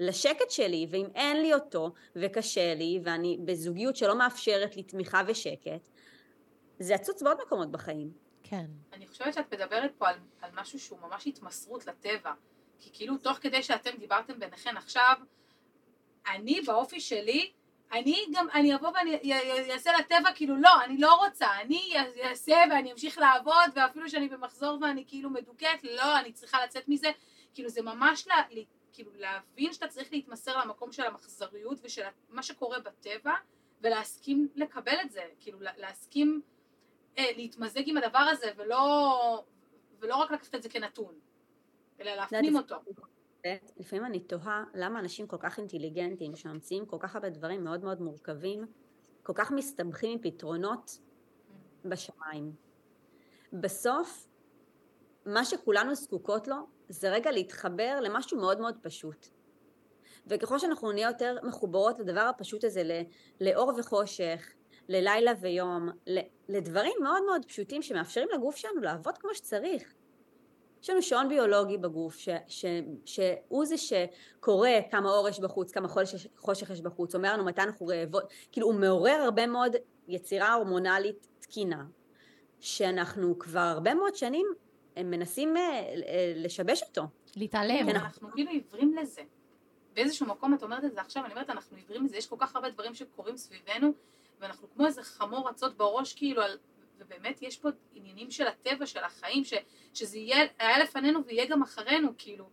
לשקט 0.00 0.50
שלי, 0.50 0.87
ואם 0.90 1.07
אין 1.14 1.42
לי 1.42 1.55
אותו, 1.55 1.92
וקשה 2.16 2.74
לי, 2.74 3.00
ואני 3.05 3.38
בזוגיות 3.44 3.96
שלא 3.96 4.18
מאפשרת 4.18 4.76
לי 4.76 4.83
תמיכה 4.83 5.22
ושקט, 5.26 5.88
זה 6.79 6.94
יצוץ 6.94 7.22
בעוד 7.22 7.38
מקומות 7.46 7.70
בחיים. 7.70 8.12
כן. 8.42 8.66
אני 8.92 9.07
חושבת 9.07 9.35
שאת 9.35 9.55
מדברת 9.55 9.90
פה 9.98 10.09
על, 10.09 10.16
על 10.40 10.50
משהו 10.55 10.81
שהוא 10.81 10.98
ממש 11.00 11.26
התמסרות 11.26 11.87
לטבע. 11.87 12.33
כי 12.79 12.90
כאילו, 12.92 13.18
תוך 13.18 13.38
כדי 13.38 13.62
שאתם 13.62 13.90
דיברתם 13.98 14.38
ביניכן 14.38 14.76
עכשיו, 14.76 15.14
אני 16.26 16.61
באופי 16.61 17.00
שלי, 17.00 17.53
אני 17.92 18.24
גם, 18.35 18.46
אני 18.55 18.74
אבוא 18.74 18.88
ואני 18.88 19.33
אעשה 19.72 19.90
לטבע, 19.98 20.33
כאילו, 20.35 20.57
לא, 20.57 20.85
אני 20.85 20.98
לא 20.98 21.14
רוצה, 21.14 21.61
אני 21.61 21.92
אעשה 22.24 22.57
ואני 22.70 22.92
אמשיך 22.92 23.18
לעבוד, 23.18 23.70
ואפילו 23.74 24.09
שאני 24.09 24.29
במחזור 24.29 24.79
ואני 24.83 25.05
כאילו 25.07 25.31
מדוכאת, 25.31 25.85
לא, 25.85 26.18
אני 26.18 26.33
צריכה 26.33 26.64
לצאת 26.64 26.88
מזה. 26.88 27.09
כאילו, 27.55 27.68
זה 27.68 27.83
ממש 27.83 28.26
לה, 28.26 28.35
לה, 28.50 28.62
כאילו, 28.92 29.11
להבין 29.14 29.72
שאתה 29.72 29.88
צריך 29.88 30.12
להתמסר 30.12 30.59
למקום 30.59 30.92
של 30.92 31.03
המחזוריות 31.03 31.79
ושל 31.83 32.03
מה 32.29 32.42
שקורה 32.42 32.79
בטבע, 32.81 33.35
ולהסכים 33.81 34.48
לקבל 34.55 34.96
את 35.03 35.11
זה, 35.11 35.22
כאילו, 35.40 35.61
לה- 35.61 35.76
להסכים 35.76 36.40
אה, 37.18 37.31
להתמזג 37.37 37.83
עם 37.88 37.96
הדבר 37.96 38.18
הזה, 38.18 38.50
ולא, 38.57 39.44
ולא 39.98 40.16
רק 40.16 40.31
לקחת 40.31 40.55
את 40.55 40.62
זה 40.62 40.68
כנתון, 40.68 41.14
אלא 42.00 42.11
להפנים 42.14 42.57
אותו. 42.57 42.76
לפעמים 43.76 44.05
אני 44.05 44.20
תוהה 44.20 44.64
למה 44.74 45.00
אנשים 45.00 45.26
כל 45.26 45.37
כך 45.40 45.59
אינטליגנטים 45.59 46.37
שממציאים 46.37 46.87
כל 46.87 46.96
כך 47.00 47.14
הרבה 47.14 47.31
דברים 47.31 47.64
מאוד 47.64 47.85
מאוד 47.85 48.00
מורכבים, 48.00 48.66
כל 49.22 49.33
כך 49.37 49.50
מסתבכים 49.50 50.11
עם 50.12 50.18
פתרונות 50.18 50.98
בשמיים. 51.85 52.53
בסוף, 53.53 54.26
מה 55.26 55.44
שכולנו 55.44 55.94
זקוקות 55.94 56.48
לו 56.48 56.57
זה 56.88 57.11
רגע 57.11 57.31
להתחבר 57.31 57.98
למשהו 58.00 58.38
מאוד 58.38 58.61
מאוד 58.61 58.74
פשוט. 58.83 59.26
וככל 60.26 60.59
שאנחנו 60.59 60.92
נהיה 60.92 61.09
יותר 61.09 61.37
מחוברות 61.42 61.98
לדבר 61.98 62.20
הפשוט 62.20 62.64
הזה, 62.64 62.83
ל- 62.83 63.03
לאור 63.40 63.72
וחושך, 63.79 64.53
ללילה 64.88 65.33
ויום, 65.40 65.88
לדברים 66.48 66.92
מאוד 67.03 67.22
מאוד 67.26 67.44
פשוטים 67.44 67.83
שמאפשרים 67.83 68.29
לגוף 68.35 68.57
שלנו 68.57 68.81
לעבוד 68.81 69.18
כמו 69.18 69.35
שצריך. 69.35 69.94
יש 70.83 70.91
לנו 70.91 71.03
שעון 71.03 71.28
ביולוגי 71.28 71.78
בגוף, 71.78 72.16
ש, 72.16 72.28
ש, 72.47 72.64
שהוא 73.05 73.64
זה 73.64 73.74
שקורא 73.76 74.68
כמה 74.91 75.11
אור 75.11 75.28
יש 75.28 75.41
בחוץ, 75.41 75.72
כמה 75.72 75.89
חושך, 75.89 76.26
חושך 76.37 76.70
יש 76.70 76.81
בחוץ, 76.81 77.14
אומר 77.14 77.33
לנו 77.33 77.45
מתי 77.45 77.62
אנחנו 77.62 77.87
רעבות, 77.87 78.24
כאילו 78.53 78.66
הוא 78.66 78.74
מעורר 78.74 79.20
הרבה 79.24 79.47
מאוד 79.47 79.76
יצירה 80.09 80.55
הורמונלית 80.55 81.26
תקינה, 81.41 81.85
שאנחנו 82.61 83.39
כבר 83.39 83.61
הרבה 83.61 83.95
מאוד 83.95 84.14
שנים 84.14 84.47
הם 84.97 85.11
מנסים 85.11 85.57
אה, 85.57 85.62
אה, 85.62 86.33
לשבש 86.37 86.83
אותו. 86.83 87.03
להתעלם. 87.37 87.87
כן, 87.87 87.97
אנחנו 87.97 88.31
כאילו 88.33 88.51
עיוורים 88.51 88.95
לזה. 88.97 89.22
באיזשהו 89.95 90.26
מקום 90.26 90.55
את 90.55 90.62
אומרת 90.62 90.85
את 90.85 90.95
זה 90.95 91.01
עכשיו, 91.01 91.24
אני 91.24 91.33
אומרת, 91.33 91.51
אנחנו 91.51 91.76
עיוורים 91.76 92.05
לזה, 92.05 92.16
יש 92.16 92.26
כל 92.26 92.37
כך 92.39 92.57
הרבה 92.57 92.70
דברים 92.70 92.95
שקורים 92.95 93.37
סביבנו, 93.37 93.93
ואנחנו 94.41 94.68
כמו 94.74 94.87
איזה 94.87 95.03
חמור 95.03 95.49
רצות 95.49 95.76
בראש, 95.76 96.14
כאילו, 96.14 96.43
על, 96.43 96.59
באמת 97.09 97.42
יש 97.42 97.59
פה 97.59 97.68
עניינים 97.94 98.30
של 98.30 98.46
הטבע, 98.46 98.86
של 98.86 99.05
החיים, 99.05 99.44
ש, 99.44 99.55
שזה 99.94 100.18
יהיה, 100.18 100.46
היה 100.59 100.78
לפנינו 100.78 101.24
ויהיה 101.26 101.46
גם 101.46 101.62
אחרינו, 101.62 102.09
כאילו. 102.18 102.44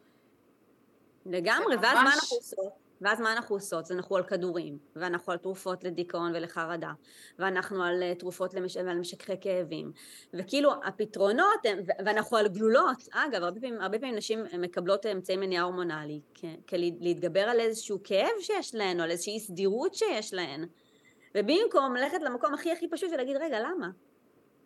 לגמרי, 1.25 1.75
ואז 1.75 1.93
מה 1.95 2.03
ממש- 2.03 2.13
אנחנו 2.13 2.37
עושות? 2.37 2.87
ואז 3.01 3.21
מה 3.21 3.33
אנחנו 3.33 3.55
עושות? 3.55 3.83
אז 3.85 3.91
אנחנו 3.91 4.15
על 4.15 4.23
כדורים, 4.23 4.77
ואנחנו 4.95 5.31
על 5.31 5.37
תרופות 5.37 5.83
לדיכאון 5.83 6.31
ולחרדה, 6.35 6.91
ואנחנו 7.39 7.83
על 7.83 8.03
אה, 8.03 8.15
תרופות 8.15 8.53
למש... 8.53 8.75
ועל 8.77 8.99
משככי 8.99 9.33
כאבים, 9.41 9.91
וכאילו 10.33 10.71
הפתרונות 10.83 11.59
הם, 11.63 11.79
ואנחנו 12.05 12.37
על 12.37 12.47
גלולות, 12.47 13.07
אגב, 13.11 13.43
הרבה 13.43 13.59
פעמים, 13.61 13.81
הרבה 13.81 13.99
פעמים 13.99 14.15
נשים 14.15 14.43
מקבלות 14.59 15.05
אמצעי 15.05 15.37
מניעה 15.37 15.63
הורמונלי, 15.63 16.21
כ- 16.35 16.45
כדי 16.67 16.91
להתגבר 16.99 17.39
על 17.49 17.59
איזשהו 17.59 17.99
כאב 18.03 18.29
שיש 18.39 18.75
להן, 18.75 18.99
או 18.99 19.03
על 19.03 19.11
איזושהי 19.11 19.33
אי 19.33 19.39
סדירות 19.39 19.93
שיש 19.95 20.33
להן, 20.33 20.65
ובמקום 21.37 21.95
ללכת 21.95 22.21
למקום 22.21 22.53
הכי 22.53 22.71
הכי 22.71 22.87
פשוט 22.89 23.09
ולהגיד, 23.13 23.37
רגע, 23.37 23.59
למה? 23.59 23.89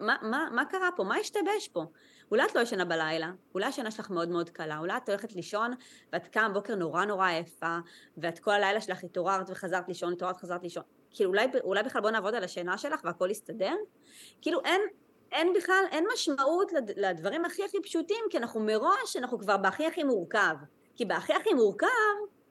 מה, 0.01 0.15
מה, 0.21 0.47
מה 0.51 0.65
קרה 0.65 0.89
פה? 0.95 1.03
מה 1.03 1.15
השתבש 1.15 1.67
פה? 1.71 1.85
אולי 2.31 2.45
את 2.45 2.55
לא 2.55 2.61
ישנה 2.61 2.85
בלילה, 2.85 3.31
אולי 3.53 3.65
השינה 3.65 3.91
שלך 3.91 4.09
מאוד 4.09 4.29
מאוד 4.29 4.49
קלה, 4.49 4.77
אולי 4.77 4.97
את 4.97 5.09
הולכת 5.09 5.33
לישון 5.33 5.73
ואת 6.13 6.27
קמה 6.27 6.49
בבוקר 6.49 6.75
נורא 6.75 7.05
נורא 7.05 7.27
עייפה, 7.27 7.77
ואת 8.17 8.39
כל 8.39 8.51
הלילה 8.51 8.81
שלך 8.81 9.03
התעוררת 9.03 9.49
וחזרת 9.49 9.87
לישון, 9.87 10.13
התעוררת 10.13 10.35
וחזרת 10.35 10.63
לישון. 10.63 10.83
כאילו 11.09 11.29
אולי, 11.29 11.47
אולי 11.63 11.83
בכלל 11.83 12.01
בוא 12.01 12.09
נעבוד 12.09 12.35
על 12.35 12.43
השינה 12.43 12.77
שלך 12.77 12.99
והכל 13.03 13.31
יסתדר? 13.31 13.75
כאילו 14.41 14.61
אין, 14.65 14.81
אין 15.31 15.53
בכלל, 15.53 15.83
אין 15.91 16.05
משמעות 16.13 16.73
לד, 16.73 16.91
לדברים 16.99 17.45
הכי 17.45 17.63
הכי 17.65 17.81
פשוטים, 17.83 18.25
כי 18.29 18.37
אנחנו 18.37 18.59
מראש, 18.59 19.15
אנחנו 19.17 19.39
כבר 19.39 19.57
בהכי 19.57 19.85
הכי 19.85 20.03
מורכב. 20.03 20.55
כי 20.95 21.05
בהכי 21.05 21.33
הכי 21.33 21.53
מורכב, 21.53 21.87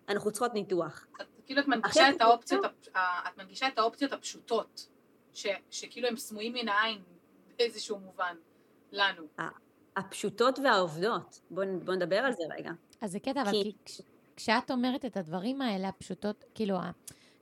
אנחנו 0.09 0.31
צריכות 0.31 0.55
ניתוח. 0.55 1.07
כאילו 1.47 1.61
את 1.61 1.69
מנגישה 1.69 2.11
את 2.11 2.21
האופציות, 2.21 2.65
את 2.97 3.39
מנגישה 3.39 3.69
את 3.69 3.79
האופציות 3.79 4.13
הפשוטות, 4.13 4.89
ש, 5.35 5.47
שכאילו 5.71 6.09
הם 6.09 6.17
סמויים 6.17 6.53
מן 6.53 6.69
העין 6.69 7.03
באיזשהו 7.61 7.99
מובן, 7.99 8.35
לנו. 8.93 9.23
הפשוטות 9.97 10.59
והעובדות. 10.59 11.41
בואו 11.51 11.67
בוא 11.85 11.95
נדבר 11.95 12.17
על 12.17 12.33
זה 12.33 12.43
רגע. 12.59 12.71
אז 13.01 13.13
זה 13.13 13.19
קטע, 13.21 13.43
אבל 13.43 13.51
כי- 13.51 13.63
כי 13.65 13.73
כש- 13.85 14.01
כשאת 14.37 14.71
אומרת 14.71 15.05
את 15.05 15.17
הדברים 15.17 15.63
האלה, 15.63 15.89
הפשוטות, 15.89 16.45
כאילו, 16.55 16.79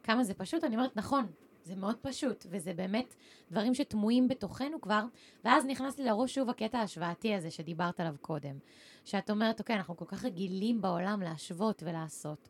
כמה 0.03 0.25
זה 0.25 0.35
פשוט, 0.35 0.65
אני 0.65 0.77
אומרת, 0.77 0.97
נכון, 0.97 1.27
זה 1.65 1.77
מאוד 1.77 1.97
פשוט, 1.97 2.47
וזה 2.51 2.75
באמת 2.75 3.15
דברים 3.51 3.75
שטמועים 3.75 4.29
בתוכנו 4.29 4.81
כבר, 4.81 5.05
ואז 5.45 5.65
נכנס 5.67 5.99
לי 5.99 6.05
לראש 6.05 6.35
שוב 6.35 6.51
הקטע 6.51 6.79
ההשוואתי 6.79 7.35
הזה 7.35 7.51
שדיברת 7.51 8.01
עליו 8.01 8.15
קודם. 8.21 8.59
שאת 9.05 9.31
אומרת, 9.31 9.61
אוקיי, 9.61 9.77
אנחנו 9.77 9.97
כל 9.97 10.05
כך 10.05 10.25
רגילים 10.25 10.81
בעולם 10.81 11.21
להשוות 11.23 11.83
ולעשות. 11.87 12.49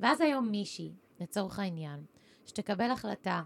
ואז 0.00 0.20
היום 0.20 0.48
מישהי, 0.48 0.92
לצורך 1.20 1.58
העניין, 1.58 2.04
שתקבל 2.46 2.90
החלטה 2.90 3.42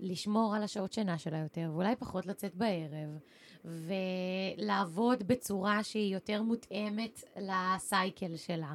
לשמור 0.00 0.54
על 0.56 0.62
השעות 0.62 0.92
שינה 0.92 1.18
שלה 1.18 1.38
יותר, 1.38 1.70
ואולי 1.72 1.96
פחות 1.96 2.26
לצאת 2.26 2.54
בערב, 2.54 3.18
ולעבוד 3.64 5.22
בצורה 5.22 5.82
שהיא 5.82 6.14
יותר 6.14 6.42
מותאמת 6.42 7.24
לסייקל 7.36 8.36
שלה, 8.36 8.74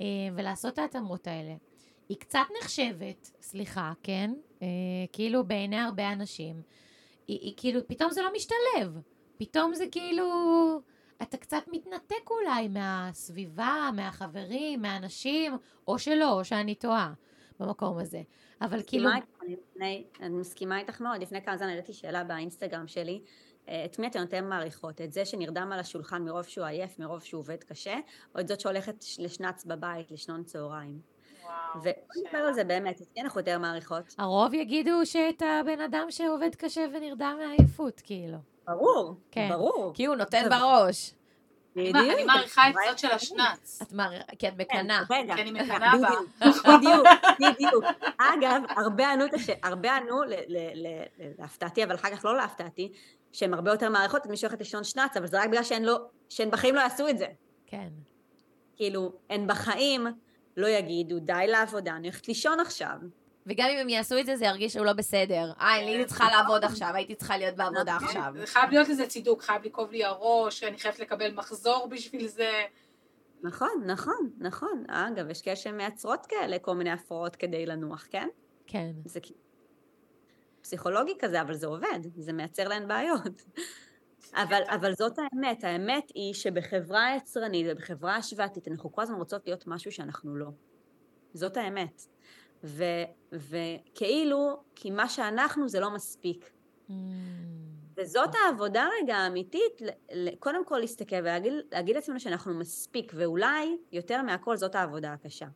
אה, 0.00 0.06
ולעשות 0.34 0.74
את 0.74 0.78
ההתאמות 0.78 1.26
האלה. 1.26 1.54
היא 2.08 2.16
קצת 2.16 2.46
נחשבת, 2.60 3.30
סליחה, 3.40 3.92
כן? 4.02 4.34
אה, 4.62 4.66
כאילו 5.12 5.44
בעיני 5.44 5.78
הרבה 5.78 6.12
אנשים, 6.12 6.62
היא, 7.28 7.38
היא 7.40 7.54
כאילו, 7.56 7.80
פתאום 7.86 8.10
זה 8.10 8.22
לא 8.22 8.30
משתלב. 8.36 9.00
פתאום 9.36 9.74
זה 9.74 9.84
כאילו, 9.92 10.26
אתה 11.22 11.36
קצת 11.36 11.62
מתנתק 11.72 12.30
אולי 12.30 12.68
מהסביבה, 12.68 13.90
מהחברים, 13.96 14.82
מהאנשים, 14.82 15.52
או 15.88 15.98
שלא, 15.98 16.32
או 16.32 16.44
שאני 16.44 16.74
טועה 16.74 17.12
במקום 17.60 17.98
הזה. 17.98 18.22
אבל 18.60 18.80
כאילו, 18.86 19.10
לפני- 19.48 20.04
אני 20.20 20.36
מסכימה 20.36 20.78
איתך 20.78 21.00
מאוד. 21.00 21.22
לפני 21.22 21.42
כמה 21.42 21.56
זמן 21.56 21.68
העליתי 21.68 21.92
שאלה 21.92 22.24
באינסטגרם 22.24 22.86
שלי, 22.86 23.20
אה, 23.68 23.84
את 23.84 23.98
מי 23.98 24.06
אתן 24.06 24.18
יותר 24.18 24.42
מעריכות? 24.42 25.00
את 25.00 25.12
זה 25.12 25.24
שנרדם 25.24 25.70
על 25.72 25.78
השולחן 25.80 26.22
מרוב 26.22 26.42
שהוא 26.42 26.66
עייף, 26.66 26.98
מרוב 26.98 27.22
שהוא 27.22 27.38
עובד 27.40 27.64
קשה, 27.64 27.94
או 28.34 28.40
את 28.40 28.48
זאת 28.48 28.60
שהולכת 28.60 29.04
לשנץ 29.18 29.64
בבית, 29.64 30.10
לשנון 30.10 30.44
צהריים? 30.44 31.00
וואו. 31.44 31.54
ובוא 31.80 31.90
נדבר 32.26 32.38
על 32.38 32.52
זה 32.54 32.64
באמת, 32.64 33.00
את 33.02 33.06
מי 33.16 33.22
אנחנו 33.22 33.40
יותר 33.40 33.58
מעריכות? 33.58 34.14
הרוב 34.18 34.54
יגידו 34.54 35.06
שאת 35.06 35.42
הבן 35.42 35.80
אדם 35.80 36.06
שעובד 36.10 36.54
קשה 36.54 36.84
ונרדם 36.94 37.38
מעייפות, 37.46 38.00
כאילו. 38.04 38.38
ברור, 38.66 39.14
כן. 39.30 39.48
ברור. 39.52 39.92
כי 39.94 40.04
הוא 40.06 40.16
נותן 40.16 40.48
בראש. 40.50 41.14
אני 41.76 41.92
מע- 41.92 42.00
אני 42.00 42.24
מעריכה 42.24 42.68
את 42.70 42.74
זאת 42.88 42.98
של 42.98 43.10
השנץ, 43.10 43.82
את 43.82 43.92
מר... 43.92 44.10
כי 44.38 44.48
את 44.48 44.52
מקנאה. 44.58 45.02
כן, 45.08 45.14
רגע, 45.14 45.34
כי 45.34 45.42
אני 45.42 45.50
מקנאה 45.50 45.92
בה. 45.98 46.08
בדיוק, 46.40 46.64
בדיוק, 46.76 47.06
בדיוק. 47.40 47.84
אגב, 48.18 48.62
הרבה 48.76 49.12
ענו, 49.98 50.20
להפתעתי, 51.38 51.84
אבל 51.84 51.94
אחר 51.94 52.16
כך 52.16 52.24
לא 52.24 52.36
להפתעתי, 52.36 52.92
שהן 53.32 53.54
הרבה 53.54 53.70
יותר 53.70 53.90
מעריכות 53.90 54.22
את 54.22 54.30
מי 54.30 54.36
שהולכת 54.36 54.58
לישון 54.58 54.84
שנץ, 54.84 55.16
אבל 55.16 55.26
זה 55.26 55.40
רק 55.42 55.48
בגלל 55.48 55.62
שהן 55.62 55.82
לא, 55.84 55.98
שהן 56.28 56.50
בחיים 56.50 56.74
לא 56.74 56.80
יעשו 56.80 57.08
את 57.08 57.18
זה. 57.18 57.26
כן. 57.66 57.88
כאילו, 58.76 59.12
הן 59.30 59.46
בחיים 59.46 60.06
לא 60.56 60.66
יגידו, 60.66 61.18
די 61.18 61.44
לעבודה, 61.48 61.92
אני 61.96 62.08
הולכת 62.08 62.28
לישון 62.28 62.60
עכשיו. 62.60 62.96
וגם 63.46 63.68
אם 63.72 63.78
הם 63.78 63.88
יעשו 63.88 64.18
את 64.18 64.26
זה, 64.26 64.36
זה 64.36 64.44
ירגיש 64.44 64.72
שהוא 64.72 64.86
לא 64.86 64.92
בסדר. 64.92 65.52
אה, 65.60 65.78
אני 65.78 65.86
הייתי 65.86 66.04
צריכה 66.04 66.30
לעבוד 66.30 66.64
עכשיו, 66.64 66.90
הייתי 66.94 67.14
צריכה 67.14 67.36
להיות 67.36 67.56
בעבודה 67.56 67.96
נכון. 67.96 68.08
עכשיו. 68.08 68.32
זה 68.36 68.46
חייב 68.46 68.70
להיות 68.70 68.88
לזה 68.88 69.06
צידוק, 69.06 69.42
חייב 69.42 69.64
לכאוב 69.64 69.92
לי 69.92 70.04
הראש, 70.04 70.64
אני 70.64 70.78
חייבת 70.78 70.98
לקבל 70.98 71.34
מחזור 71.34 71.88
בשביל 71.90 72.26
זה. 72.26 72.50
נכון, 73.42 73.82
נכון, 73.86 74.30
נכון. 74.38 74.84
אגב, 74.88 75.30
יש 75.30 75.42
כאלה 75.42 75.56
שמייצרות 75.56 76.26
כאלה 76.26 76.58
כל 76.58 76.74
מיני 76.74 76.90
הפרעות 76.90 77.36
כדי 77.36 77.66
לנוח, 77.66 78.06
כן? 78.10 78.28
כן. 78.66 78.90
זה 79.04 79.20
פסיכולוגי 80.60 81.12
כזה, 81.18 81.40
אבל 81.40 81.54
זה 81.54 81.66
עובד, 81.66 82.00
זה 82.16 82.32
מייצר 82.32 82.68
להן 82.68 82.88
בעיות. 82.88 83.42
אבל, 84.34 84.62
אבל 84.68 84.94
זאת 84.94 85.18
האמת, 85.18 85.64
האמת 85.64 86.12
היא 86.14 86.34
שבחברה 86.34 87.16
יצרנית 87.16 87.66
ובחברה 87.70 88.16
השוואתית 88.16 88.68
אנחנו 88.68 88.92
כל 88.92 89.02
הזמן 89.02 89.16
רוצות 89.16 89.46
להיות 89.46 89.66
משהו 89.66 89.92
שאנחנו 89.92 90.36
לא. 90.36 90.48
זאת 91.34 91.56
האמת. 91.56 92.13
ו, 92.64 92.84
וכאילו, 93.32 94.62
כי 94.74 94.90
מה 94.90 95.08
שאנחנו 95.08 95.68
זה 95.68 95.80
לא 95.80 95.90
מספיק. 95.90 96.50
Mm, 96.88 96.92
וזאת 97.96 98.30
העבודה 98.34 98.88
רגע 99.02 99.16
האמיתית, 99.16 99.82
קודם 100.38 100.64
כל 100.64 100.78
להסתכל 100.78 101.16
ולהגיד 101.16 101.52
להגיד 101.72 101.96
לעצמנו 101.96 102.20
שאנחנו 102.20 102.54
מספיק, 102.54 103.12
ואולי 103.16 103.76
יותר 103.92 104.22
מהכל 104.22 104.56
זאת 104.56 104.74
העבודה 104.74 105.12
הקשה. 105.12 105.46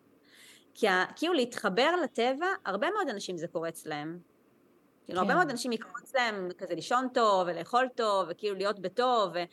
כי 0.74 0.86
כאילו 1.16 1.34
להתחבר 1.34 1.96
לטבע, 2.02 2.46
הרבה 2.64 2.90
מאוד 2.90 3.08
אנשים 3.08 3.36
זה 3.36 3.48
קורה 3.48 3.68
אצלם. 3.68 4.18
כאילו 5.04 5.20
הרבה 5.20 5.32
כן. 5.32 5.36
מאוד 5.36 5.50
אנשים 5.50 5.72
יקרוץ 5.72 6.14
להם 6.14 6.48
כזה 6.58 6.74
לישון 6.74 7.08
טוב 7.14 7.46
ולאכול 7.46 7.88
טוב 7.94 8.26
וכאילו 8.30 8.54
להיות 8.54 8.80
בטוב 8.80 9.30
ו- 9.34 9.44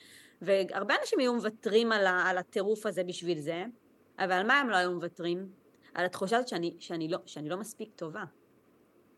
והרבה 0.41 0.95
אנשים 1.01 1.19
היו 1.19 1.33
מוותרים 1.33 1.91
על, 1.91 2.07
ה- 2.07 2.29
על 2.29 2.37
הטירוף 2.37 2.85
הזה 2.85 3.03
בשביל 3.03 3.39
זה, 3.39 3.63
אבל 4.19 4.31
על 4.31 4.47
מה 4.47 4.59
הם 4.59 4.69
לא 4.69 4.75
היו 4.75 4.91
מוותרים? 4.91 5.49
על 5.95 6.05
התחושה 6.05 6.35
הזאת 6.37 6.47
שאני, 6.47 6.75
שאני, 6.79 7.07
לא, 7.07 7.17
שאני 7.25 7.49
לא 7.49 7.57
מספיק 7.57 7.89
טובה. 7.95 8.23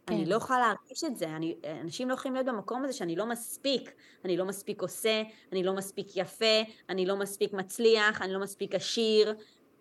כן. 0.07 0.13
אני 0.13 0.25
לא 0.25 0.35
יכולה 0.35 0.59
להרגיש 0.59 1.03
את 1.03 1.17
זה, 1.17 1.25
אני, 1.25 1.55
אנשים 1.81 2.09
לא 2.09 2.13
יכולים 2.13 2.33
להיות 2.35 2.47
במקום 2.47 2.83
הזה 2.83 2.93
שאני 2.93 3.15
לא 3.15 3.25
מספיק, 3.25 3.91
אני 4.25 4.37
לא 4.37 4.45
מספיק 4.45 4.81
עושה, 4.81 5.21
אני 5.51 5.63
לא 5.63 5.73
מספיק 5.73 6.07
יפה, 6.15 6.45
אני 6.89 7.05
לא 7.05 7.15
מספיק 7.15 7.53
מצליח, 7.53 8.21
אני 8.21 8.33
לא 8.33 8.39
מספיק 8.39 8.75
עשיר, 8.75 9.35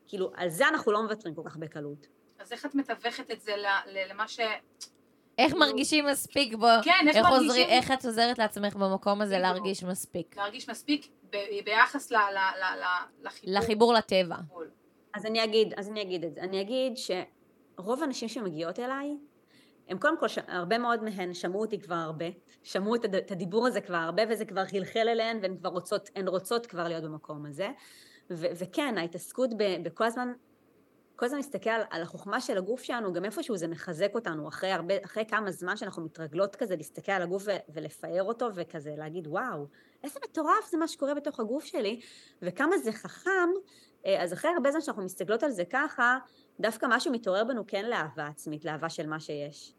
כאילו 0.08 0.32
על 0.36 0.48
זה 0.48 0.68
אנחנו 0.68 0.92
לא 0.92 1.02
מוותרים 1.02 1.34
כל 1.34 1.42
כך 1.44 1.56
בקלות. 1.56 2.06
אז 2.38 2.52
איך 2.52 2.66
את 2.66 2.74
מתווכת 2.74 3.30
את 3.30 3.40
זה 3.40 3.56
ל- 3.56 3.66
ל- 3.90 4.10
למה 4.10 4.28
ש... 4.28 4.40
איך 5.38 5.54
מרגישים 5.54 6.06
מספיק 6.06 6.54
בו? 6.54 6.66
כן, 6.84 6.90
איך 7.08 7.16
איך 7.16 7.24
מרגישים? 7.26 7.48
עוזרי- 7.50 7.64
איך 7.64 7.90
את 7.92 8.04
עוזרת 8.04 8.38
לעצמך 8.38 8.76
במקום 8.76 9.22
הזה. 9.22 9.38
להרגיש 9.38 9.84
מספיק? 9.84 10.36
להרגיש 10.36 10.70
מספיק 10.70 11.08
ב- 11.30 11.36
ביחס 11.64 12.10
ל- 12.10 12.16
ל- 12.16 12.18
ל- 12.60 12.80
ל- 12.80 13.26
לחיבור. 13.26 13.54
לחיבור 13.58 13.92
לטבע. 13.94 14.36
לגבול. 14.38 14.70
אז 15.16 15.26
אני 15.26 15.44
אגיד, 15.44 15.74
אז 15.76 15.88
אני 15.88 16.02
אגיד 16.02 16.24
את 16.24 16.34
זה, 16.34 16.40
אני 16.40 16.60
אגיד 16.60 16.92
שרוב 16.96 18.02
הנשים 18.02 18.28
שמגיעות 18.28 18.78
אליי, 18.78 19.16
הם 19.88 19.98
קודם 19.98 20.18
כל. 20.20 20.26
הרבה 20.48 20.78
מאוד 20.78 21.04
מהן 21.04 21.34
שמעו 21.34 21.60
אותי 21.60 21.80
כבר 21.80 21.94
הרבה, 21.94 22.24
שמעו 22.62 22.94
את, 22.94 23.04
הד... 23.04 23.14
את 23.14 23.30
הדיבור 23.30 23.66
הזה 23.66 23.80
כבר 23.80 23.96
הרבה 23.96 24.22
וזה 24.30 24.44
כבר 24.44 24.64
חלחל 24.64 25.08
אליהן 25.08 25.38
והן 25.42 25.56
כבר 25.56 25.68
רוצות, 25.68 26.10
הן 26.16 26.28
רוצות 26.28 26.66
כבר 26.66 26.88
להיות 26.88 27.04
במקום 27.04 27.46
הזה. 27.46 27.68
ו... 28.30 28.46
וכן, 28.58 28.98
ההתעסקות 28.98 29.50
ב... 29.56 29.82
בכל 29.82 30.04
הזמן, 30.04 30.32
כל 31.16 31.26
הזמן 31.26 31.38
להסתכל 31.38 31.70
על, 31.70 31.82
על 31.90 32.02
החוכמה 32.02 32.40
של 32.40 32.58
הגוף 32.58 32.82
שלנו, 32.82 33.12
גם 33.12 33.24
איפשהו 33.24 33.56
זה 33.56 33.68
מחזק 33.68 34.14
אותנו, 34.14 34.48
אחרי, 34.48 34.72
הרבה, 34.72 34.94
אחרי 35.04 35.24
כמה 35.28 35.50
זמן 35.50 35.76
שאנחנו 35.76 36.02
מתרגלות 36.02 36.56
כזה 36.56 36.76
להסתכל 36.76 37.12
על 37.12 37.22
הגוף 37.22 37.42
ו... 37.46 37.50
ולפאר 37.68 38.22
אותו 38.22 38.48
וכזה 38.54 38.94
להגיד 38.96 39.26
וואו, 39.26 39.66
איזה 40.04 40.20
מטורף 40.24 40.70
זה 40.70 40.76
מה 40.78 40.88
שקורה 40.88 41.14
בתוך 41.14 41.40
הגוף 41.40 41.64
שלי, 41.64 42.00
וכמה 42.42 42.78
זה 42.78 42.92
חכם, 42.92 43.48
אה, 44.06 44.22
אז 44.22 44.32
אחרי 44.32 44.50
הרבה 44.50 44.70
זמן 44.70 44.80
שאנחנו 44.80 45.02
מסתכלות 45.02 45.42
על 45.42 45.50
זה 45.50 45.64
ככה, 45.64 46.18
דווקא 46.60 46.86
משהו 46.90 47.12
מתעורר 47.12 47.44
בנו 47.44 47.66
כן 47.66 47.84
לאהבה 47.84 48.26
עצמית, 48.26 48.64
לאהבה 48.64 48.88
של 48.88 49.06
מה 49.06 49.20
שיש. 49.20 49.72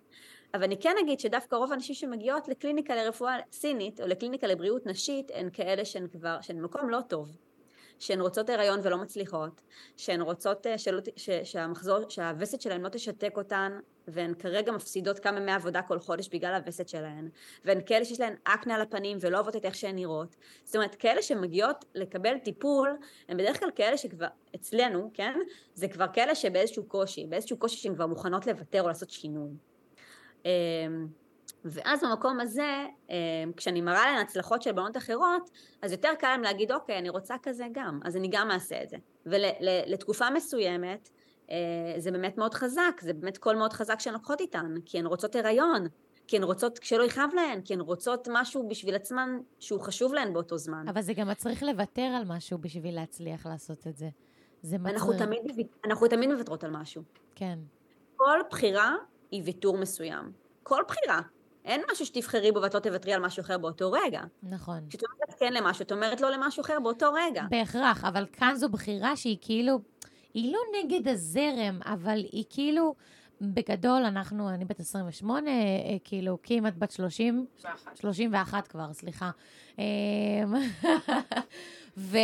אבל 0.53 0.63
אני 0.63 0.81
כן 0.81 0.95
אגיד 1.03 1.19
שדווקא 1.19 1.55
רוב 1.55 1.73
הנשים 1.73 1.95
שמגיעות 1.95 2.47
לקליניקה 2.47 2.95
לרפואה 2.95 3.35
סינית 3.51 4.01
או 4.01 4.07
לקליניקה 4.07 4.47
לבריאות 4.47 4.85
נשית 4.85 5.31
הן 5.33 5.49
כאלה 5.53 5.85
שהן 5.85 6.07
כבר, 6.07 6.41
שהן 6.41 6.57
במקום 6.57 6.89
לא 6.89 6.99
טוב. 7.07 7.46
שהן 7.99 8.21
רוצות 8.21 8.49
הריון 8.49 8.79
ולא 8.83 8.97
מצליחות, 8.97 9.61
שהן 9.97 10.21
רוצות 10.21 10.67
אה, 10.67 10.77
שלא, 10.77 11.01
ש, 11.15 11.29
שהמחזור, 11.43 12.09
שהווסת 12.09 12.61
שלהן 12.61 12.81
לא 12.81 12.89
תשתק 12.89 13.33
אותן, 13.37 13.79
והן 14.07 14.33
כרגע 14.33 14.71
מפסידות 14.71 15.19
כמה 15.19 15.39
ימי 15.39 15.51
עבודה 15.51 15.81
כל 15.81 15.99
חודש 15.99 16.29
בגלל 16.29 16.53
הווסת 16.53 16.89
שלהן, 16.89 17.29
והן 17.65 17.81
כאלה 17.85 18.05
שיש 18.05 18.19
להן 18.19 18.35
אקנה 18.43 18.75
על 18.75 18.81
הפנים 18.81 19.17
ולא 19.21 19.37
אוהבות 19.37 19.55
את 19.55 19.65
איך 19.65 19.75
שהן 19.75 19.95
נראות. 19.95 20.35
זאת 20.63 20.75
אומרת, 20.75 20.95
כאלה 20.95 21.21
שמגיעות 21.21 21.85
לקבל 21.95 22.37
טיפול, 22.37 22.97
הן 23.29 23.37
בדרך 23.37 23.59
כלל 23.59 23.69
כאלה 23.75 23.97
שכבר, 23.97 24.27
אצלנו, 24.55 25.11
כן? 25.13 25.39
זה 25.73 25.87
כבר 25.87 26.05
כאלה 26.13 26.35
שבאיזשהו 26.35 26.83
קושי, 26.83 27.25
באיזשהו 27.25 27.57
קושי 27.57 27.77
שהן 27.77 27.95
כבר 27.95 28.07
מוכנות 28.07 28.47
לוותר 28.47 28.81
או 28.81 28.87
לעשות 28.87 29.09
שינוי. 29.09 29.51
ואז 31.71 32.03
במקום 32.03 32.39
הזה, 32.39 32.85
אמ, 33.09 33.15
כשאני 33.57 33.81
מראה 33.81 34.05
להן 34.05 34.17
הצלחות 34.17 34.61
של 34.61 34.71
בנות 34.71 34.97
אחרות, 34.97 35.49
אז 35.81 35.91
יותר 35.91 36.09
קל 36.19 36.27
להם 36.27 36.41
להגיד, 36.41 36.71
אוקיי, 36.71 36.99
אני 36.99 37.09
רוצה 37.09 37.35
כזה 37.43 37.65
גם, 37.71 37.99
אז 38.03 38.17
אני 38.17 38.27
גם 38.31 38.51
אעשה 38.51 38.83
את 38.83 38.89
זה. 38.89 38.97
ולתקופה 39.25 40.29
מסוימת, 40.29 41.09
אה, 41.51 41.55
זה 41.97 42.11
באמת 42.11 42.37
מאוד 42.37 42.53
חזק, 42.53 43.01
זה 43.01 43.13
באמת 43.13 43.37
קול 43.37 43.55
מאוד 43.55 43.73
חזק 43.73 43.99
שהן 43.99 44.13
לוקחות 44.13 44.41
איתן, 44.41 44.75
כי 44.85 44.99
הן 44.99 45.05
רוצות 45.05 45.35
הריון, 45.35 45.87
כי 46.27 46.37
הן 46.37 46.43
רוצות 46.43 46.79
שלא 46.83 47.03
יכאב 47.03 47.29
להן, 47.35 47.61
כי 47.61 47.73
הן 47.73 47.79
רוצות 47.79 48.27
משהו 48.31 48.67
בשביל 48.67 48.95
עצמן 48.95 49.39
שהוא 49.59 49.81
חשוב 49.81 50.13
להן 50.13 50.33
באותו 50.33 50.57
זמן. 50.57 50.87
אבל 50.87 51.01
זה 51.01 51.13
גם 51.13 51.27
מצריך 51.27 51.63
לוותר 51.63 52.01
על 52.01 52.23
משהו 52.25 52.57
בשביל 52.57 52.95
להצליח 52.95 53.45
לעשות 53.45 53.87
את 53.87 53.97
זה. 53.97 54.09
זה 54.61 54.77
מצריך... 54.77 54.93
אנחנו 54.93 55.13
תמיד, 55.17 55.41
אנחנו 55.85 56.07
תמיד 56.07 56.29
מוותרות 56.29 56.63
על 56.63 56.71
משהו. 56.71 57.03
כן. 57.35 57.59
כל 58.15 58.39
בחירה 58.49 58.95
היא 59.31 59.41
ויתור 59.45 59.77
מסוים. 59.77 60.31
כל 60.63 60.83
בחירה. 60.87 61.19
אין 61.67 61.81
משהו 61.91 62.05
שתבחרי 62.05 62.51
בו 62.51 62.61
ואת 62.61 62.73
לא 62.73 62.79
תוותרי 62.79 63.13
על 63.13 63.21
משהו 63.21 63.41
אחר 63.41 63.57
באותו 63.57 63.91
רגע. 63.91 64.21
נכון. 64.43 64.79
כשאת 64.89 65.03
אומרת 65.03 65.39
כן 65.39 65.53
למשהו, 65.53 65.83
את 65.83 65.91
אומרת 65.91 66.21
לא 66.21 66.31
למשהו 66.31 66.61
אחר 66.61 66.79
באותו 66.79 67.13
רגע. 67.13 67.43
בהכרח, 67.49 68.05
אבל 68.05 68.25
כאן 68.33 68.55
זו 68.55 68.69
בחירה 68.69 69.15
שהיא 69.15 69.37
כאילו, 69.41 69.79
היא 70.33 70.53
לא 70.53 70.59
נגד 70.79 71.07
הזרם, 71.07 71.79
אבל 71.85 72.25
היא 72.31 72.43
כאילו, 72.49 72.95
בגדול, 73.41 74.03
אנחנו, 74.03 74.49
אני 74.49 74.65
בת 74.65 74.79
28, 74.79 75.49
אה, 75.49 75.55
כאילו, 76.03 76.37
קים 76.41 76.67
את 76.67 76.77
בת 76.77 76.91
30, 76.91 77.45
ואחת. 77.63 77.97
31 77.97 78.67
כבר, 78.67 78.93
סליחה. 78.93 79.31
אמ, 79.77 79.83
ו... 81.97 82.17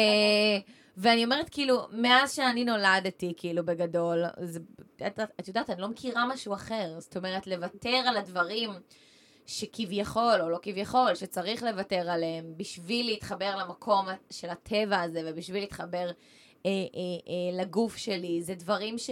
ואני 0.98 1.24
אומרת, 1.24 1.50
כאילו, 1.50 1.88
מאז 1.92 2.34
שאני 2.34 2.66
נולדתי, 2.66 3.34
כאילו, 3.38 3.66
בגדול, 3.66 4.24
זה, 4.44 4.60
את, 5.08 5.20
את 5.40 5.48
יודעת, 5.48 5.70
אני 5.70 5.82
לא 5.82 5.88
מכירה 5.88 6.26
משהו 6.28 6.54
אחר. 6.54 6.96
זאת 7.00 7.18
אומרת, 7.18 7.48
לוותר 7.48 7.90
על 7.90 8.18
הדברים 8.18 8.70
שכביכול, 9.46 10.42
או 10.42 10.50
לא 10.50 10.60
כביכול, 10.62 11.16
שצריך 11.16 11.64
לוותר 11.64 12.10
עליהם 12.10 12.54
בשביל 12.58 13.06
להתחבר 13.06 13.56
למקום 13.56 14.06
של 14.30 14.50
הטבע 14.50 15.02
הזה, 15.02 15.22
ובשביל 15.26 15.64
להתחבר 15.64 16.12
אה, 16.66 16.72
אה, 16.72 16.72
אה, 17.28 17.64
לגוף 17.64 17.98
שלי, 17.98 18.42
זה 18.42 18.56
דברים 18.56 18.98
ש... 18.98 19.10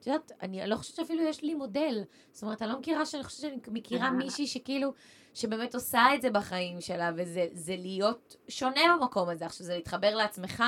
את 0.00 0.06
יודעת, 0.06 0.32
אני 0.42 0.66
לא 0.66 0.76
חושבת 0.76 0.96
שאפילו 0.96 1.22
יש 1.22 1.42
לי 1.42 1.54
מודל. 1.54 2.02
זאת 2.32 2.42
אומרת, 2.42 2.62
אני 2.62 2.70
לא 2.70 2.78
מכירה 2.78 3.06
שאני 3.06 3.24
חושבת 3.24 3.40
שאני 3.40 3.56
מכירה 3.68 4.10
מישהי 4.10 4.46
שכאילו, 4.46 4.92
שבאמת 5.34 5.74
עושה 5.74 6.14
את 6.14 6.22
זה 6.22 6.30
בחיים 6.30 6.80
שלה, 6.80 7.10
וזה 7.16 7.46
זה 7.52 7.76
להיות 7.76 8.36
שונה 8.48 8.80
במקום 9.00 9.28
הזה. 9.28 9.46
עכשיו, 9.46 9.66
זה 9.66 9.74
להתחבר 9.74 10.14
לעצמך, 10.14 10.64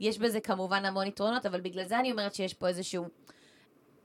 יש 0.00 0.18
בזה 0.18 0.40
כמובן 0.40 0.84
המון 0.84 1.06
יתרונות, 1.06 1.46
אבל 1.46 1.60
בגלל 1.60 1.84
זה 1.84 1.98
אני 1.98 2.12
אומרת 2.12 2.34
שיש 2.34 2.54
פה 2.54 2.68
איזשהו 2.68 3.04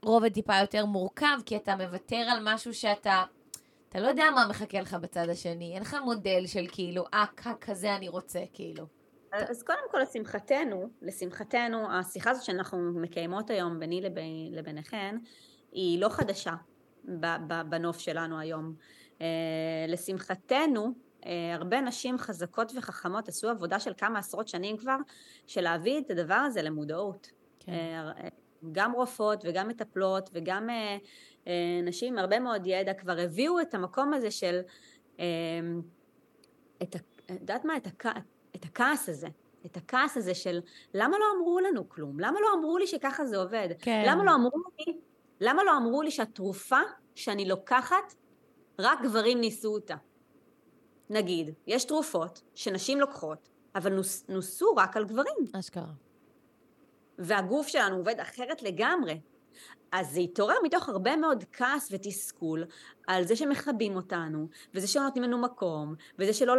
רובד 0.02 0.32
טיפה 0.32 0.60
יותר 0.60 0.84
מורכב, 0.84 1.38
כי 1.46 1.56
אתה 1.56 1.76
מוותר 1.76 2.16
על 2.16 2.38
משהו 2.42 2.74
שאתה... 2.74 3.24
אתה 3.88 4.00
לא 4.00 4.06
יודע 4.06 4.24
מה 4.34 4.46
מחכה 4.50 4.80
לך 4.80 4.94
בצד 4.94 5.28
השני, 5.28 5.74
אין 5.74 5.82
לך 5.82 5.96
מודל 6.04 6.46
של 6.46 6.66
כאילו, 6.72 7.04
אה, 7.14 7.24
כזה 7.60 7.96
אני 7.96 8.08
רוצה, 8.08 8.40
כאילו. 8.52 8.86
אז 9.32 9.62
קודם 9.62 9.78
כל, 9.90 9.98
לשמחתנו, 9.98 10.88
לשמחתנו, 11.02 11.92
השיחה 11.92 12.30
הזאת 12.30 12.44
שאנחנו 12.44 12.78
מקיימות 12.78 13.50
היום 13.50 13.80
ביני 13.80 14.00
לבין, 14.00 14.52
לביניכן, 14.52 15.16
היא 15.72 16.00
לא 16.00 16.08
חדשה 16.08 16.54
בנוף 17.68 17.98
שלנו 17.98 18.38
היום. 18.38 18.74
אה, 19.20 19.26
לשמחתנו, 19.88 20.92
אה, 21.26 21.54
הרבה 21.54 21.80
נשים 21.80 22.18
חזקות 22.18 22.72
וחכמות 22.76 23.28
עשו 23.28 23.48
עבודה 23.48 23.80
של 23.80 23.92
כמה 23.96 24.18
עשרות 24.18 24.48
שנים 24.48 24.76
כבר, 24.76 24.96
של 25.46 25.60
להביא 25.60 25.98
את 25.98 26.10
הדבר 26.10 26.34
הזה 26.34 26.62
למודעות. 26.62 27.30
כן. 27.60 27.72
אה, 27.72 28.28
גם 28.72 28.92
רופאות 28.92 29.44
וגם 29.46 29.68
מטפלות 29.68 30.30
וגם 30.32 30.68
נשים 31.82 32.12
עם 32.12 32.18
הרבה 32.18 32.40
מאוד 32.40 32.66
ידע 32.66 32.94
כבר 32.94 33.18
הביאו 33.18 33.60
את 33.60 33.74
המקום 33.74 34.14
הזה 34.14 34.30
של, 34.30 34.60
אה, 35.20 35.24
את 36.82 36.96
יודעת 37.30 37.64
מה? 37.64 37.76
את, 37.76 37.86
הכ... 37.86 38.06
את 38.56 38.64
הכעס 38.64 39.08
הזה. 39.08 39.28
את 39.66 39.76
הכעס 39.76 40.16
הזה 40.16 40.34
של 40.34 40.60
למה 40.94 41.18
לא 41.18 41.24
אמרו 41.36 41.60
לנו 41.60 41.88
כלום? 41.88 42.20
למה 42.20 42.40
לא 42.40 42.46
אמרו 42.58 42.78
לי 42.78 42.86
שככה 42.86 43.26
זה 43.26 43.36
עובד? 43.36 43.68
כן. 43.78 44.04
למה 44.06 44.24
לא 44.24 44.34
אמרו 44.34 44.62
לי, 44.78 44.98
למה 45.40 45.64
לא 45.64 45.76
אמרו 45.76 46.02
לי 46.02 46.10
שהתרופה 46.10 46.80
שאני 47.14 47.48
לוקחת, 47.48 48.14
רק 48.78 49.02
גברים 49.02 49.40
ניסו 49.40 49.72
אותה? 49.72 49.96
נגיד, 51.10 51.54
יש 51.66 51.84
תרופות 51.84 52.42
שנשים 52.54 53.00
לוקחות, 53.00 53.48
אבל 53.74 53.92
נוס, 53.92 54.24
נוסו 54.28 54.74
רק 54.76 54.96
על 54.96 55.04
גברים. 55.04 55.46
אשכרה. 55.58 55.92
והגוף 57.18 57.66
שלנו 57.66 57.96
עובד 57.96 58.20
אחרת 58.20 58.62
לגמרי. 58.62 59.20
אז 59.92 60.10
זה 60.10 60.20
התעורר 60.20 60.54
מתוך 60.62 60.88
הרבה 60.88 61.16
מאוד 61.16 61.44
כעס 61.52 61.88
ותסכול 61.92 62.64
על 63.06 63.24
זה 63.24 63.36
שמכבים 63.36 63.96
אותנו, 63.96 64.48
וזה 64.74 64.86
שלא 64.86 65.02
נותנים 65.02 65.24
לנו 65.24 65.38
מקום, 65.38 65.94
וזה 66.18 66.32
שלא... 66.32 66.54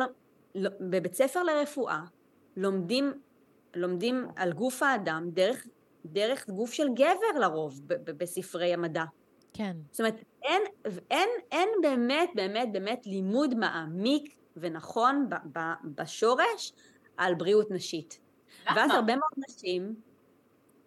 לא, 0.56 0.70
בבית 0.80 1.14
ספר 1.14 1.44
לרפואה 1.44 2.02
לומדים, 2.58 3.14
לומדים 3.76 4.28
על 4.36 4.54
גוף 4.54 4.84
האדם 4.84 5.30
דרך, 5.34 5.68
דרך 6.06 6.50
גוף 6.50 6.74
של 6.74 6.88
גבר 6.94 7.40
לרוב 7.40 7.82
ב, 7.88 7.94
ב, 7.94 8.12
בספרי 8.12 8.74
המדע. 8.74 9.04
כן. 9.54 9.78
זאת 9.92 10.00
אומרת, 10.00 10.24
אין, 10.44 10.62
אין, 11.12 11.30
אין 11.52 11.70
באמת, 11.82 12.30
באמת, 12.36 12.72
באמת 12.72 13.06
לימוד 13.06 13.56
מעמיק 13.56 14.36
ונכון 14.58 15.30
ב, 15.30 15.36
ב, 15.54 15.60
בשורש 15.96 16.74
על 17.18 17.36
בריאות 17.36 17.72
נשית. 17.72 18.20
למה? 18.66 18.78
ואז 18.78 18.92
הרבה 18.92 19.16
מאוד 19.16 19.32
נשים, 19.50 19.96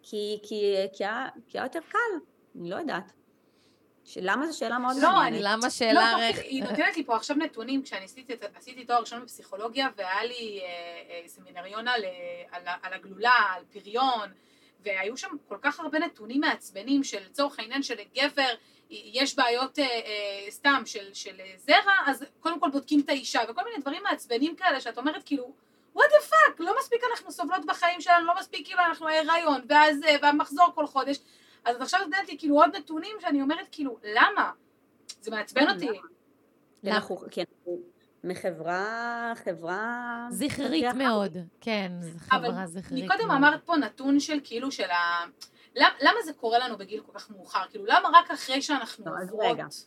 כי, 0.03 0.39
כי, 0.43 0.75
כי, 0.93 1.03
היה, 1.05 1.27
כי 1.47 1.57
היה 1.57 1.65
יותר 1.65 1.79
קל, 1.89 1.97
אני 2.59 2.69
לא 2.69 2.75
יודעת. 2.75 3.11
ש- 4.05 4.17
למה 4.21 4.47
זו 4.47 4.57
שאלה 4.57 4.77
מאוד 4.79 4.95
לא, 5.01 5.09
מעניינת? 5.11 5.33
אני- 5.35 5.43
למה 5.43 5.63
לא, 5.63 5.69
שאלה 5.69 6.15
רך... 6.19 6.35
כדי- 6.35 6.47
היא 6.47 6.63
נותנת 6.63 6.97
לי 6.97 7.03
פה 7.03 7.15
עכשיו 7.15 7.35
נתונים, 7.37 7.83
כשאני 7.83 8.05
עשיתי, 8.05 8.33
עשיתי 8.55 8.85
תואר 8.85 8.99
ראשון 8.99 9.21
בפסיכולוגיה, 9.23 9.89
והיה 9.95 10.23
לי 10.25 10.59
אה, 10.61 10.65
אה, 11.09 11.27
סמינריון 11.27 11.87
על, 11.87 12.03
אה, 12.05 12.43
על, 12.51 12.63
על 12.83 12.93
הגלולה, 12.93 13.33
על 13.55 13.63
פריון, 13.73 14.29
והיו 14.83 15.17
שם 15.17 15.27
כל 15.47 15.57
כך 15.61 15.79
הרבה 15.79 15.99
נתונים 15.99 16.39
מעצבנים 16.41 17.03
של 17.03 17.19
לצורך 17.29 17.59
העניין 17.59 17.83
שלגבר 17.83 18.53
יש 18.89 19.35
בעיות 19.35 19.79
אה, 19.79 19.85
אה, 19.85 20.45
סתם 20.51 20.83
של, 20.85 21.13
של 21.13 21.35
אה, 21.39 21.53
זרע, 21.57 21.93
אז 22.05 22.25
קודם 22.39 22.59
כל 22.59 22.69
בודקים 22.71 22.99
את 22.99 23.09
האישה, 23.09 23.39
וכל 23.49 23.61
מיני 23.65 23.77
דברים 23.81 24.03
מעצבנים 24.03 24.55
כאלה 24.55 24.81
שאת 24.81 24.97
אומרת 24.97 25.23
כאילו, 25.25 25.53
what 25.97 26.01
the 26.01 26.29
fuck, 26.29 26.55
לא 26.59 26.75
מספיק 26.79 27.01
אנחנו 27.11 27.31
סובלות 27.31 27.65
בחיים 27.65 28.01
שלנו, 28.01 28.25
לא 28.25 28.33
מספיק 28.39 28.65
כאילו 28.65 28.79
אנחנו 28.79 29.07
ההיריון, 29.07 29.61
ואז, 29.69 30.03
אה, 30.03 30.15
והמחזור 30.21 30.71
כל 30.75 30.87
חודש, 30.87 31.19
אז 31.65 31.75
את 31.75 31.81
עכשיו 31.81 31.99
נותנת 31.99 32.29
לי 32.29 32.37
כאילו 32.37 32.55
עוד 32.55 32.75
נתונים 32.75 33.17
שאני 33.21 33.41
אומרת 33.41 33.67
כאילו, 33.71 33.97
למה? 34.03 34.51
זה 35.21 35.31
מעצבן 35.31 35.69
אותי. 35.69 35.89
אנחנו, 35.89 36.07
אנחנו 36.87 37.79
מחברה, 38.23 39.33
חברה... 39.35 40.27
זכרית. 40.29 40.85
מאוד. 40.95 41.37
כן, 41.61 41.91
אבל 42.31 42.47
חברה 42.47 42.67
זכרית 42.67 43.05
מקודם 43.05 43.27
מאוד. 43.27 43.37
אמרת 43.37 43.65
פה 43.65 43.75
נתון 43.75 44.19
של 44.19 44.39
כאילו 44.43 44.71
של 44.71 44.91
ה... 44.91 45.25
למה, 45.75 45.89
למה 46.01 46.21
זה 46.25 46.33
קורה 46.33 46.59
לנו 46.59 46.77
בגיל 46.77 47.01
כל 47.01 47.11
כך 47.19 47.29
מאוחר? 47.29 47.67
כאילו, 47.69 47.85
למה 47.85 48.09
רק 48.13 48.31
אחרי 48.31 48.61
שאנחנו 48.61 49.05
לא, 49.05 49.19
אז 49.21 49.31
עוברות? 49.31 49.85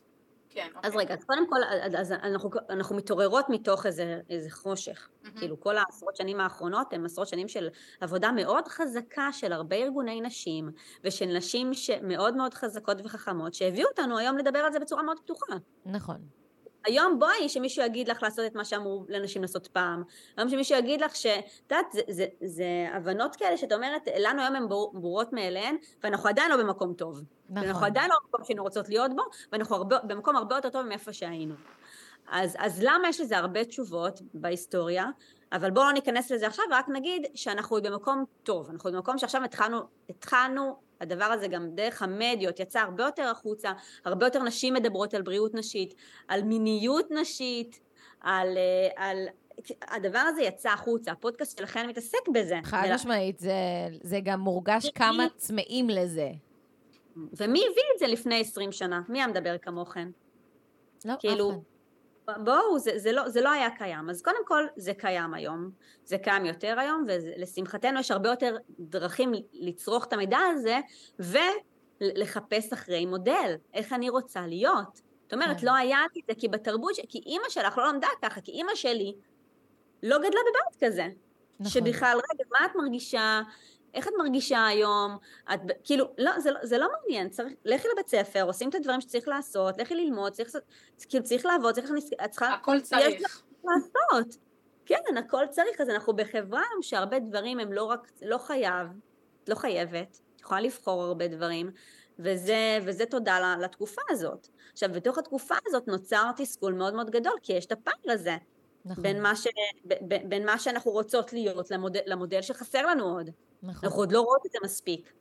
כן, 0.55 0.69
אז 0.83 0.93
אוקיי. 0.93 1.05
רגע, 1.07 1.15
אז 1.15 1.25
קודם 1.25 1.49
כל, 1.51 1.57
אז- 1.83 1.93
אז 1.99 2.13
אנחנו, 2.13 2.51
אנחנו 2.71 2.97
מתעוררות 2.97 3.47
מתוך 3.49 3.87
איזה, 3.87 4.21
איזה 4.31 4.51
חושך. 4.51 5.09
מהמם. 5.23 5.37
כאילו, 5.37 5.61
כל 5.61 5.77
העשרות 5.77 6.17
שנים 6.17 6.41
האחרונות 6.41 6.93
הן 6.93 7.05
עשרות 7.05 7.29
שנים 7.29 7.49
של 7.49 7.69
עבודה 8.01 8.33
מאוד 8.33 8.69
חזקה 8.69 9.29
של 9.33 9.53
הרבה 9.53 9.77
ארגוני 9.77 10.21
נשים, 10.21 10.71
ושל 11.05 11.27
נשים 11.37 11.75
ש- 11.75 11.91
מאוד 12.03 12.37
מאוד 12.37 12.55
חזקות 12.55 12.97
וחכמות, 13.05 13.55
שהביאו 13.55 13.89
אותנו 13.89 14.19
היום 14.19 14.39
לדבר 14.39 14.59
על 14.59 14.73
זה 14.73 14.79
בצורה 14.81 15.03
מאוד 15.03 15.19
פתוחה. 15.21 15.55
נכון. 15.87 16.17
היום 16.85 17.19
בואי 17.19 17.49
שמישהו 17.49 17.85
יגיד 17.85 18.09
לך 18.09 18.23
לעשות 18.23 18.47
את 18.47 18.55
מה 18.55 18.65
שאמרו 18.65 19.05
לנשים 19.09 19.43
לעשות 19.43 19.67
פעם. 19.67 20.03
היום 20.37 20.49
שמישהו 20.49 20.79
יגיד 20.79 21.01
לך 21.01 21.17
ש... 21.17 21.27
את 21.27 21.73
יודעת, 21.73 21.87
זה, 21.93 22.01
זה, 22.09 22.27
זה 22.45 22.65
הבנות 22.93 23.37
כאלה 23.37 23.57
שאת 23.57 23.73
אומרת, 23.73 24.09
לנו 24.21 24.43
היום 24.43 24.57
הן 24.57 24.69
ברורות 24.69 25.33
מאליהן, 25.33 25.77
ואנחנו 26.03 26.29
עדיין 26.29 26.51
לא 26.51 26.57
במקום 26.57 26.95
טוב. 26.95 27.23
נכון. 27.51 27.69
ואנחנו 27.69 27.87
עדיין 27.87 28.11
לא 28.11 28.17
במקום 28.25 28.45
שהיינו 28.45 28.63
רוצות 28.63 28.89
להיות 28.89 29.17
בו, 29.17 29.23
ואנחנו 29.53 29.77
הרבה, 29.77 29.99
במקום 29.99 30.37
הרבה 30.37 30.57
יותר 30.57 30.71
טוב 30.71 30.87
מאיפה 30.87 31.13
שהיינו. 31.13 31.55
אז, 32.31 32.57
אז 32.59 32.83
למה 32.83 33.09
יש 33.09 33.21
לזה 33.21 33.39
הרבה 33.39 33.65
תשובות 33.65 34.21
בהיסטוריה, 34.35 35.07
אבל 35.53 35.71
בואו 35.71 35.85
לא 35.87 35.93
ניכנס 35.93 36.31
לזה 36.31 36.47
עכשיו, 36.47 36.65
ורק 36.71 36.89
נגיד 36.89 37.27
שאנחנו 37.35 37.77
במקום 37.83 38.25
טוב. 38.43 38.71
אנחנו 38.71 38.93
במקום 38.93 39.19
שעכשיו 39.19 39.45
התחלנו, 39.45 39.79
התחלנו, 40.09 40.77
הדבר 41.01 41.25
הזה 41.25 41.49
גם 41.49 41.71
דרך 41.75 42.03
המדיות 42.03 42.61
יצא 42.61 42.79
הרבה 42.79 43.05
יותר 43.05 43.23
החוצה, 43.23 43.73
הרבה 44.05 44.27
יותר 44.27 44.43
נשים 44.43 44.75
מדברות 44.75 45.15
על 45.15 45.23
בריאות 45.23 45.55
נשית, 45.55 45.95
על 46.29 46.43
מיניות 46.43 47.11
נשית, 47.11 47.81
על, 48.21 48.59
אה, 48.59 48.89
על 49.09 49.27
הדבר 49.83 50.19
הזה 50.19 50.43
יצא 50.43 50.69
החוצה, 50.69 51.13
הפודקאסט 51.13 51.59
שלכם 51.59 51.87
מתעסק 51.89 52.29
בזה. 52.35 52.59
חד 52.65 52.89
משמעית, 52.95 53.39
זה, 53.39 53.53
זה 54.03 54.21
גם 54.25 54.41
מורגש 54.41 54.91
כמה 54.95 55.27
צמאים 55.37 55.91
לזה. 55.91 56.31
ומי 57.17 57.59
הביא 57.59 57.83
את 57.95 57.99
זה 57.99 58.07
לפני 58.07 58.41
20 58.41 58.73
שנה? 58.73 59.01
מי 59.09 59.19
היה 59.19 59.27
מדבר 59.27 59.59
כמוכם? 59.59 60.11
לא, 61.05 61.15
כאילו, 61.19 61.51
אף 61.51 61.55
אחד. 61.55 61.74
בואו, 62.45 62.79
זה, 62.79 62.99
זה, 62.99 63.13
לא, 63.13 63.29
זה 63.29 63.41
לא 63.41 63.51
היה 63.51 63.71
קיים. 63.71 64.11
אז 64.11 64.23
קודם 64.23 64.47
כל, 64.47 64.65
זה 64.77 64.95
קיים 64.95 65.35
היום. 65.35 65.71
זה 66.05 66.19
קיים 66.19 66.45
יותר 66.45 66.81
היום, 66.81 67.05
ולשמחתנו 67.09 68.01
יש 68.01 68.11
הרבה 68.11 68.29
יותר 68.29 68.57
דרכים 68.79 69.33
לצרוך 69.53 70.05
את 70.05 70.13
המידע 70.13 70.39
הזה, 70.39 70.81
ולחפש 71.19 72.73
אחרי 72.73 73.07
מודל, 73.07 73.55
איך 73.75 73.93
אני 73.93 74.11
רוצה 74.11 74.47
להיות. 74.47 75.01
זאת 75.23 75.33
אומרת, 75.33 75.61
כן. 75.61 75.67
לא 75.67 75.75
היה 75.75 75.99
לי 76.15 76.21
את 76.21 76.27
זה, 76.29 76.35
כי 76.41 76.49
בתרבות, 76.49 76.95
ש- 76.95 77.01
כי 77.09 77.19
אימא 77.27 77.49
שלך 77.49 77.79
לא 77.79 77.89
למדה 77.89 78.09
ככה, 78.23 78.41
כי 78.41 78.53
אימא 78.53 78.75
שלי 78.75 79.15
לא 80.03 80.19
גדלה 80.19 80.29
בבית 80.31 80.85
כזה. 80.85 81.07
נכון. 81.61 81.73
שבכלל, 81.73 82.17
רגע, 82.33 82.45
מה 82.51 82.67
את 82.67 82.77
מרגישה? 82.77 83.43
איך 83.95 84.09
את 84.09 84.13
מרגישה 84.19 84.67
היום? 84.67 85.17
את, 85.55 85.61
כאילו, 85.85 86.05
לא, 86.19 86.41
זה, 86.41 86.51
לא- 86.51 86.61
זה 86.67 86.79
לא 86.79 86.89
מעניין, 87.01 87.29
צריך, 87.29 87.53
לכי 87.65 87.89
לבית 87.93 88.09
ספר, 88.09 88.43
עושים 88.43 88.69
את 88.69 88.75
הדברים 88.75 89.01
שצריך 89.01 89.29
לעשות, 89.29 89.79
לכי 89.79 89.95
ללמוד, 89.95 90.33
צריך, 90.33 90.51
כאילו, 91.09 91.25
צריך 91.25 91.47
לעבוד, 91.47 91.75
צריך 91.75 91.87
להכניס, 91.91 92.11
את 92.25 92.31
צריכה 92.31 92.55
הכל 92.55 92.81
צריך. 92.81 93.23
לעשות. 93.65 94.37
כן, 94.87 95.17
הכל 95.19 95.45
צריך, 95.51 95.81
אז 95.81 95.89
אנחנו 95.91 96.13
בחברה 96.17 96.63
היום 96.71 96.83
שהרבה 96.83 97.19
דברים 97.19 97.59
הם 97.61 97.73
לא 97.73 97.85
רק, 97.85 98.11
לא 98.23 98.39
חייב, 98.39 98.89
את 99.45 99.49
לא 99.49 99.55
חייבת, 99.55 100.21
את 100.37 100.41
יכולה 100.41 100.61
לבחור 100.61 101.03
הרבה 101.03 101.29
דברים, 101.29 101.71
וזה, 102.19 102.79
וזה 102.85 103.07
תודה 103.07 103.57
לתקופה 103.61 104.03
הזאת. 104.11 104.49
עכשיו, 104.73 104.89
בתוך 104.93 105.19
התקופה 105.19 105.55
הזאת 105.67 105.89
נוצר 105.89 106.31
תסכול 106.37 106.73
מאוד 106.73 106.95
מאוד 106.95 107.11
גדול, 107.11 107.33
כי 107.43 107.53
יש 107.53 107.67
את 107.67 107.73
הפער 107.73 107.95
הזה, 108.13 108.37
נכון, 108.85 109.03
בין 109.03 109.23
מה, 109.23 109.37
ש, 109.37 109.47
ב- 109.85 110.15
ב- 110.15 110.29
בין 110.29 110.47
מה 110.47 110.59
שאנחנו 110.59 110.91
רוצות 110.91 111.33
להיות 111.33 111.71
למודל, 111.71 112.01
למודל 112.07 112.43
שחסר 112.43 112.87
לנו 112.87 113.05
עוד. 113.05 113.31
נכון. 113.65 113.85
אנחנו 113.85 114.01
עוד 114.01 114.13
לא 114.13 114.21
רואות 114.21 114.47
את 114.47 114.53
זה 114.53 114.59
מספיק. 114.65 115.13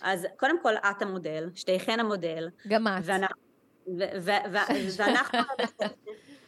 אז 0.00 0.26
קודם 0.36 0.62
כל, 0.62 0.74
את 0.76 1.02
המודל, 1.02 1.50
שתיכן 1.54 2.00
המודל, 2.00 2.48
גם 2.68 2.86
את. 2.86 2.92
ואנחנו, 3.04 3.42
ו- 3.86 4.20
ו- 4.20 4.52
ו- 4.52 4.72
ואנחנו 4.96 5.38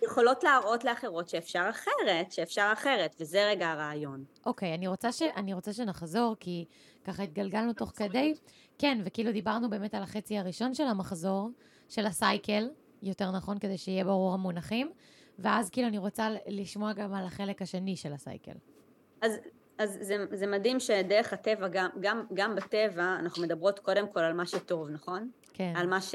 יכולות 0.02 0.44
להראות 0.44 0.84
לאחרות 0.84 1.28
שאפשר 1.28 1.66
אחרת, 1.70 2.32
שאפשר 2.32 2.70
אחרת, 2.72 3.16
וזה 3.20 3.46
רגע 3.46 3.70
הרעיון. 3.70 4.24
אוקיי, 4.46 4.74
אני 4.74 4.88
רוצה, 4.88 5.12
ש... 5.12 5.22
אני 5.22 5.54
רוצה 5.54 5.72
שנחזור, 5.72 6.36
כי 6.40 6.64
ככה 7.04 7.22
התגלגלנו 7.22 7.72
תוך 7.72 7.92
כדי. 7.96 8.34
כן, 8.78 8.98
וכאילו 9.04 9.32
דיברנו 9.32 9.70
באמת 9.70 9.94
על 9.94 10.02
החצי 10.02 10.38
הראשון 10.38 10.74
של 10.74 10.84
המחזור, 10.84 11.50
של 11.88 12.06
הסייקל, 12.06 12.68
יותר 13.02 13.30
נכון, 13.30 13.58
כדי 13.58 13.78
שיהיה 13.78 14.04
ברור 14.04 14.34
המונחים, 14.34 14.92
ואז 15.38 15.70
כאילו 15.70 15.88
אני 15.88 15.98
רוצה 15.98 16.28
לשמוע 16.46 16.92
גם 16.92 17.14
על 17.14 17.24
החלק 17.24 17.62
השני 17.62 17.96
של 17.96 18.12
הסייקל. 18.12 18.52
אז, 19.22 19.32
אז 19.82 19.98
זה, 20.00 20.16
זה 20.32 20.46
מדהים 20.46 20.80
שדרך 20.80 21.32
הטבע, 21.32 21.68
גם, 21.68 21.88
גם, 22.00 22.22
גם 22.34 22.54
בטבע, 22.54 23.16
אנחנו 23.18 23.42
מדברות 23.42 23.78
קודם 23.78 24.08
כל 24.08 24.20
על 24.20 24.32
מה 24.32 24.46
שטוב, 24.46 24.90
נכון? 24.90 25.30
כן, 25.52 25.72
על 25.76 25.86
מה 25.86 26.00
ש... 26.00 26.14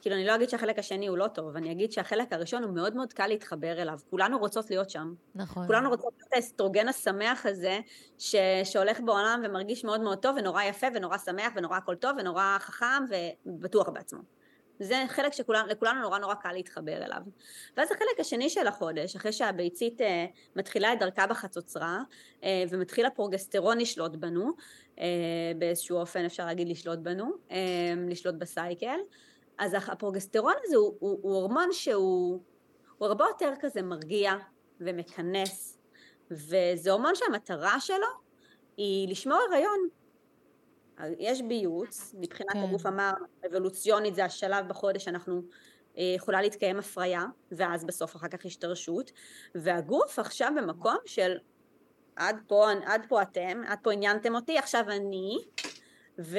כאילו, 0.00 0.16
אני 0.16 0.26
לא 0.26 0.34
אגיד 0.34 0.48
שהחלק 0.48 0.78
השני 0.78 1.06
הוא 1.06 1.18
לא 1.18 1.26
טוב, 1.26 1.56
אני 1.56 1.72
אגיד 1.72 1.92
שהחלק 1.92 2.32
הראשון 2.32 2.62
הוא 2.62 2.74
מאוד 2.74 2.96
מאוד 2.96 3.12
קל 3.12 3.26
להתחבר 3.26 3.82
אליו. 3.82 3.98
כולנו 4.10 4.38
רוצות 4.38 4.70
להיות 4.70 4.90
שם. 4.90 5.14
נכון. 5.34 5.66
כולנו 5.66 5.88
רוצות 5.88 6.12
להיות 6.16 6.32
האסטרוגן 6.32 6.88
השמח 6.88 7.46
הזה, 7.46 7.78
ש... 8.18 8.36
שהולך 8.64 9.00
בעולם 9.00 9.42
ומרגיש 9.44 9.84
מאוד 9.84 10.00
מאוד 10.00 10.18
טוב, 10.18 10.36
ונורא 10.38 10.62
יפה, 10.62 10.86
ונורא 10.94 11.18
שמח, 11.18 11.52
ונורא 11.56 11.76
הכל 11.76 11.94
טוב, 11.94 12.12
ונורא 12.18 12.56
חכם, 12.58 13.04
ובטוח 13.46 13.88
בעצמו. 13.88 14.20
זה 14.80 15.04
חלק 15.08 15.32
שלכולנו 15.32 16.00
נורא 16.00 16.18
נורא 16.18 16.34
קל 16.34 16.52
להתחבר 16.52 17.04
אליו. 17.04 17.20
ואז 17.76 17.90
החלק 17.90 18.20
השני 18.20 18.50
של 18.50 18.66
החודש, 18.66 19.16
אחרי 19.16 19.32
שהביצית 19.32 20.00
אה, 20.00 20.26
מתחילה 20.56 20.92
את 20.92 20.98
דרכה 20.98 21.26
בחצוצרה, 21.26 22.00
אה, 22.44 22.64
ומתחיל 22.70 23.06
הפרוגסטרון 23.06 23.78
לשלוט 23.78 24.12
בנו, 24.12 24.50
אה, 24.98 25.04
באיזשהו 25.58 25.98
אופן 25.98 26.24
אפשר 26.24 26.46
להגיד 26.46 26.68
לשלוט 26.68 26.98
בנו, 26.98 27.30
אה, 27.50 27.56
לשלוט 28.08 28.34
בסייקל, 28.34 28.98
אז 29.58 29.76
הפרוגסטרון 29.88 30.54
הזה 30.64 30.76
הוא, 30.76 30.94
הוא, 30.98 31.18
הוא 31.22 31.34
הורמון 31.34 31.68
שהוא 31.72 32.40
הוא 32.98 33.08
הרבה 33.08 33.24
יותר 33.28 33.52
כזה 33.60 33.82
מרגיע 33.82 34.34
ומכנס, 34.80 35.78
וזה 36.30 36.90
הורמון 36.90 37.14
שהמטרה 37.14 37.80
שלו 37.80 38.06
היא 38.76 39.08
לשמור 39.08 39.38
הריון. 39.48 39.88
יש 41.18 41.42
ביוץ, 41.42 42.14
מבחינת 42.18 42.52
כן. 42.52 42.58
הגוף 42.58 42.86
אמר, 42.86 43.12
אבולוציונית 43.46 44.14
זה 44.14 44.24
השלב 44.24 44.68
בחודש 44.68 45.04
שאנחנו 45.04 45.42
אה, 45.98 46.02
יכולה 46.16 46.42
להתקיים 46.42 46.78
הפריה, 46.78 47.24
ואז 47.52 47.84
בסוף 47.84 48.16
אחר 48.16 48.28
כך 48.28 48.46
השתרשות, 48.46 49.12
והגוף 49.54 50.18
עכשיו 50.18 50.52
במקום 50.56 50.96
של 51.06 51.38
עד 52.16 52.36
פה, 52.46 52.70
עד 52.84 53.06
פה 53.08 53.22
אתם, 53.22 53.62
עד 53.66 53.78
פה 53.82 53.92
עניינתם 53.92 54.34
אותי, 54.34 54.58
עכשיו 54.58 54.84
אני, 54.88 55.38
ו, 56.18 56.38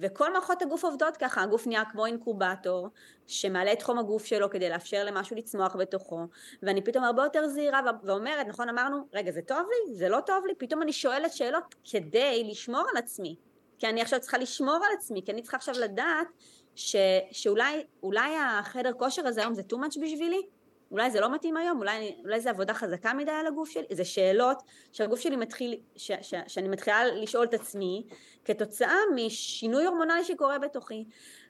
וכל 0.00 0.32
מערכות 0.32 0.62
הגוף 0.62 0.84
עובדות 0.84 1.16
ככה, 1.16 1.42
הגוף 1.42 1.66
נהיה 1.66 1.84
כמו 1.84 2.06
אינקובטור, 2.06 2.88
שמעלה 3.26 3.72
את 3.72 3.82
חום 3.82 3.98
הגוף 3.98 4.24
שלו 4.24 4.50
כדי 4.50 4.68
לאפשר 4.68 5.04
למשהו 5.04 5.36
לצמוח 5.36 5.76
בתוכו, 5.76 6.20
ואני 6.62 6.84
פתאום 6.84 7.04
הרבה 7.04 7.24
יותר 7.24 7.48
זהירה 7.48 7.80
ואומרת, 8.04 8.46
נכון 8.46 8.68
אמרנו, 8.68 9.08
רגע 9.12 9.32
זה 9.32 9.42
טוב 9.42 9.66
לי? 9.70 9.94
זה 9.94 10.08
לא 10.08 10.20
טוב 10.26 10.46
לי? 10.46 10.54
פתאום 10.58 10.82
אני 10.82 10.92
שואלת 10.92 11.32
שאלות 11.32 11.74
כדי 11.90 12.44
לשמור 12.50 12.84
על 12.90 12.96
עצמי, 12.96 13.36
כי 13.78 13.86
אני 13.88 14.02
עכשיו 14.02 14.20
צריכה 14.20 14.38
לשמור 14.38 14.76
על 14.76 14.96
עצמי, 14.98 15.22
כי 15.24 15.32
אני 15.32 15.42
צריכה 15.42 15.56
עכשיו 15.56 15.74
לדעת 15.78 16.26
ש, 16.74 16.96
שאולי 17.32 17.84
אולי 18.02 18.36
החדר 18.36 18.92
כושר 18.92 19.26
הזה 19.26 19.40
היום 19.40 19.54
זה 19.54 19.62
too 19.72 19.76
much 19.76 20.00
בשבילי, 20.02 20.42
אולי 20.90 21.10
זה 21.10 21.20
לא 21.20 21.34
מתאים 21.34 21.56
היום, 21.56 21.78
אולי, 21.78 22.16
אולי 22.24 22.40
זה 22.40 22.50
עבודה 22.50 22.74
חזקה 22.74 23.14
מדי 23.14 23.30
על 23.30 23.46
הגוף 23.46 23.68
שלי, 23.68 23.84
זה 23.92 24.04
שאלות 24.04 24.62
שהגוף 24.92 25.20
שלי 25.20 25.36
מתחיל, 25.36 25.80
ש, 25.96 26.10
ש, 26.22 26.34
שאני 26.46 26.68
מתחילה 26.68 27.04
לשאול 27.04 27.46
את 27.46 27.54
עצמי 27.54 28.06
כתוצאה 28.44 28.96
משינוי 29.14 29.84
הורמונלי 29.84 30.24
שקורה 30.24 30.58
בתוכי. 30.58 31.04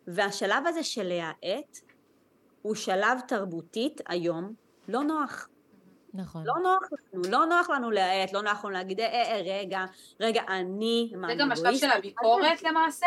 והשלב 0.06 0.66
הזה 0.66 0.82
של 0.82 1.02
להאט 1.02 1.78
הוא 2.62 2.74
שלב 2.74 3.18
תרבותית 3.28 4.00
היום 4.08 4.54
לא 4.88 5.02
נוח. 5.02 5.48
נכון. 6.14 6.44
לא 6.46 6.54
נוח 6.62 6.82
לנו, 7.12 7.22
לא 7.30 7.44
נוח 7.46 7.70
לנו 7.70 7.90
להאט, 7.90 8.32
לא 8.32 8.42
נוח 8.42 8.64
לנו 8.64 8.72
להגיד, 8.74 9.00
אה, 9.00 9.06
אה, 9.06 9.36
אה, 9.36 9.40
רגע, 9.60 9.84
רגע, 10.20 10.42
אני, 10.48 11.12
זה 11.26 11.34
גם 11.38 11.52
השלב? 11.52 11.74
של 11.74 11.90
הביקורת 11.90 12.62
למעשה? 12.62 13.06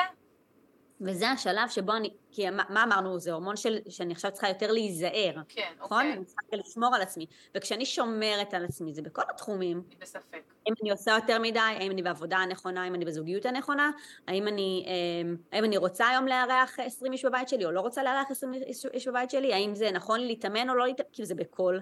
וזה 1.01 1.29
השלב 1.29 1.69
שבו 1.69 1.93
אני, 1.93 2.09
כי 2.31 2.49
מה, 2.49 2.63
מה 2.69 2.83
אמרנו, 2.83 3.19
זה 3.19 3.31
הורמון 3.31 3.55
של, 3.55 3.77
שאני 3.89 4.13
עכשיו 4.13 4.31
צריכה 4.31 4.47
יותר 4.47 4.71
להיזהר, 4.71 5.33
כן, 5.49 5.71
נכון? 5.79 5.97
אוקיי. 5.97 6.13
אני 6.13 6.25
צריכה 6.25 6.41
לשמור 6.53 6.95
על 6.95 7.01
עצמי. 7.01 7.25
וכשאני 7.55 7.85
שומרת 7.85 8.53
על 8.53 8.65
עצמי, 8.65 8.93
זה 8.93 9.01
בכל 9.01 9.21
התחומים, 9.29 9.81
אני 9.87 9.95
בספק. 10.01 10.41
האם 10.65 10.73
אני 10.81 10.91
עושה 10.91 11.11
יותר 11.11 11.39
מדי, 11.39 11.59
האם 11.59 11.91
אני 11.91 12.01
בעבודה 12.03 12.37
הנכונה, 12.37 12.83
האם 12.83 12.95
אני 12.95 13.05
בזוגיות 13.05 13.45
הנכונה, 13.45 13.91
האם 14.27 14.47
אני, 14.47 14.85
אמ, 14.87 15.35
האם 15.51 15.63
אני 15.63 15.77
רוצה 15.77 16.07
היום 16.07 16.27
לארח 16.27 16.79
20 16.79 17.13
איש 17.13 17.25
בבית 17.25 17.49
שלי, 17.49 17.65
או 17.65 17.71
לא 17.71 17.81
רוצה 17.81 18.03
לארח 18.03 18.31
20 18.31 18.53
איש- 18.53 18.85
איש 18.93 19.07
בבית 19.07 19.29
שלי, 19.29 19.53
האם 19.53 19.75
זה 19.75 19.91
נכון 19.91 20.19
לי 20.19 20.27
להתאמן 20.27 20.69
או 20.69 20.75
לא 20.75 20.87
להתאמן, 20.87 21.09
כאילו 21.13 21.25
זה 21.25 21.35
בכל 21.35 21.77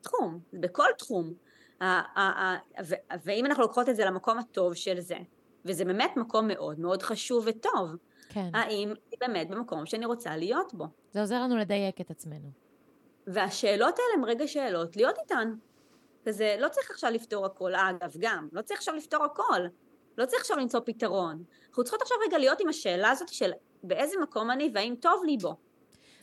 תחום, 0.00 0.40
בכל 0.52 0.88
תחום. 0.98 1.32
ואם 3.24 3.46
אנחנו 3.46 3.62
לוקחות 3.62 3.88
את 3.88 3.96
זה 3.96 4.04
למקום 4.04 4.38
הטוב 4.38 4.74
של 4.74 5.00
זה, 5.00 5.16
וזה 5.64 5.84
באמת 5.84 6.10
מקום 6.16 6.48
מאוד 6.48 6.80
מאוד 6.80 7.02
חשוב 7.02 7.44
וטוב, 7.48 7.96
כן. 8.28 8.50
האם 8.54 8.88
אני 8.88 9.16
באמת 9.20 9.48
במקום 9.48 9.86
שאני 9.86 10.06
רוצה 10.06 10.36
להיות 10.36 10.74
בו. 10.74 10.86
זה 11.12 11.20
עוזר 11.20 11.42
לנו 11.42 11.56
לדייק 11.56 12.00
את 12.00 12.10
עצמנו. 12.10 12.50
והשאלות 13.26 13.94
האלה 13.98 14.08
הן 14.14 14.24
רגע 14.24 14.46
שאלות, 14.46 14.96
להיות 14.96 15.18
איתן. 15.18 15.54
כזה, 16.26 16.56
לא 16.58 16.68
צריך 16.68 16.90
עכשיו 16.90 17.10
לפתור 17.10 17.46
הכל, 17.46 17.74
אגב, 17.74 18.12
גם, 18.18 18.48
לא 18.52 18.62
צריך 18.62 18.80
עכשיו 18.80 18.94
לפתור 18.94 19.24
הכל. 19.24 19.60
לא 20.18 20.26
צריך 20.26 20.40
עכשיו 20.40 20.56
למצוא 20.56 20.80
פתרון. 20.84 21.44
אנחנו 21.68 21.84
צריכות 21.84 22.02
עכשיו 22.02 22.16
רגע 22.26 22.38
להיות 22.38 22.60
עם 22.60 22.68
השאלה 22.68 23.10
הזאת 23.10 23.28
של 23.28 23.50
באיזה 23.82 24.16
מקום 24.22 24.50
אני 24.50 24.70
והאם 24.74 24.94
טוב 25.00 25.24
לי 25.24 25.36
בו. 25.36 25.56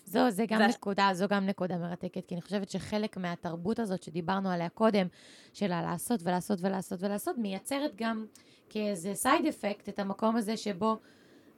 זו, 0.05 0.29
זה 0.29 0.45
גם 0.45 0.59
וה- 0.59 0.67
נקודה, 0.67 1.09
זו 1.13 1.27
גם 1.27 1.45
נקודה 1.45 1.77
מרתקת, 1.77 2.25
כי 2.27 2.35
אני 2.35 2.41
חושבת 2.41 2.69
שחלק 2.69 3.17
מהתרבות 3.17 3.79
הזאת 3.79 4.03
שדיברנו 4.03 4.49
עליה 4.49 4.69
קודם, 4.69 5.07
של 5.53 5.71
הלעשות 5.71 6.19
ולעשות 6.23 6.59
ולעשות 6.61 6.99
ולעשות, 7.01 7.37
מייצרת 7.37 7.95
גם 7.95 8.25
כאיזה 8.69 9.13
סייד 9.13 9.45
אפקט 9.45 9.89
את 9.89 9.99
המקום 9.99 10.35
הזה 10.35 10.57
שבו 10.57 10.97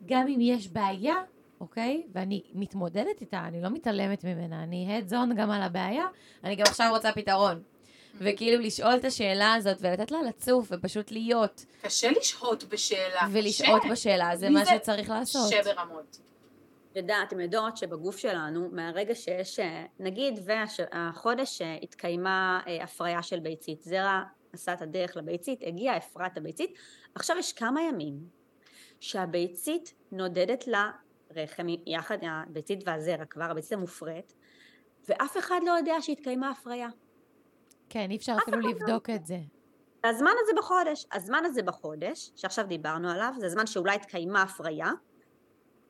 גם 0.06 0.28
אם 0.28 0.40
יש 0.42 0.68
בעיה, 0.68 1.16
אוקיי? 1.60 2.04
ואני 2.14 2.44
מתמודדת 2.54 3.22
איתה, 3.22 3.40
אני 3.48 3.62
לא 3.62 3.70
מתעלמת 3.70 4.24
ממנה, 4.24 4.64
אני 4.64 5.00
head 5.00 5.12
zone 5.12 5.34
גם 5.38 5.52
על 5.52 5.62
הבעיה, 5.62 6.06
אני 6.44 6.56
גם 6.56 6.66
עכשיו 6.68 6.92
רוצה 6.92 7.12
פתרון. 7.12 7.62
וכאילו 8.18 8.62
לשאול 8.64 8.96
את 8.96 9.06
השאלה 9.06 9.54
הזאת 9.54 9.78
ולתת 9.82 10.12
לה 10.12 10.22
לצוף 10.22 10.68
ופשוט 10.72 11.12
להיות 11.12 11.66
קשה 11.82 12.12
לשהות 12.12 12.64
בשאלה. 12.64 13.22
ולשהות 13.32 13.82
קשה. 13.82 13.92
בשאלה, 13.92 14.38
זה 14.38 14.50
מה 14.50 14.66
זה? 14.66 14.72
שצריך 14.76 15.10
לעשות. 15.10 15.52
קשה 15.54 15.74
ברמות. 15.74 16.20
יודעת, 16.96 17.28
אתם 17.28 17.40
יודעות 17.40 17.78
שבגוף 17.78 18.18
שלנו, 18.18 18.70
מהרגע 18.72 19.16
שיש, 19.16 19.60
אה, 19.60 19.86
נגיד, 20.00 20.40
והחודש 20.46 21.62
אה, 21.62 21.78
התקיימה 21.84 22.62
אה, 22.68 22.84
הפריה 22.84 23.24
של 23.24 23.40
ביצית, 23.40 23.82
זרע 23.82 24.24
עשה 24.54 24.74
את 24.74 24.82
הדרך 24.82 25.18
לביצית, 25.18 25.60
הגיעה, 25.64 25.98
הפרה 25.98 26.28
את 26.28 26.38
הביצית, 26.38 26.74
עכשיו 27.16 27.38
יש 27.38 27.54
כמה 27.54 27.82
ימים 27.82 28.20
שהביצית 29.00 29.94
נודדת 30.12 30.64
לרחם 30.68 31.68
יחד, 31.86 32.18
הביצית 32.22 32.80
והזרע 32.86 33.26
כבר, 33.26 33.44
הביצית 33.44 33.74
המופרית, 33.74 34.34
ואף 35.10 35.38
אחד 35.38 35.60
לא 35.66 35.72
יודע 35.72 35.96
שהתקיימה 36.02 36.50
הפריה. 36.50 36.90
כן, 37.90 38.12
אי 38.12 38.16
אפשר 38.16 38.36
אפילו 38.44 38.60
לבדוק 38.60 39.10
את 39.10 39.26
זה. 39.26 39.38
הזמן 40.04 40.32
הזה 40.42 40.52
בחודש, 40.58 41.06
הזמן 41.14 41.46
הזה 41.46 41.64
בחודש, 41.64 42.32
שעכשיו 42.36 42.66
דיברנו 42.68 43.10
עליו, 43.10 43.34
זה 43.38 43.50
זמן 43.50 43.66
שאולי 43.66 43.96
התקיימה 43.96 44.42
הפריה, 44.42 44.92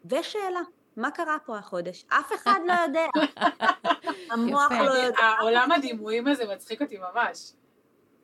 ושאלה, 0.05 0.61
מה 0.97 1.11
קרה 1.11 1.37
פה 1.45 1.57
החודש? 1.57 2.05
אף 2.07 2.31
אחד 2.35 2.59
לא 2.67 2.73
יודע. 2.73 3.05
המוח. 4.31 4.71
לא 4.71 4.91
יודע. 4.91 5.17
העולם 5.19 5.71
הדימויים 5.71 6.27
הזה 6.27 6.43
מצחיק 6.53 6.81
אותי 6.81 6.97
ממש. 6.97 7.53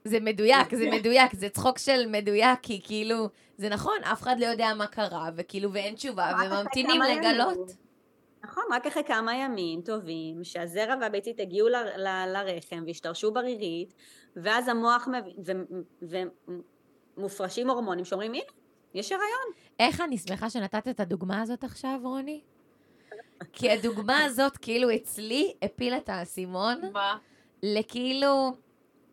זה 0.06 0.20
מדויק, 0.20 0.76
זה 0.76 0.86
מדויק, 0.92 1.34
זה 1.36 1.50
צחוק 1.50 1.78
של 1.78 2.06
מדויק, 2.08 2.60
כי 2.62 2.82
כאילו, 2.84 3.30
זה 3.58 3.70
נכון, 3.70 4.04
אף 4.04 4.22
אחד 4.22 4.36
לא 4.40 4.46
יודע 4.46 4.74
מה 4.78 4.88
קרה, 4.88 5.30
וכאילו, 5.36 5.74
ואין 5.74 5.96
תשובה, 5.96 6.32
וממתינים 6.46 7.02
לגלות. 7.02 7.72
נכון, 8.44 8.64
רק 8.72 8.88
אחרי 8.88 9.04
כמה 9.04 9.36
ימים 9.36 9.82
טובים, 9.82 10.44
שהזרע 10.44 10.96
והביצית 11.02 11.40
הגיעו 11.40 11.68
ל- 11.68 11.76
ל- 11.98 12.34
לרחם 12.34 12.84
והשתרשו 12.88 13.32
ברירית, 13.32 13.94
ואז 14.36 14.68
המוח 14.68 15.08
מבין, 15.08 15.66
ומופרשים 17.18 17.70
הורמונים 17.70 18.06
שאומרים, 18.06 18.34
הנה, 18.34 18.44
יש 18.94 19.12
הריון. 19.12 19.54
איך 19.80 20.02
אני 20.02 20.18
שמחה 20.18 20.50
שנתת 20.50 20.88
את 20.88 21.00
הדוגמה 21.00 21.42
הזאת 21.42 21.64
עכשיו, 21.64 22.00
רוני? 22.04 22.42
כי 23.54 23.72
הדוגמה 23.72 24.24
הזאת, 24.24 24.58
כאילו, 24.58 24.96
אצלי, 24.96 25.54
הפילה 25.62 25.98
את 25.98 26.10
האסימון 26.10 26.82
מה? 26.94 27.18
לכאילו, 27.64 28.52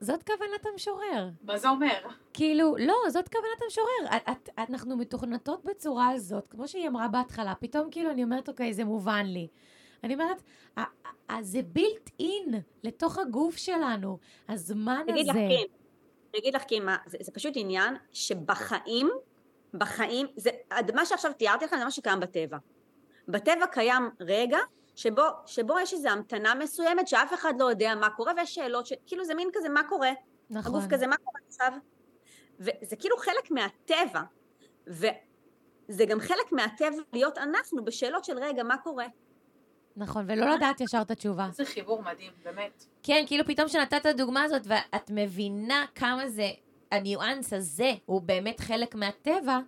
זאת 0.01 0.23
כוונת 0.23 0.67
המשורר. 0.73 1.29
מה 1.43 1.59
זה 1.59 1.69
אומר? 1.69 1.99
כאילו, 2.33 2.77
לא, 2.77 2.95
זאת 3.09 3.29
כוונת 3.29 3.63
המשורר. 3.65 4.17
את, 4.17 4.23
את, 4.31 4.49
אנחנו 4.59 4.97
מתוכנתות 4.97 5.65
בצורה 5.65 6.09
הזאת, 6.09 6.47
כמו 6.51 6.69
שהיא 6.69 6.89
אמרה 6.89 7.09
בהתחלה, 7.09 7.55
פתאום 7.61 7.91
כאילו 7.91 8.11
אני 8.11 8.25
אומרת, 8.25 8.49
אוקיי, 8.49 8.75
זה 8.75 8.85
מובן 8.85 9.27
לי. 9.27 9.49
אני 10.05 10.15
אומרת, 10.15 10.43
"ה- 10.79 10.83
ה- 11.33 11.43
זה 11.43 11.61
בילט 11.63 12.11
אין 12.21 12.55
לתוך 12.85 13.19
הגוף 13.19 13.57
שלנו, 13.57 14.19
הזמן 14.49 15.05
לך, 15.09 15.31
הזה. 15.31 15.39
אני 15.41 15.65
אגיד 16.39 16.55
לך, 16.55 16.63
קים, 16.63 16.87
מה, 16.87 16.97
זה, 17.07 17.19
זה 17.21 17.33
פשוט 17.33 17.53
עניין 17.57 17.95
שבחיים, 18.13 19.09
בחיים, 19.75 20.27
זה, 20.37 20.51
מה 20.95 21.07
שעכשיו 21.07 21.33
תיארתי 21.33 21.65
לכם 21.65 21.77
זה 21.79 21.85
מה 21.85 21.91
שקיים 21.91 22.21
בטבע. 22.21 22.59
בטבע 23.29 23.67
קיים 23.67 24.11
רגע 24.21 24.59
שבו, 24.97 25.23
שבו 25.47 25.81
יש 25.81 25.93
איזו 25.93 26.09
המתנה 26.09 26.55
מסוימת 26.55 27.09
שאף 27.09 27.35
אחד 27.35 27.55
לא 27.59 27.65
יודע 27.65 27.95
מה 27.95 28.11
קורה 28.11 28.33
ויש 28.37 28.55
שאלות, 28.55 28.87
ש, 28.87 28.93
כאילו 29.07 29.25
זה 29.25 29.35
מין 29.35 29.49
כזה 29.53 29.69
מה 29.69 29.83
קורה, 29.89 30.11
נכון. 30.51 30.75
הגוף 30.75 30.85
כזה 30.91 31.07
מה 31.07 31.17
קורה 31.17 31.41
עכשיו, 31.49 31.73
וזה 32.59 32.97
כאילו 32.97 33.17
חלק 33.17 33.51
מהטבע, 33.51 34.23
וזה 34.87 36.05
גם 36.07 36.21
חלק 36.21 36.53
מהטבע 36.53 37.03
להיות 37.13 37.39
אנחנו 37.39 37.85
בשאלות 37.85 38.25
של 38.25 38.39
רגע 38.39 38.63
מה 38.63 38.79
קורה. 38.79 39.07
נכון, 39.97 40.25
ולא 40.29 40.55
לדעת 40.55 40.81
ישר 40.81 41.03
את 41.03 41.11
התשובה. 41.11 41.49
זה 41.53 41.65
חיבור 41.65 42.03
מדהים, 42.03 42.33
באמת. 42.45 42.85
כן, 43.03 43.25
כאילו 43.27 43.45
פתאום 43.45 43.69
שנתת 43.69 43.95
את 43.95 44.07
הדוגמה 44.07 44.43
הזאת, 44.43 44.63
ואת 44.65 45.11
מבינה 45.11 45.85
כמה 45.95 46.29
זה, 46.29 46.51
הניואנס 46.93 47.53
הזה 47.53 47.93
הוא 48.07 48.23
באמת 48.23 48.61
חלק 48.61 48.95
מהטבע, 48.95 49.59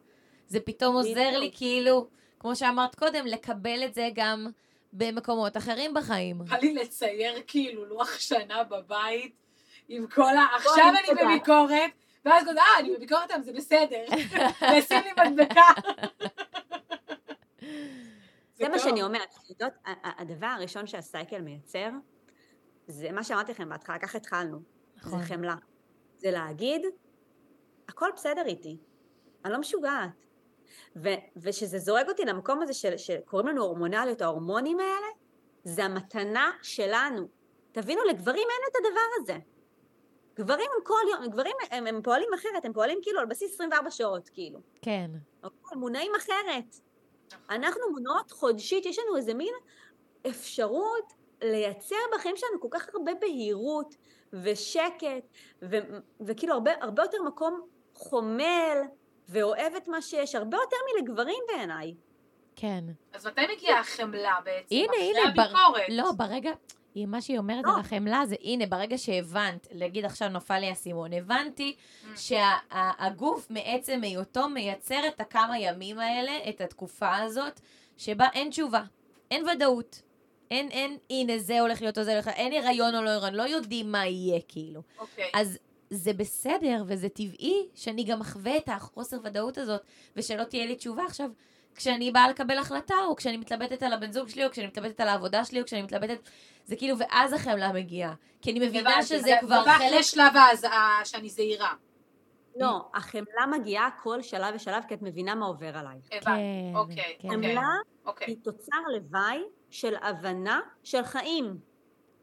זה 0.46 0.61
פתאום 0.61 0.94
עוזר 0.94 1.38
לי. 1.38 1.50
כאילו, 1.54 2.08
כמו 2.41 2.57
שאמרת 2.57 2.95
קודם, 2.95 3.26
לקבל 3.26 3.84
את 3.84 3.95
זה 3.95 4.09
גם 4.14 4.47
במקומות 4.93 5.57
אחרים 5.57 5.95
בחיים. 5.95 6.38
בא 6.38 6.57
לי 6.57 6.74
לצייר 6.74 7.43
כאילו 7.47 7.84
לוח 7.84 8.18
שנה 8.18 8.64
בבית, 8.64 9.34
עם 9.88 10.07
כל 10.07 10.36
ה... 10.36 10.47
עכשיו 10.57 10.93
אני. 11.05 11.24
בביקורת, 11.24 11.91
ואז 12.24 12.45
כזה, 12.49 12.61
אה, 12.61 12.78
אני 12.78 12.97
בביקורת 12.97 13.30
היום, 13.30 13.43
זה 13.43 13.53
בסדר. 13.53 14.05
ושים 14.78 14.99
לי 15.05 15.30
מדבקה. 15.30 15.62
זה 18.55 18.68
מה. 18.68 18.78
שאני 18.78 19.03
אומרת, 19.03 19.28
את 19.45 19.51
יודעת, 19.51 19.72
ה- 19.84 19.91
ה- 20.09 20.22
הדבר 20.22 20.47
הראשון 20.47 20.86
שהסייקל 20.86 21.41
מייצר, 21.41 21.91
זה 22.86 23.12
מה 23.12 23.24
שאמרתי 23.24 23.53
לכם 23.53 23.68
בהתחלה, 23.68 23.99
ככה 23.99 24.18
התחלנו, 24.18 24.59
זה 25.03 25.07
נכון. 25.09 25.22
חמלה. 25.22 25.55
זה 26.18 26.30
להגיד, 26.30 26.82
הכל 27.88 28.09
בסדר 28.16 28.47
איתי, 28.47 28.76
אני 29.45 29.53
לא 29.53 29.59
משוגעת. 29.59 30.11
ו- 30.97 31.09
ושזה 31.37 31.78
זורק 31.78 32.09
אותי 32.09 32.24
למקום 32.24 32.62
הזה 32.62 32.74
של, 32.74 32.97
שקוראים 32.97 33.49
לנו 33.49 33.62
הורמונליות, 33.62 34.22
ההורמונים 34.22 34.81
האלה, 34.81 35.07
זה 35.64 35.85
המתנה 35.85 36.51
שלנו. 36.62 37.28
תבינו, 37.72 38.05
לגברים 38.05 38.49
אין 38.51 38.68
את 38.70 38.76
הדבר 38.76 39.01
הזה. 39.22 39.45
גברים 40.35 40.66
הם 40.76 40.85
כל 40.85 41.01
יום, 41.12 41.31
גברים 41.31 41.57
הם, 41.70 41.87
הם 41.87 42.03
פועלים 42.03 42.28
אחרת, 42.35 42.64
הם 42.64 42.72
פועלים 42.72 42.99
כאילו 43.03 43.20
על 43.20 43.26
בסיס 43.26 43.55
24 43.55 43.91
שעות, 43.91 44.28
כאילו. 44.28 44.61
כן. 44.83 45.11
אוקיי, 45.43 45.78
מונעים 45.78 46.12
אחרת. 46.18 46.76
אנחנו 47.51 47.81
מונעות 47.91 48.31
חודשית, 48.31 48.87
יש 48.87 48.99
לנו 48.99 49.16
איזה 49.16 49.35
מין 49.35 49.55
אפשרות 50.26 51.12
לייצר 51.43 51.97
בחיים 52.14 52.37
שלנו 52.37 52.61
כל 52.61 52.68
כך 52.70 52.89
הרבה 52.95 53.12
בהירות 53.14 53.95
ושקט, 54.33 55.28
ו- 55.62 55.99
וכאילו 56.20 56.55
הרבה, 56.55 56.70
הרבה 56.81 57.03
יותר 57.03 57.22
מקום 57.22 57.61
חומל 57.95 58.78
ואוהב 59.31 59.74
את 59.76 59.89
מה 59.89 60.03
שיש, 60.03 60.35
הרבה 60.35 60.57
יותר 60.57 60.76
מלגברים 60.97 61.43
בעיניי. 61.49 61.95
כן. 62.57 62.85
אז 63.12 63.26
מתי 63.26 63.41
מגיעה 63.57 63.81
החמלה 63.81 64.37
בעצם? 64.45 64.74
הנה, 64.74 64.87
אחרי 64.93 65.11
הנה, 65.20 65.31
בר- 65.37 65.43
הביקורת. 65.43 65.83
לא, 65.89 66.12
ברגע, 66.16 66.51
היא- 66.95 67.07
מה 67.07 67.20
שהיא 67.20 67.39
אומרת 67.39 67.64
לא. 67.64 67.74
על 67.74 67.81
החמלה 67.81 68.22
זה, 68.26 68.37
הנה, 68.43 68.66
ברגע 68.66 68.99
שהבנת, 68.99 69.66
להגיד 69.72 70.05
עכשיו 70.05 70.28
נפל 70.28 70.59
לי 70.59 70.66
האסימון, 70.68 71.12
הבנתי 71.12 71.76
Mm. 71.76 72.07
שהגוף 72.16 73.47
מעצם 73.51 74.01
היותו 74.03 74.49
מייצר 74.49 75.01
את 75.09 75.20
הכמה 75.20 75.59
ימים 75.59 75.99
האלה, 75.99 76.33
את 76.49 76.61
התקופה 76.61 77.16
הזאת, 77.16 77.61
שבה 77.97 78.26
אין 78.35 78.51
תשובה, 78.51 78.83
אין 79.31 79.49
ודאות. 79.49 80.03
אין, 80.51 80.68
אין, 80.70 80.99
הנה, 81.11 81.39
זה 81.39 81.61
הולך 81.61 81.83
להיות 81.83 81.99
או 81.99 82.03
זה 82.05 82.12
הולך 82.12 82.26
להיות, 82.26 82.39
אין 82.39 82.64
הריון 82.64 82.95
או 82.95 83.03
לא 83.03 83.11
הריון, 83.11 83.35
לא 83.35 83.43
יודעים 83.43 83.93
מה 83.93 84.07
יהיה, 84.07 84.41
כאילו. 84.49 84.83
אוקיי. 84.99 85.31
אז 85.35 85.59
זה 85.91 86.12
בסדר 86.12 86.84
וזה 86.86 87.09
טבעי 87.09 87.68
שאני 87.74 88.05
גם 88.05 88.20
אחווה 88.20 88.57
את 88.57 88.68
החוסר 88.68 89.16
ודאות 89.24 89.59
הזאת, 89.59 89.80
ושלא 90.16 90.45
תהיה 90.45 90.66
לי 90.66 90.76
תשובה 90.76 91.05
עכשיו. 91.05 91.30
כשאני 91.74 92.11
באה 92.11 92.28
לקבל 92.28 92.59
החלטה, 92.59 92.95
או 93.09 93.16
כשאני 93.16 93.36
מתלבטת 93.36 93.82
על 93.82 93.93
הבן 93.93 94.12
זוג 94.12 94.28
שלי, 94.28 94.45
או 94.45 94.51
כשאני 94.51 94.66
מתלבטת 94.66 95.01
על 95.01 95.09
העבודה 95.09 95.45
שלי, 95.45 95.61
או 95.61 95.64
כשאני 95.66 95.82
מתלבטת... 95.82 96.28
זה 96.64 96.76
כאילו, 96.76 96.99
ואז 96.99 97.32
החמלה 97.32 97.72
מגיעה. 97.72 98.14
כי 98.43 98.51
אני 98.51 98.66
מבינה 98.66 99.03
שזה 99.03 99.18
זה 99.18 99.34
כבר 99.41 99.64
חלק... 99.64 99.74
אחרי 99.76 100.03
שלב 100.03 100.32
ההז- 100.36 100.64
ה- 100.64 101.05
שאני 101.05 101.28
זהירה. 101.28 101.74
לא, 102.57 102.88
החמלה 102.95 103.47
מגיעה 103.59 103.88
כל 104.03 104.22
שלב 104.22 104.55
ושלב 104.55 104.82
כי 104.88 104.95
את 104.95 105.03
מבינה 105.03 105.34
מה 105.34 105.47
עובר 105.47 105.76
עלייך. 105.78 106.05
הבנתי. 106.12 106.24
כן, 106.24 106.76
אוקיי, 106.76 106.97
כן. 107.18 107.28
אוקיי. 107.28 107.30
חמלה 107.55 107.68
אוקיי. 108.07 108.26
היא 108.26 108.36
תוצר 108.43 108.76
לוואי 108.95 109.41
של 109.70 109.95
הבנה 110.03 110.61
של 110.82 111.05
חיים. 111.05 111.59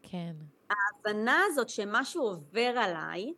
כן. 0.03 0.33
ההבנה 0.69 1.39
הזאת 1.47 1.69
שמשהו 1.69 2.23
עובר 2.23 2.73
עליי, 2.77 3.33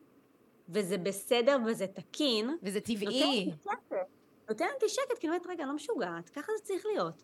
וזה 0.69 0.97
בסדר 0.97 1.57
וזה 1.65 1.87
תקין, 1.87 2.57
וזה 2.63 2.79
טבעי. 2.81 3.51
נותנת 4.49 4.69
לי 4.81 4.89
שקט, 4.89 5.25
אומרת, 5.25 5.47
רגע, 5.47 5.65
לא 5.65 5.73
משוגעת, 5.73 6.29
ככה 6.29 6.51
זה 6.57 6.63
צריך 6.63 6.85
להיות. 6.85 7.23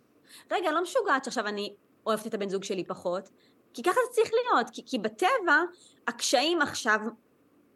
רגע, 0.51 0.71
לא 0.71 0.81
משוגעת 0.83 1.23
שעכשיו 1.23 1.47
אני 1.47 1.75
אוהבת 2.05 2.27
את 2.27 2.33
הבן 2.33 2.49
זוג 2.49 2.63
שלי 2.63 2.83
פחות, 2.83 3.29
כי 3.73 3.83
ככה 3.83 3.99
זה 4.07 4.15
צריך 4.15 4.31
להיות, 4.33 4.69
כי, 4.69 4.85
כי 4.85 4.99
בטבע 4.99 5.61
הקשיים 6.07 6.61
עכשיו 6.61 6.99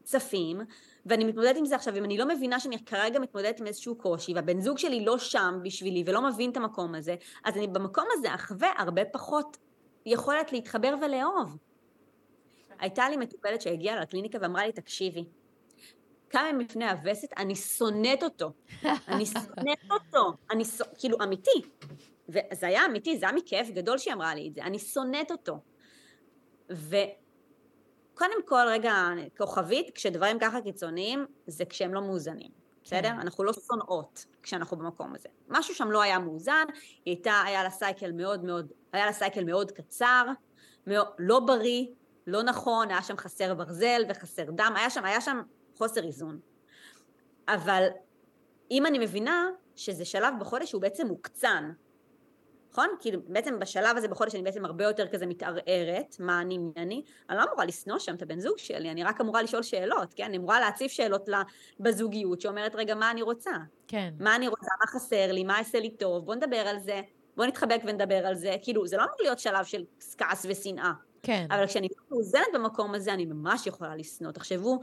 צפים, 0.04 0.62
ואני 1.06 1.26
מתמודדת 1.26 1.58
עם 1.58 1.66
זה 1.66 1.76
עכשיו, 1.76 1.96
אם 1.96 2.04
אני 2.04 2.18
לא 2.18 2.28
מבינה 2.28 2.60
שאני 2.60 2.86
כרגע 2.86 3.20
מתמודדת 3.20 3.60
עם 3.60 3.68
איזשהו 3.68 3.96
קושי, 3.96 4.34
והבן 4.34 4.62
זוג 4.62 4.78
שלי 4.78 5.06
לא 5.06 5.18
שם 5.18 5.60
בשבילי 5.64 6.04
ולא 6.06 6.22
מבין 6.22 6.52
את 6.52 6.58
המקום 6.58 6.96
הזה, 6.96 7.16
אז 7.44 7.58
אני 7.58 7.68
במקום 7.68 8.06
הזה 8.12 8.36
אחווה 8.36 8.70
הרבה 8.78 9.06
פחות 9.06 9.58
יכולת 10.06 10.52
להתחבר 10.52 10.96
ולאהוב. 11.02 11.58
הייתה 12.80 13.10
לי 13.10 13.18
מטופלת 13.18 13.62
שהגיעה 13.62 14.02
לקליניקה 14.02 14.38
ואמרה 14.42 14.66
לי, 14.66 14.72
תקשיבי, 14.72 15.26
ימים 16.38 16.60
לפני 16.60 16.90
הווסת, 16.90 17.28
אני 17.38 17.56
שונאת 17.56 18.24
אותו. 18.24 18.54
אני 19.08 19.26
שונאת 19.26 19.92
אותו. 19.92 20.34
אני 20.52 20.66
ש... 20.66 20.82
כאילו, 20.98 21.18
אמיתי. 21.24 21.62
וזה 22.30 22.68
היה 22.68 22.86
אמיתי, 22.86 23.18
זה 23.18 23.26
היה 23.26 23.36
מכאב 23.36 23.68
גדול 23.74 23.98
שהיא 23.98 24.14
אמרה 24.14 24.36
לי 24.36 24.48
את 24.48 24.56
זה. 24.56 24.62
אני 24.64 24.80
שונאת 24.80 25.32
אותו. 25.32 25.60
וקודם 26.70 28.46
כל, 28.46 28.66
רגע, 28.68 28.94
כוכבית, 29.38 29.96
כשדברים 29.96 30.40
ככה 30.40 30.62
קיצוניים, 30.62 31.26
זה 31.48 31.66
כשהם 31.66 31.94
לא 31.94 32.02
מאוזנים. 32.02 32.60
בסדר? 32.84 33.10
אנחנו 33.10 33.44
לא 33.44 33.54
שונאות 33.54 34.26
כשאנחנו 34.44 34.78
במקום 34.78 35.16
הזה. 35.16 35.30
משהו 35.48 35.76
שם 35.76 35.92
לא 35.92 36.02
היה 36.02 36.20
מאוזן, 36.20 36.66
היא 37.06 37.16
הייתה, 37.16 37.42
היה 37.46 37.64
לה 37.64 37.70
סייקל 37.70 38.12
מאוד 38.12 38.44
מאוד, 38.44 38.72
היה 38.94 39.06
לה 39.06 39.14
סייקל 39.14 39.44
מאוד 39.44 39.72
קצר, 39.72 40.26
מאוד, 40.88 41.08
לא 41.20 41.40
בריא, 41.40 41.86
לא 42.28 42.44
נכון, 42.44 42.90
היה 42.92 43.02
שם 43.02 43.18
חסר 43.18 43.54
ברזל 43.54 44.02
וחסר 44.10 44.46
דם, 44.52 44.74
היה 44.76 44.90
שם, 44.90 45.06
היה 45.06 45.22
שם 45.22 45.42
חוסר 45.80 46.04
איזון. 46.04 46.40
אבל 47.48 47.88
אם 48.72 48.86
אני 48.86 49.00
מבינה 49.00 49.50
שזה 49.76 50.06
שלב 50.06 50.34
בחודש 50.40 50.70
שהוא 50.70 50.82
בעצם 50.82 51.08
מוקצן, 51.08 51.72
נכון? 52.72 52.88
כאילו 53.00 53.22
בעצם 53.28 53.60
בשלב 53.60 53.98
הזה 53.98 54.08
בחודש 54.08 54.36
אני 54.36 54.44
בעצם 54.44 54.66
הרבה 54.66 54.84
יותר 54.84 55.08
כזה 55.08 55.26
מתערערת, 55.26 56.16
מה 56.20 56.42
אני 56.42 56.58
מי 56.58 56.72
אני, 56.78 57.04
אני 57.30 57.38
לא 57.38 57.44
אמורה 57.44 57.66
לשנוא 57.66 58.00
שם 58.00 58.16
את 58.16 58.22
הבן 58.22 58.40
זוג 58.40 58.58
שלי, 58.58 58.92
אני 58.92 59.04
רק 59.04 59.22
אמורה 59.22 59.42
לשאול 59.42 59.64
שאלות, 59.64 60.14
כן? 60.14 60.24
אני 60.24 60.38
אמורה 60.38 60.60
להציב 60.60 60.90
שאלות 60.90 61.30
בזוגיות 61.80 62.42
שאומרת 62.42 62.76
רגע 62.76 62.96
מה 62.96 63.12
אני 63.12 63.22
רוצה, 63.22 63.52
כן. 63.88 64.14
מה 64.20 64.36
אני 64.36 64.48
רוצה, 64.48 64.72
מה 64.80 64.88
חסר 64.88 65.32
לי, 65.32 65.44
מה 65.44 65.58
יעשה 65.58 65.80
לי 65.80 65.90
טוב, 65.90 66.26
בוא 66.26 66.36
נדבר 66.36 66.58
על 66.68 66.80
זה, 66.80 67.02
בוא 67.36 67.46
נתחבק 67.46 67.82
ונדבר 67.86 68.28
על 68.28 68.36
זה, 68.36 68.56
כאילו 68.62 68.88
זה 68.88 68.98
לא 68.98 69.04
אמור 69.04 69.16
להיות 69.22 69.40
שלב 69.40 69.66
של 69.66 69.84
כעס 70.18 70.46
ושנאה, 70.50 70.92
כן. 71.24 71.48
אבל 71.52 71.68
כשאני 71.68 71.88
מאוזנת 72.12 72.48
במקום 72.54 72.96
הזה, 72.96 73.14
אני 73.14 73.26
ממש 73.26 73.68
יכולה 73.68 73.96
לשנוא. 73.96 74.32
תחשבו, 74.32 74.80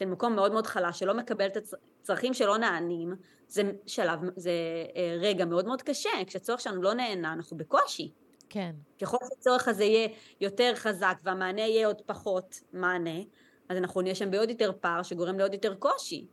זה 0.00 0.06
מקום 0.06 0.34
מאוד 0.36 0.52
מאוד 0.52 0.66
חלש, 0.66 0.98
שלא 0.98 1.14
מקבל 1.14 1.46
את 1.46 1.56
הצרכים 2.02 2.34
שלא 2.34 2.58
נענים, 2.58 3.14
זה 3.48 3.62
שלב, 3.86 4.20
זה 4.36 4.50
אה, 4.96 5.16
רגע 5.20 5.44
מאוד 5.44 5.66
מאוד 5.66 5.82
קשה. 5.82 6.10
כשהצורך 6.26 6.60
שלנו 6.60 6.82
לא 6.82 6.94
נענה, 6.94 7.32
אנחנו 7.32 7.56
בקושי. 7.56 8.12
כן. 8.48 8.74
ככל 9.02 9.16
שהצורך 9.28 9.68
הזה 9.68 9.84
יהיה 9.84 10.08
יותר 10.40 10.72
חזק 10.74 11.14
והמענה 11.22 11.60
יהיה 11.60 11.86
עוד 11.86 12.00
פחות 12.06 12.60
מענה, 12.72 13.20
אז 13.68 13.76
אנחנו 13.76 14.00
נהיה 14.00 14.14
שם 14.14 14.30
בעוד 14.30 14.50
יותר 14.50 14.72
פער 14.80 15.02
שגורם 15.02 15.38
לעוד 15.38 15.52
יותר 15.54 15.74
קושי, 15.74 16.26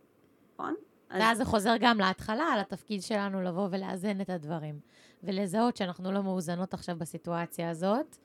נכון? 0.53 0.75
אז- 1.09 1.21
ואז 1.21 1.37
זה 1.37 1.45
חוזר 1.45 1.73
גם 1.79 1.97
להתחלה, 1.99 2.43
על 2.43 2.59
התפקיד 2.59 3.01
שלנו 3.01 3.41
לבוא 3.41 3.67
ולאזן 3.71 4.21
את 4.21 4.29
הדברים. 4.29 4.79
ולזהות 5.23 5.77
שאנחנו 5.77 6.11
לא 6.11 6.23
מאוזנות 6.23 6.73
עכשיו 6.73 6.95
בסיטואציה 6.97 7.69
הזאת. 7.69 8.17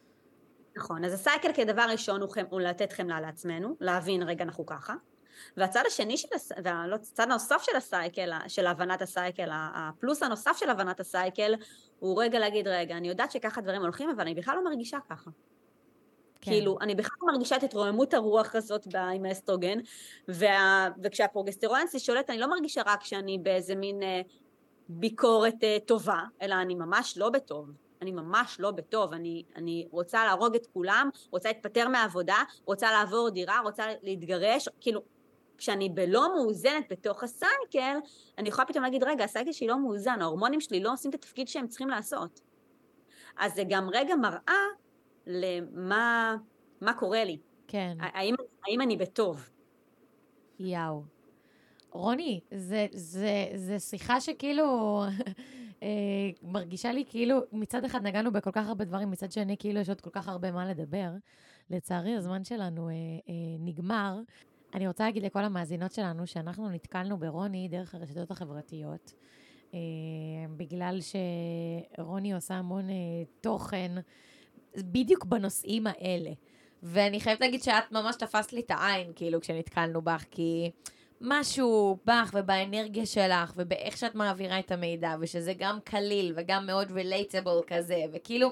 נכון, 0.76 1.05
אז 1.05 1.12
הסייקל 1.12 1.53
כדבר 1.53 1.86
ראשון 1.90 2.20
הוא, 2.20 2.30
חמ- 2.30 2.47
הוא 2.51 2.61
לתת 2.61 2.93
חמלה 2.93 3.20
לעצמנו, 3.20 3.76
להבין 3.80 4.22
רגע 4.22 4.45
אנחנו 4.45 4.66
ככה. 4.66 4.95
והצד 5.57 5.83
השני 5.87 6.16
של, 6.16 6.28
הס... 6.35 6.53
והצד 6.64 7.24
הנוסף 7.24 7.62
של 7.62 7.76
הסייקל, 7.76 8.33
של 8.49 8.66
הבנת 8.66 9.03
הסייקל, 9.03 9.49
הפלוס 9.53 10.22
הנוסף 10.22 10.57
של 10.57 10.70
הבנת 10.70 11.01
הסייקל, 11.01 11.55
הוא 11.99 12.22
רגע 12.22 12.39
להגיד, 12.39 12.68
רגע, 12.68 12.97
אני 12.97 13.09
יודעת 13.09 13.30
שככה 13.30 13.61
דברים 13.61 13.83
הולכים, 13.83 14.11
אבל 14.11 14.20
אני 14.20 14.35
בכלל 14.35 14.57
לא 14.57 14.64
מרגישה 14.64 14.99
ככה. 15.11 15.30
כן. 16.41 16.51
כאילו, 16.51 16.78
אני 16.80 16.95
בכלל 16.95 17.16
לא 17.22 17.33
מרגישה 17.33 17.57
את 17.57 17.62
התרוממות 17.62 18.14
הרוח 18.14 18.55
הזאת 18.55 18.87
ב- 18.87 18.97
עם 18.97 19.24
האסטרוגן, 19.24 19.78
וה... 20.28 20.89
וכשהפרוגסטרון 21.03 21.80
אצלי 21.85 22.01
שולט, 22.01 22.30
אני 22.30 22.39
לא 22.39 22.51
מרגישה 22.51 22.83
רק 22.87 23.05
שאני 23.05 23.39
באיזה 23.39 23.74
מין 23.74 24.03
אה, 24.03 24.20
ביקורת 24.89 25.64
אה, 25.64 25.76
טובה, 25.87 26.20
אלא 26.43 26.55
אני 26.55 26.74
ממש 26.74 27.18
לא 27.18 27.30
בטוב. 27.30 27.70
אני 28.03 28.12
ממש 28.12 28.57
לא 28.61 28.70
בטוב, 28.70 29.12
אני, 29.12 29.45
אני 29.57 29.89
רוצה 29.91 30.24
להרוג 30.24 30.55
את 30.55 30.66
כולם, 30.66 31.09
רוצה 31.30 31.49
להתפטר 31.49 31.89
מהעבודה, 31.89 32.37
רוצה 32.64 32.93
לעבור 32.93 33.30
דירה, 33.30 33.61
רוצה 33.61 33.85
להתגרש, 34.03 34.68
כאילו, 34.80 35.03
כשאני 35.62 35.88
בלא 35.88 36.34
מאוזנת 36.34 36.84
בתוך 36.90 37.22
הסייקל, 37.22 37.96
אני 38.38 38.48
יכולה 38.48 38.66
פתאום 38.66 38.84
להגיד, 38.84 39.04
רגע, 39.04 39.24
הסייקל 39.24 39.52
שלי 39.52 39.66
לא 39.66 39.80
מאוזן, 39.80 40.22
ההורמונים 40.22 40.60
שלי 40.60 40.80
לא 40.80 40.92
עושים 40.92 41.10
את 41.10 41.14
התפקיד 41.14 41.48
שהם 41.48 41.68
צריכים 41.68 41.88
לעשות. 41.88 42.40
אז 43.38 43.54
זה 43.54 43.62
גם 43.68 43.88
רגע 43.92 44.14
מראה 44.16 44.62
למה 45.26 46.36
מה 46.80 46.94
קורה 46.94 47.24
לי, 47.24 47.38
כן. 47.68 47.96
האם, 48.00 48.34
האם 48.66 48.80
אני 48.80 48.96
בטוב. 48.96 49.50
יאו. 50.58 51.02
רוני, 51.90 52.40
זה, 52.50 52.86
זה, 52.92 53.46
זה 53.54 53.78
שיחה 53.78 54.20
שכאילו 54.20 55.00
אה, 55.82 55.88
מרגישה 56.42 56.92
לי 56.92 57.04
כאילו 57.08 57.38
מצד 57.52 57.84
אחד 57.84 58.02
נגענו 58.02 58.32
בכל 58.32 58.50
כך 58.50 58.68
הרבה 58.68 58.84
דברים, 58.84 59.10
מצד 59.10 59.32
שני 59.32 59.56
כאילו 59.58 59.80
יש 59.80 59.88
עוד 59.88 60.00
כל 60.00 60.10
כך 60.10 60.28
הרבה 60.28 60.52
מה 60.52 60.66
לדבר. 60.66 61.10
לצערי 61.70 62.14
הזמן 62.14 62.44
שלנו 62.44 62.88
אה, 62.88 62.94
אה, 62.94 63.34
נגמר. 63.58 64.20
אני 64.75 64.89
רוצה 64.89 65.05
להגיד 65.05 65.23
לכל 65.23 65.45
המאזינות 65.45 65.93
שלנו 65.93 66.27
שאנחנו 66.27 66.70
נתקלנו 66.70 67.18
ברוני 67.18 67.68
דרך 67.68 67.95
הרשתות 67.95 68.31
החברתיות, 68.31 69.12
אה, 69.75 69.79
בגלל 70.57 70.99
שרוני 71.97 72.35
עושה 72.35 72.55
המון 72.55 72.91
אה, 72.91 72.95
תוכן 73.41 73.93
בדיוק 74.77 75.25
בנושאים 75.25 75.87
האלה. 75.87 76.31
ואני 76.83 77.20
חייבת 77.20 77.41
להגיד 77.41 77.62
שאת 77.62 77.93
ממש 77.93 78.16
תפסת 78.16 78.53
לי 78.53 78.61
את 78.61 78.70
העין, 78.70 79.12
כאילו, 79.16 79.41
כשנתקלנו 79.41 80.03
בך, 80.03 80.25
כי 80.31 80.70
משהו 81.20 81.99
בך 82.05 82.31
ובאנרגיה 82.35 83.07
שלך 83.07 83.53
ובאיך 83.57 83.97
שאת 83.97 84.14
מעבירה 84.14 84.59
את 84.59 84.70
המידע, 84.70 85.14
ושזה 85.20 85.53
גם 85.59 85.79
קליל 85.85 86.33
וגם 86.37 86.66
מאוד 86.66 86.93
רילייטבל 86.93 87.61
כזה, 87.66 88.05
וכאילו, 88.12 88.49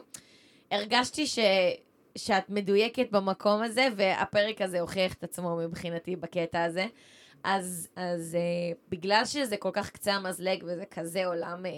הרגשתי 0.71 1.27
ש... 1.27 1.39
שאת 2.17 2.51
מדויקת 2.51 3.07
במקום 3.11 3.63
הזה, 3.63 3.89
והפרק 3.97 4.61
הזה 4.61 4.81
הוכיח 4.81 5.15
את 5.15 5.25
עצמו 5.25 5.57
מבחינתי 5.57 6.17
בקטע 6.17 6.65
הזה. 6.65 6.87
אז, 7.45 7.89
אז 7.97 8.35
אה, 8.35 8.73
בגלל 8.89 9.25
שזה 9.25 9.57
כל 9.57 9.71
כך 9.73 9.91
קצה 9.91 10.15
המזלג 10.15 10.63
וזה 10.67 10.85
כזה 10.91 11.27
עולם 11.27 11.67
אה, 11.67 11.71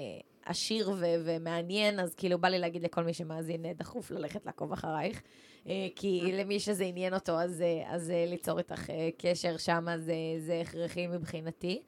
עשיר 0.45 0.91
ו- 0.91 1.15
ומעניין, 1.25 2.01
אז 2.01 2.15
כאילו 2.15 2.39
בא 2.39 2.49
לי 2.49 2.59
להגיד 2.59 2.83
לכל 2.83 3.05
מי 3.05 3.15
שמאזין, 3.15 3.65
אה, 3.65 3.73
דחוף 3.73 4.11
ללכת 4.11 4.47
לעקוב 4.47 4.73
אחרייך. 4.73 5.23
אה, 5.67 5.89
כי 5.97 6.33
למי 6.33 6.61
שזה 6.61 6.85
עניין 6.85 7.15
אותו, 7.15 7.41
אז, 7.41 7.63
אה, 7.63 7.95
אז 7.95 8.11
אה, 8.11 8.25
ליצור 8.29 8.59
איתך 8.59 8.91
אה, 8.91 9.09
קשר 9.19 9.57
שם, 9.57 9.87
זה, 9.99 10.15
זה 10.39 10.61
הכרחי 10.61 11.07
מבחינתי. 11.07 11.83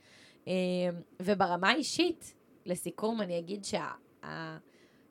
אה, 0.48 0.52
וברמה 1.22 1.70
האישית, 1.70 2.34
לסיכום, 2.66 3.20
אני 3.20 3.38
אגיד 3.38 3.64
שה... 3.64 3.86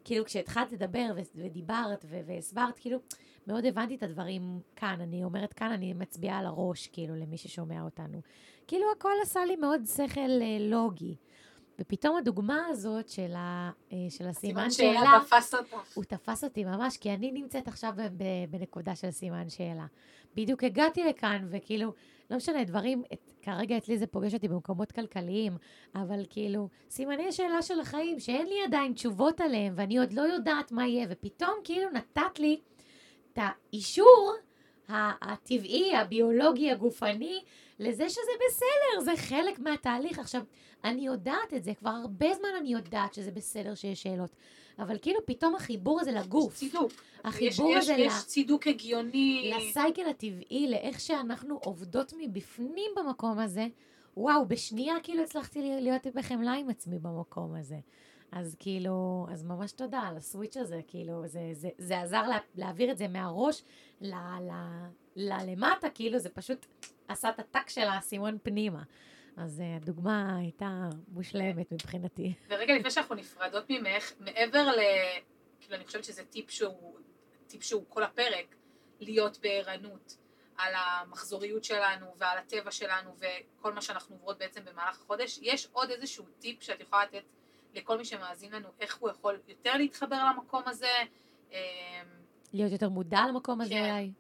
כאילו, 0.03 0.25
כשהתחלת 0.25 0.71
לדבר 0.71 1.11
ודיברת 1.35 2.05
והסברת, 2.09 2.77
כאילו, 2.77 2.99
מאוד 3.47 3.65
הבנתי 3.65 3.95
את 3.95 4.03
הדברים 4.03 4.59
כאן. 4.75 5.01
אני 5.01 5.23
אומרת 5.23 5.53
כאן, 5.53 5.71
אני 5.71 5.93
מצביעה 5.93 6.39
על 6.39 6.45
הראש, 6.45 6.87
כאילו, 6.87 7.15
למי 7.15 7.37
ששומע 7.37 7.81
אותנו. 7.81 8.21
כאילו, 8.67 8.85
הכל 8.97 9.13
עשה 9.21 9.45
לי 9.45 9.55
מאוד 9.55 9.81
שכל 9.85 10.19
אה, 10.19 10.57
לוגי. 10.59 11.15
ופתאום 11.79 12.17
הדוגמה 12.17 12.65
הזאת 12.69 13.09
של, 13.09 13.33
ה, 13.35 13.71
אה, 13.91 13.97
של 14.09 14.27
הסימן 14.27 14.69
סימן 14.69 14.93
שאלה, 14.93 15.19
תפס 15.25 15.55
אותך. 15.55 15.77
הוא 15.93 16.03
תפס 16.03 16.43
אותי 16.43 16.63
ממש, 16.63 16.97
כי 16.97 17.13
אני 17.13 17.31
נמצאת 17.31 17.67
עכשיו 17.67 17.93
בנקודה 18.49 18.95
של 18.95 19.11
סימן 19.11 19.49
שאלה. 19.49 19.85
בדיוק 20.35 20.63
הגעתי 20.63 21.03
לכאן, 21.03 21.47
וכאילו, 21.49 21.93
לא 22.33 22.37
משנה, 22.37 22.63
דברים, 22.63 23.03
את, 23.13 23.31
כרגע 23.41 23.77
אצלי 23.77 23.97
זה 23.97 24.07
פוגש 24.07 24.33
אותי 24.33 24.47
במקומות 24.47 24.91
כלכליים, 24.91 25.57
אבל 25.95 26.25
כאילו, 26.29 26.69
סימני 26.89 27.31
שאלה 27.31 27.61
של 27.61 27.79
החיים, 27.79 28.19
שאין 28.19 28.47
לי 28.47 28.55
עדיין 28.67 28.93
תשובות 28.93 29.41
עליהם, 29.41 29.73
ואני 29.77 29.97
עוד 29.97 30.13
לא 30.13 30.21
יודעת 30.21 30.71
מה 30.71 30.87
יהיה, 30.87 31.07
ופתאום 31.09 31.53
כאילו 31.63 31.89
נתת 31.89 32.39
לי 32.39 32.59
את 33.33 33.39
האישור 33.41 34.33
הטבעי, 34.89 35.95
הביולוגי, 35.95 36.71
הגופני, 36.71 37.43
לזה 37.79 38.09
שזה 38.09 38.31
בסדר, 38.47 39.03
זה 39.03 39.21
חלק 39.21 39.59
מהתהליך. 39.59 40.19
עכשיו, 40.19 40.41
אני 40.83 41.05
יודעת 41.05 41.53
את 41.55 41.63
זה, 41.63 41.73
כבר 41.73 41.89
הרבה 41.89 42.33
זמן 42.33 42.49
אני 42.59 42.69
יודעת 42.69 43.13
שזה 43.13 43.31
בסדר 43.31 43.75
שיש 43.75 44.03
שאלות, 44.03 44.35
אבל 44.79 44.97
כאילו 45.01 45.19
פתאום 45.25 45.55
החיבור 45.55 46.01
הזה 46.01 46.11
לגוף, 46.11 46.55
צידוק. 46.55 46.91
החיבור 47.23 47.71
יש, 47.71 47.83
הזה 47.83 47.93
יש, 47.93 47.99
יש 48.13 48.13
ל- 48.23 48.25
צידוק 48.27 48.67
הגיוני. 48.67 49.53
לסייקל 49.55 50.09
הטבעי, 50.09 50.67
לאיך 50.69 50.99
שאנחנו 50.99 51.59
עובדות 51.63 52.13
מבפנים 52.17 52.91
במקום 52.97 53.39
הזה, 53.39 53.67
וואו, 54.17 54.45
בשנייה 54.47 54.95
כאילו 55.03 55.23
הצלחתי 55.23 55.61
להיות 55.81 56.07
בחמלה 56.15 56.53
עם 56.53 56.69
עצמי 56.69 56.99
במקום 56.99 57.55
הזה. 57.55 57.77
אז 58.31 58.55
כאילו, 58.59 59.27
אז 59.31 59.43
ממש 59.43 59.71
תודה 59.71 59.99
על 59.99 60.17
הסוויץ' 60.17 60.57
הזה, 60.57 60.79
כאילו, 60.87 61.27
זה, 61.27 61.39
זה, 61.53 61.69
זה 61.77 62.01
עזר 62.01 62.27
לה, 62.27 62.37
להעביר 62.55 62.91
את 62.91 62.97
זה 62.97 63.07
מהראש 63.07 63.63
ל, 64.01 64.13
ל, 64.15 64.51
ל, 65.15 65.33
למטה, 65.51 65.89
כאילו, 65.89 66.19
זה 66.19 66.29
פשוט 66.29 66.65
עשה 67.07 67.29
את 67.29 67.39
הטק 67.39 67.69
של 67.69 67.81
האסימון 67.81 68.37
פנימה. 68.43 68.83
אז 69.37 69.61
אה, 69.61 69.75
הדוגמה 69.75 70.37
הייתה 70.37 70.89
מושלמת 71.07 71.71
מבחינתי. 71.71 72.33
ורגע 72.49 72.73
לפני 72.75 72.91
שאנחנו 72.91 73.15
נפרדות 73.15 73.65
ממך, 73.69 74.11
מעבר 74.19 74.67
ל... 74.71 74.79
כאילו, 75.59 75.75
אני 75.75 75.85
חושבת 75.85 76.03
שזה 76.03 76.23
טיפ 76.23 76.49
שהוא, 76.49 76.99
טיפ 77.47 77.63
שהוא 77.63 77.83
כל 77.89 78.03
הפרק, 78.03 78.55
להיות 78.99 79.37
בערנות 79.41 80.17
על 80.57 80.73
המחזוריות 80.75 81.63
שלנו 81.63 82.05
ועל 82.17 82.37
הטבע 82.37 82.71
שלנו 82.71 83.15
וכל 83.17 83.73
מה 83.73 83.81
שאנחנו 83.81 84.15
עוברות 84.15 84.37
בעצם 84.37 84.61
במהלך 84.65 85.01
החודש. 85.01 85.39
יש 85.41 85.67
עוד 85.71 85.89
איזשהו 85.89 86.25
טיפ 86.39 86.63
שאת 86.63 86.79
יכולה 86.79 87.03
לתת 87.03 87.23
לכל 87.73 87.97
מי 87.97 88.05
שמאזין 88.05 88.51
לנו, 88.51 88.69
איך 88.79 88.97
הוא 88.97 89.09
יכול 89.09 89.39
יותר 89.47 89.77
להתחבר 89.77 90.25
למקום 90.25 90.63
הזה? 90.65 90.91
אמ, 91.51 91.57
להיות 92.53 92.71
יותר 92.71 92.89
מודע 92.89 93.21
למקום 93.29 93.61
הזה 93.61 93.69
כן. 93.69 93.81
אולי. 93.81 94.11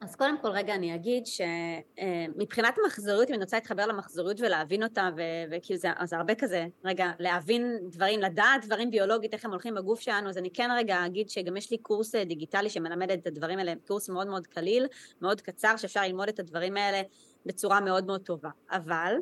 אז 0.00 0.16
קודם 0.16 0.38
כל 0.42 0.48
רגע 0.48 0.74
אני 0.74 0.94
אגיד 0.94 1.24
שמבחינת 1.26 2.74
מחזוריות, 2.86 3.28
אם 3.28 3.34
אני 3.34 3.42
רוצה 3.42 3.56
להתחבר 3.56 3.86
למחזוריות 3.86 4.40
ולהבין 4.40 4.82
אותה, 4.82 5.10
וכאילו 5.50 5.78
זה, 5.78 5.88
זה 6.04 6.16
הרבה 6.16 6.34
כזה, 6.34 6.66
רגע, 6.84 7.10
להבין 7.18 7.78
דברים, 7.90 8.20
לדעת 8.20 8.64
דברים 8.66 8.90
ביולוגית, 8.90 9.34
איך 9.34 9.44
הם 9.44 9.50
הולכים 9.50 9.74
בגוף 9.74 10.00
שלנו, 10.00 10.28
אז 10.28 10.38
אני 10.38 10.50
כן 10.50 10.70
רגע 10.76 11.06
אגיד 11.06 11.30
שגם 11.30 11.56
יש 11.56 11.70
לי 11.70 11.78
קורס 11.78 12.14
אה, 12.14 12.24
דיגיטלי 12.24 12.70
שמלמד 12.70 13.10
את 13.10 13.26
הדברים 13.26 13.58
האלה, 13.58 13.72
קורס 13.86 14.08
מאוד 14.08 14.26
מאוד 14.26 14.46
קליל, 14.46 14.86
מאוד 15.22 15.40
קצר, 15.40 15.76
שאפשר 15.76 16.02
ללמוד 16.02 16.28
את 16.28 16.38
הדברים 16.38 16.76
האלה 16.76 17.02
בצורה 17.46 17.80
מאוד 17.80 18.06
מאוד 18.06 18.20
טובה. 18.20 18.50
אבל, 18.70 19.14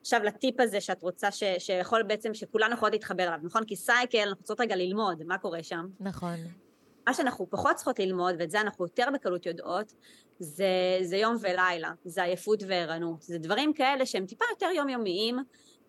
עכשיו 0.00 0.20
לטיפ 0.24 0.60
הזה 0.60 0.80
שאת 0.80 1.02
רוצה, 1.02 1.30
ש, 1.30 1.42
שיכול 1.58 2.02
בעצם, 2.02 2.34
שכולנו 2.34 2.74
יכולות 2.74 2.92
להתחבר 2.92 3.22
אליו, 3.22 3.38
נכון? 3.42 3.64
כי 3.64 3.76
סייקל, 3.76 4.18
אנחנו 4.18 4.40
רוצות 4.40 4.60
רגע 4.60 4.76
ללמוד, 4.76 5.22
מה 5.24 5.38
קורה 5.38 5.62
שם? 5.62 5.86
נכון. 6.00 6.36
מה 7.06 7.14
שאנחנו 7.14 7.50
פחות 7.50 7.76
צריכות 7.76 7.98
ללמוד, 7.98 8.34
ואת 8.38 8.50
זה 8.50 8.60
אנחנו 8.60 8.84
יותר 8.84 9.06
בקלות 9.14 9.46
יודעות, 9.46 9.94
זה, 10.38 10.98
זה 11.02 11.16
יום 11.16 11.36
ולילה, 11.40 11.90
זה 12.04 12.22
עייפות 12.22 12.62
וערנות. 12.68 13.22
זה 13.22 13.38
דברים 13.38 13.72
כאלה 13.72 14.06
שהם 14.06 14.26
טיפה 14.26 14.44
יותר 14.50 14.66
יומיומיים, 14.76 15.38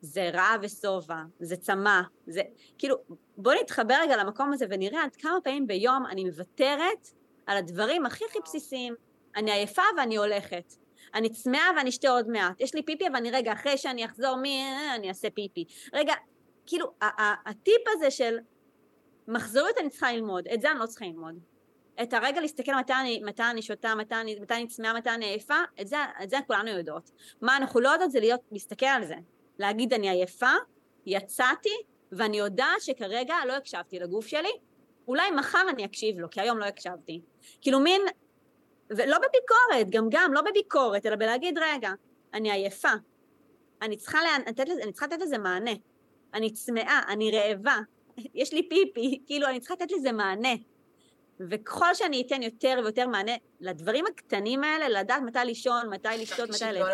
זה 0.02 0.30
רעב 0.34 0.60
ושובע, 0.64 1.22
זה 1.40 1.56
צמא, 1.58 2.02
זה 2.28 2.42
כאילו, 2.78 2.96
בואו 3.38 3.62
נתחבר 3.62 3.96
רגע 4.02 4.18
למקום 4.18 4.54
הזה 4.54 4.66
ונראה 4.70 5.04
עד 5.04 5.16
כמה 5.16 5.38
פעמים 5.44 5.68
ביום 5.68 6.06
אני 6.06 6.24
מוותרת 6.24 7.08
על 7.46 7.58
הדברים 7.58 8.06
הכי 8.06 8.26
הכי 8.30 8.40
בסיסיים. 8.44 8.96
אני 9.36 9.52
עייפה 9.52 9.82
ואני 9.98 10.16
הולכת. 10.16 10.74
אני 11.14 11.30
צמאה 11.30 11.70
ואני 11.78 11.90
אשתה 11.90 12.10
עוד 12.10 12.28
מעט. 12.28 12.62
יש 12.62 12.76
לי 12.76 12.84
פיפי 12.84 13.06
ואני 13.14 13.32
רגע, 13.32 13.54
אחרי 13.54 13.78
שאני 13.78 14.06
אחזור 14.06 14.36
מ... 14.36 14.44
אני 14.96 15.10
אעשה 15.10 15.30
פיפי. 15.30 15.66
רגע, 15.94 16.14
כאילו, 16.66 16.92
הטיפ 17.46 17.82
הזה 17.88 18.12
של 18.12 18.38
מחזוריות 19.28 19.78
אני 19.78 19.90
צריכה 19.90 20.12
ללמוד, 20.12 20.48
את 20.48 20.62
זה 20.62 20.72
אני 20.72 20.80
לא 20.80 20.86
צריכה 20.86 21.06
ללמוד. 21.06 21.40
את 22.02 22.14
הרגע 22.14 22.42
להסתכל 22.42 22.76
מתי 22.76 22.94
אני, 23.02 23.22
מתי 23.26 23.44
אני 23.52 23.62
שותה, 23.62 23.96
מתי 23.96 24.16
אני, 24.16 24.40
מתי 24.40 24.54
אני 24.54 24.68
צמאה, 24.68 24.94
מתי 24.94 25.10
אני 25.10 25.26
עייפה, 25.26 25.58
את 25.82 25.88
זה, 25.88 25.98
את 26.24 26.30
זה 26.30 26.38
כולנו 26.48 26.70
יודעות. 26.70 27.12
מה 27.42 27.58
אנחנו 27.58 27.80
לא 27.80 27.90
יודעות 27.90 28.12
זה 28.12 28.20
להיות, 28.20 28.40
להסתכל 28.52 28.86
על 28.86 29.06
זה. 29.06 29.16
להגיד 29.60 29.94
אני 29.94 30.10
עייפה, 30.10 30.52
יצאתי, 31.06 31.76
ואני 32.12 32.38
יודעת 32.38 32.82
שכרגע 32.82 33.36
לא 33.48 33.54
הקשבתי 33.54 34.00
לגוף 34.00 34.28
שלי, 34.28 34.52
אולי 35.08 35.32
מחר 35.32 35.64
אני 35.70 35.86
אקשיב 35.86 36.20
לו, 36.20 36.30
כי 36.30 36.42
היום 36.42 36.58
לא 36.58 36.66
הקשבתי. 36.66 37.22
כאילו 37.62 37.80
מין, 37.80 38.02
ולא 38.90 39.18
בביקורת, 39.18 39.90
גם 39.90 40.08
גם, 40.10 40.34
לא 40.34 40.42
בביקורת, 40.42 41.06
אלא 41.06 41.16
בלהגיד, 41.16 41.58
רגע, 41.58 41.92
אני 42.34 42.52
עייפה, 42.52 42.92
אני 43.82 43.98
צריכה, 43.98 44.20
לתת, 44.48 44.70
לזה- 44.70 44.84
אני 44.84 44.92
צריכה 44.92 45.06
לתת 45.08 45.22
לזה 45.22 45.38
מענה. 45.38 45.72
אני 46.34 46.54
צמאה, 46.54 47.02
אני 47.08 47.32
רעבה, 47.32 47.78
יש 48.34 48.54
לי 48.54 48.70
פיפי, 48.70 49.20
כאילו 49.26 49.48
אני 49.48 49.60
צריכה 49.60 49.74
לתת 49.74 49.92
לזה 49.92 50.12
מענה. 50.12 50.54
וככל 51.40 51.94
שאני 51.94 52.24
אתן 52.28 52.42
יותר 52.42 52.80
ויותר 52.84 53.08
מענה 53.08 53.32
לדברים 53.60 54.06
הקטנים 54.14 54.64
האלה, 54.64 54.90
לדעת 54.90 55.22
מתי 55.22 55.40
לישון, 55.46 55.90
מתי 55.90 56.08
לשתות, 56.20 56.50
מתי. 56.50 56.66
לאכול, 56.74 56.92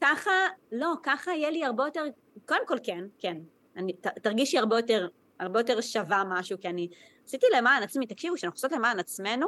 ככה, 0.00 0.30
לא, 0.72 0.92
ככה 1.02 1.30
יהיה 1.32 1.50
לי 1.50 1.64
הרבה 1.64 1.84
יותר, 1.84 2.04
קודם 2.46 2.66
כל 2.66 2.76
כן, 2.82 3.04
כן. 3.18 3.36
אני, 3.76 3.92
ת, 3.92 4.06
תרגישי 4.06 4.58
הרבה 4.58 4.78
יותר, 4.78 5.08
הרבה 5.40 5.60
יותר 5.60 5.80
שווה 5.80 6.22
משהו, 6.28 6.60
כי 6.60 6.68
אני 6.68 6.88
עשיתי 7.26 7.46
למען 7.56 7.82
עצמי, 7.82 8.06
תקשיבו, 8.06 8.34
כשאנחנו 8.34 8.56
עושות 8.56 8.72
למען 8.72 8.98
עצמנו, 8.98 9.46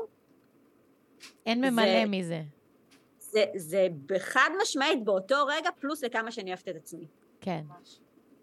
אין 1.47 1.61
זה- 1.64 1.70
ממלא 1.70 2.05
מזה. 2.09 2.43
זה, 3.18 3.45
זה 3.57 3.87
בחד 4.07 4.51
משמעית 4.62 5.05
באותו 5.05 5.47
רגע, 5.47 5.70
פלוס 5.80 6.05
לכמה 6.05 6.30
שאני 6.30 6.51
אוהבת 6.51 6.68
את 6.68 6.76
עצמי. 6.76 7.07
כן. 7.41 7.64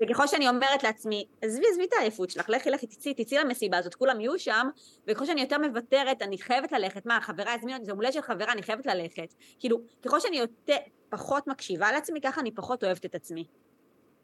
וככל 0.01 0.27
שאני 0.27 0.49
אומרת 0.49 0.83
לעצמי, 0.83 1.27
עזבי, 1.41 1.65
עזבי 1.71 1.83
את 1.83 1.93
העייפות 1.97 2.29
שלך, 2.29 2.49
לכי, 2.49 2.69
לכי, 2.69 2.87
תצאי, 2.87 3.13
תצאי 3.13 3.37
למסיבה 3.37 3.77
הזאת, 3.77 3.95
כולם 3.95 4.21
יהיו 4.21 4.39
שם, 4.39 4.69
וככל 5.07 5.25
שאני 5.25 5.41
יותר 5.41 5.57
מוותרת, 5.57 6.21
אני 6.21 6.37
חייבת 6.37 6.71
ללכת, 6.71 7.05
מה, 7.05 7.19
חברה 7.21 7.53
הזמינה 7.53 7.77
אותי, 7.77 7.85
זה 7.85 7.91
הולדת 7.91 8.13
של 8.13 8.21
חברה, 8.21 8.51
אני 8.51 8.63
חייבת 8.63 8.85
ללכת. 8.85 9.33
כאילו, 9.59 9.81
ככל 10.05 10.19
שאני 10.19 10.37
יותר, 10.37 10.75
פחות 11.09 11.47
מקשיבה 11.47 11.91
לעצמי, 11.91 12.21
ככה 12.21 12.41
אני 12.41 12.51
פחות 12.51 12.83
אוהבת 12.83 13.05
את 13.05 13.15
עצמי. 13.15 13.45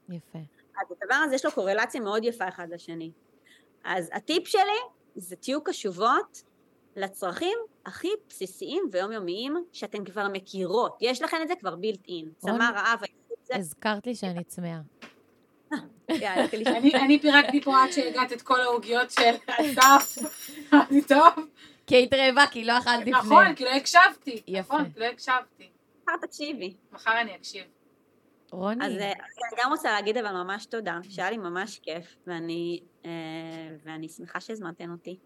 יפה. 0.09 0.39
אז 0.81 0.95
הדבר 1.01 1.15
הזה 1.15 1.35
יש 1.35 1.45
לו 1.45 1.51
קורלציה 1.51 2.01
מאוד 2.01 2.23
יפה 2.23 2.47
אחד 2.47 2.67
לשני. 2.69 3.11
אז 3.83 4.09
הטיפ 4.13 4.47
שלי 4.47 4.61
זה 5.15 5.35
תהיו 5.35 5.63
קשובות 5.63 6.43
לצרכים 6.95 7.57
הכי 7.85 8.09
בסיסיים 8.29 8.83
ויומיומיים 8.91 9.65
שאתן 9.71 10.05
כבר 10.05 10.27
מכירות. 10.33 10.97
יש 11.01 11.21
לכן 11.21 11.37
את 11.41 11.47
זה 11.47 11.53
כבר 11.59 11.75
בילט 11.75 12.07
אין. 12.07 12.31
צמא 12.37 12.69
רעב, 12.75 12.99
הזכרת 13.53 14.07
לי 14.07 14.15
שאני 14.15 14.43
צמאה. 14.43 14.79
אני, 16.09 16.93
אני 16.95 17.19
פירקתי 17.19 17.61
פה 17.61 17.83
עד 17.83 17.91
שהגעת 17.91 18.33
את 18.33 18.41
כל 18.41 18.61
העוגיות 18.61 19.11
של 19.11 19.35
אסף. 19.47 20.17
אמרתי, 20.73 21.01
טוב, 21.01 21.47
כי 21.87 21.95
היית 21.95 22.13
רעבה, 22.13 22.45
כי 22.51 22.63
לא 22.65 22.77
אכלת 22.77 22.99
לפני. 22.99 23.11
נכון, 23.11 23.55
כי 23.55 23.65
לא 23.65 23.69
הקשבתי. 23.69 24.41
יפה. 24.47 24.73
נכון, 24.73 24.91
כי 24.91 24.99
לא 24.99 25.05
הקשבתי. 25.05 25.69
מחר 26.03 26.17
תקשיבי. 26.27 26.73
מחר 26.91 27.21
אני 27.21 27.35
אקשיב. 27.35 27.63
רוני, 28.51 28.85
אז 28.85 28.91
אה, 28.91 29.11
אני 29.11 29.63
גם 29.63 29.71
רוצה 29.71 29.91
להגיד 29.91 30.17
אבל 30.17 30.31
ממש 30.31 30.65
תודה, 30.65 30.99
שהיה 31.09 31.29
לי 31.29 31.37
ממש 31.37 31.79
כיף, 31.79 32.17
ואני, 32.27 32.79
אה, 33.05 33.11
ואני 33.83 34.09
שמחה 34.09 34.39
שהזמנתן 34.39 34.91
אותי, 34.91 35.17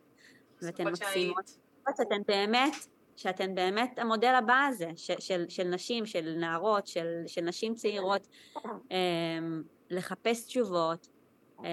ואתן 0.62 0.88
מקסימות. 0.88 1.58
שאתן 1.98 2.22
באמת, 2.28 2.74
שאתן 3.16 3.56
באמת 3.56 4.00
המודל 4.00 4.36
הבא 4.38 4.66
הזה, 4.70 4.90
של, 4.96 5.46
של 5.50 5.64
נשים, 5.64 6.06
של 6.06 6.36
נערות, 6.38 6.88
של, 6.88 7.08
של 7.28 7.42
נשים 7.42 7.76
צעירות, 7.76 8.28
אה, 8.92 8.98
לחפש 9.92 10.46
תשובות, 10.46 11.08
אה, 11.64 11.70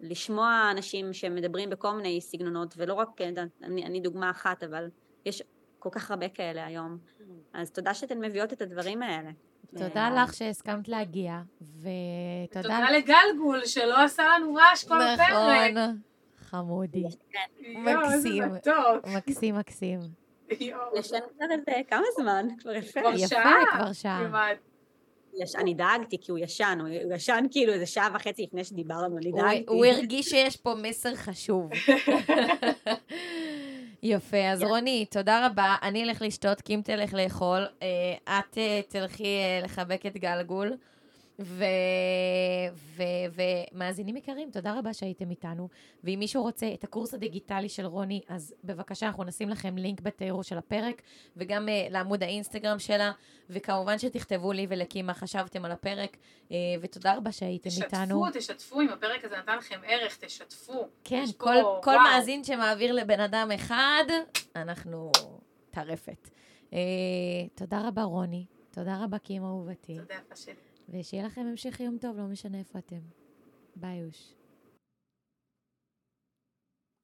לשמוע 0.00 0.68
אנשים 0.70 1.12
שמדברים 1.12 1.70
בכל 1.70 1.92
מיני 1.92 2.20
סגנונות, 2.20 2.74
ולא 2.76 2.94
רק, 2.94 3.20
אה, 3.20 3.30
אני, 3.62 3.86
אני 3.86 4.00
דוגמה 4.00 4.30
אחת, 4.30 4.62
אבל 4.62 4.90
יש 5.24 5.42
כל 5.78 5.88
כך 5.92 6.10
הרבה 6.10 6.28
כאלה 6.28 6.66
היום. 6.66 6.98
אז 7.52 7.70
תודה 7.70 7.94
שאתן 7.94 8.24
מביאות 8.24 8.52
את 8.52 8.62
הדברים 8.62 9.02
האלה. 9.02 9.30
תודה 9.70 10.08
אה, 10.08 10.22
לך 10.22 10.34
שהסכמת 10.34 10.88
להגיע, 10.88 11.40
ותודה... 11.60 12.62
תודה 12.62 12.90
לגלגול 12.90 13.64
שלא 13.64 14.04
עשה 14.04 14.22
לנו 14.34 14.54
רעש 14.54 14.84
כל 14.84 15.02
הפרק. 15.02 15.70
נכון, 15.70 15.98
חמודי. 16.36 17.04
איזה 17.04 17.94
מקסים. 17.94 18.44
מקסים, 19.16 19.54
מקסים. 19.54 20.00
יואו. 20.60 20.98
ישן 20.98 21.18
כבר 21.36 21.46
איזה 21.50 21.72
כמה 21.88 22.06
זמן? 22.16 22.46
כבר 22.58 22.74
יפה. 22.74 23.00
כבר 23.00 23.12
יפה, 23.14 23.26
שעה. 23.26 23.64
כבר 23.74 23.92
שעה. 23.92 24.52
יש, 25.42 25.54
אני 25.56 25.74
דאגתי 25.74 26.16
כי 26.20 26.30
הוא 26.30 26.38
ישן, 26.38 26.78
הוא, 26.80 26.88
הוא 27.04 27.14
ישן 27.14 27.44
כאילו 27.50 27.72
איזה 27.72 27.86
שעה 27.86 28.08
וחצי 28.14 28.42
לפני 28.42 28.64
שדיברנו, 28.64 29.18
אני 29.18 29.30
הוא- 29.30 29.42
דאגתי. 29.42 29.64
הוא 29.68 29.84
הרגיש 29.86 30.26
שיש 30.26 30.56
פה 30.56 30.74
מסר 30.82 31.14
חשוב. 31.14 31.70
יפה, 34.02 34.36
אז 34.52 34.62
רוני, 34.62 35.04
תודה 35.10 35.46
רבה. 35.46 35.76
אני 35.82 36.04
אלך 36.04 36.22
לשתות, 36.22 36.60
קים 36.60 36.82
תלך 36.82 37.14
לאכול. 37.14 37.66
אה, 37.82 37.88
את 38.38 38.58
אה, 38.58 38.80
תלכי 38.88 39.24
אה, 39.38 39.60
לחבק 39.64 40.06
את 40.06 40.16
גלגול. 40.16 40.72
ומאזינים 43.72 44.16
יקרים, 44.16 44.50
תודה 44.50 44.78
רבה 44.78 44.92
שהייתם 44.92 45.30
איתנו. 45.30 45.68
ואם 46.04 46.16
מישהו 46.18 46.42
רוצה 46.42 46.66
את 46.74 46.84
הקורס 46.84 47.14
הדיגיטלי 47.14 47.68
של 47.68 47.86
רוני, 47.86 48.20
אז 48.28 48.54
בבקשה, 48.64 49.06
אנחנו 49.06 49.24
נשים 49.24 49.48
לכם 49.48 49.76
לינק 49.76 50.00
בתיאור 50.00 50.42
של 50.42 50.58
הפרק, 50.58 51.02
וגם 51.36 51.68
uh, 51.68 51.92
לעמוד 51.92 52.22
האינסטגרם 52.22 52.78
שלה, 52.78 53.12
וכמובן 53.50 53.98
שתכתבו 53.98 54.52
לי 54.52 54.66
ולקים 54.70 55.06
מה 55.06 55.14
חשבתם 55.14 55.64
על 55.64 55.72
הפרק, 55.72 56.16
uh, 56.48 56.52
ותודה 56.80 57.16
רבה 57.16 57.32
שהייתם 57.32 57.70
איתנו. 57.84 58.26
תשתפו, 58.26 58.38
תשתפו, 58.38 58.80
אם 58.80 58.88
הפרק 58.88 59.24
הזה 59.24 59.38
נתן 59.38 59.58
לכם 59.58 59.80
ערך, 59.86 60.16
תשתפו. 60.16 60.88
כן, 61.04 61.20
יש 61.24 61.32
פה- 61.32 61.44
כל, 61.44 61.54
כל 61.82 61.90
וואו. 61.90 62.02
מאזין 62.02 62.44
שמעביר 62.44 62.92
לבן 62.92 63.20
אדם 63.20 63.50
אחד, 63.54 64.04
אנחנו 64.56 65.10
טרפת. 65.70 66.30
אה, 66.72 66.78
תודה 67.54 67.88
רבה, 67.88 68.02
רוני. 68.02 68.44
תודה 68.70 69.04
רבה, 69.04 69.18
קים 69.18 69.44
אהובתי. 69.44 69.98
תודה 69.98 70.14
שלי. 70.34 70.54
ושיהיה 70.88 71.26
לכם 71.26 71.40
המשך 71.40 71.80
יום 71.80 71.98
טוב, 71.98 72.16
לא 72.16 72.24
משנה 72.24 72.58
איפה 72.58 72.78
אתם. 72.78 73.00
ביי, 73.76 73.96
יוש. 73.96 74.34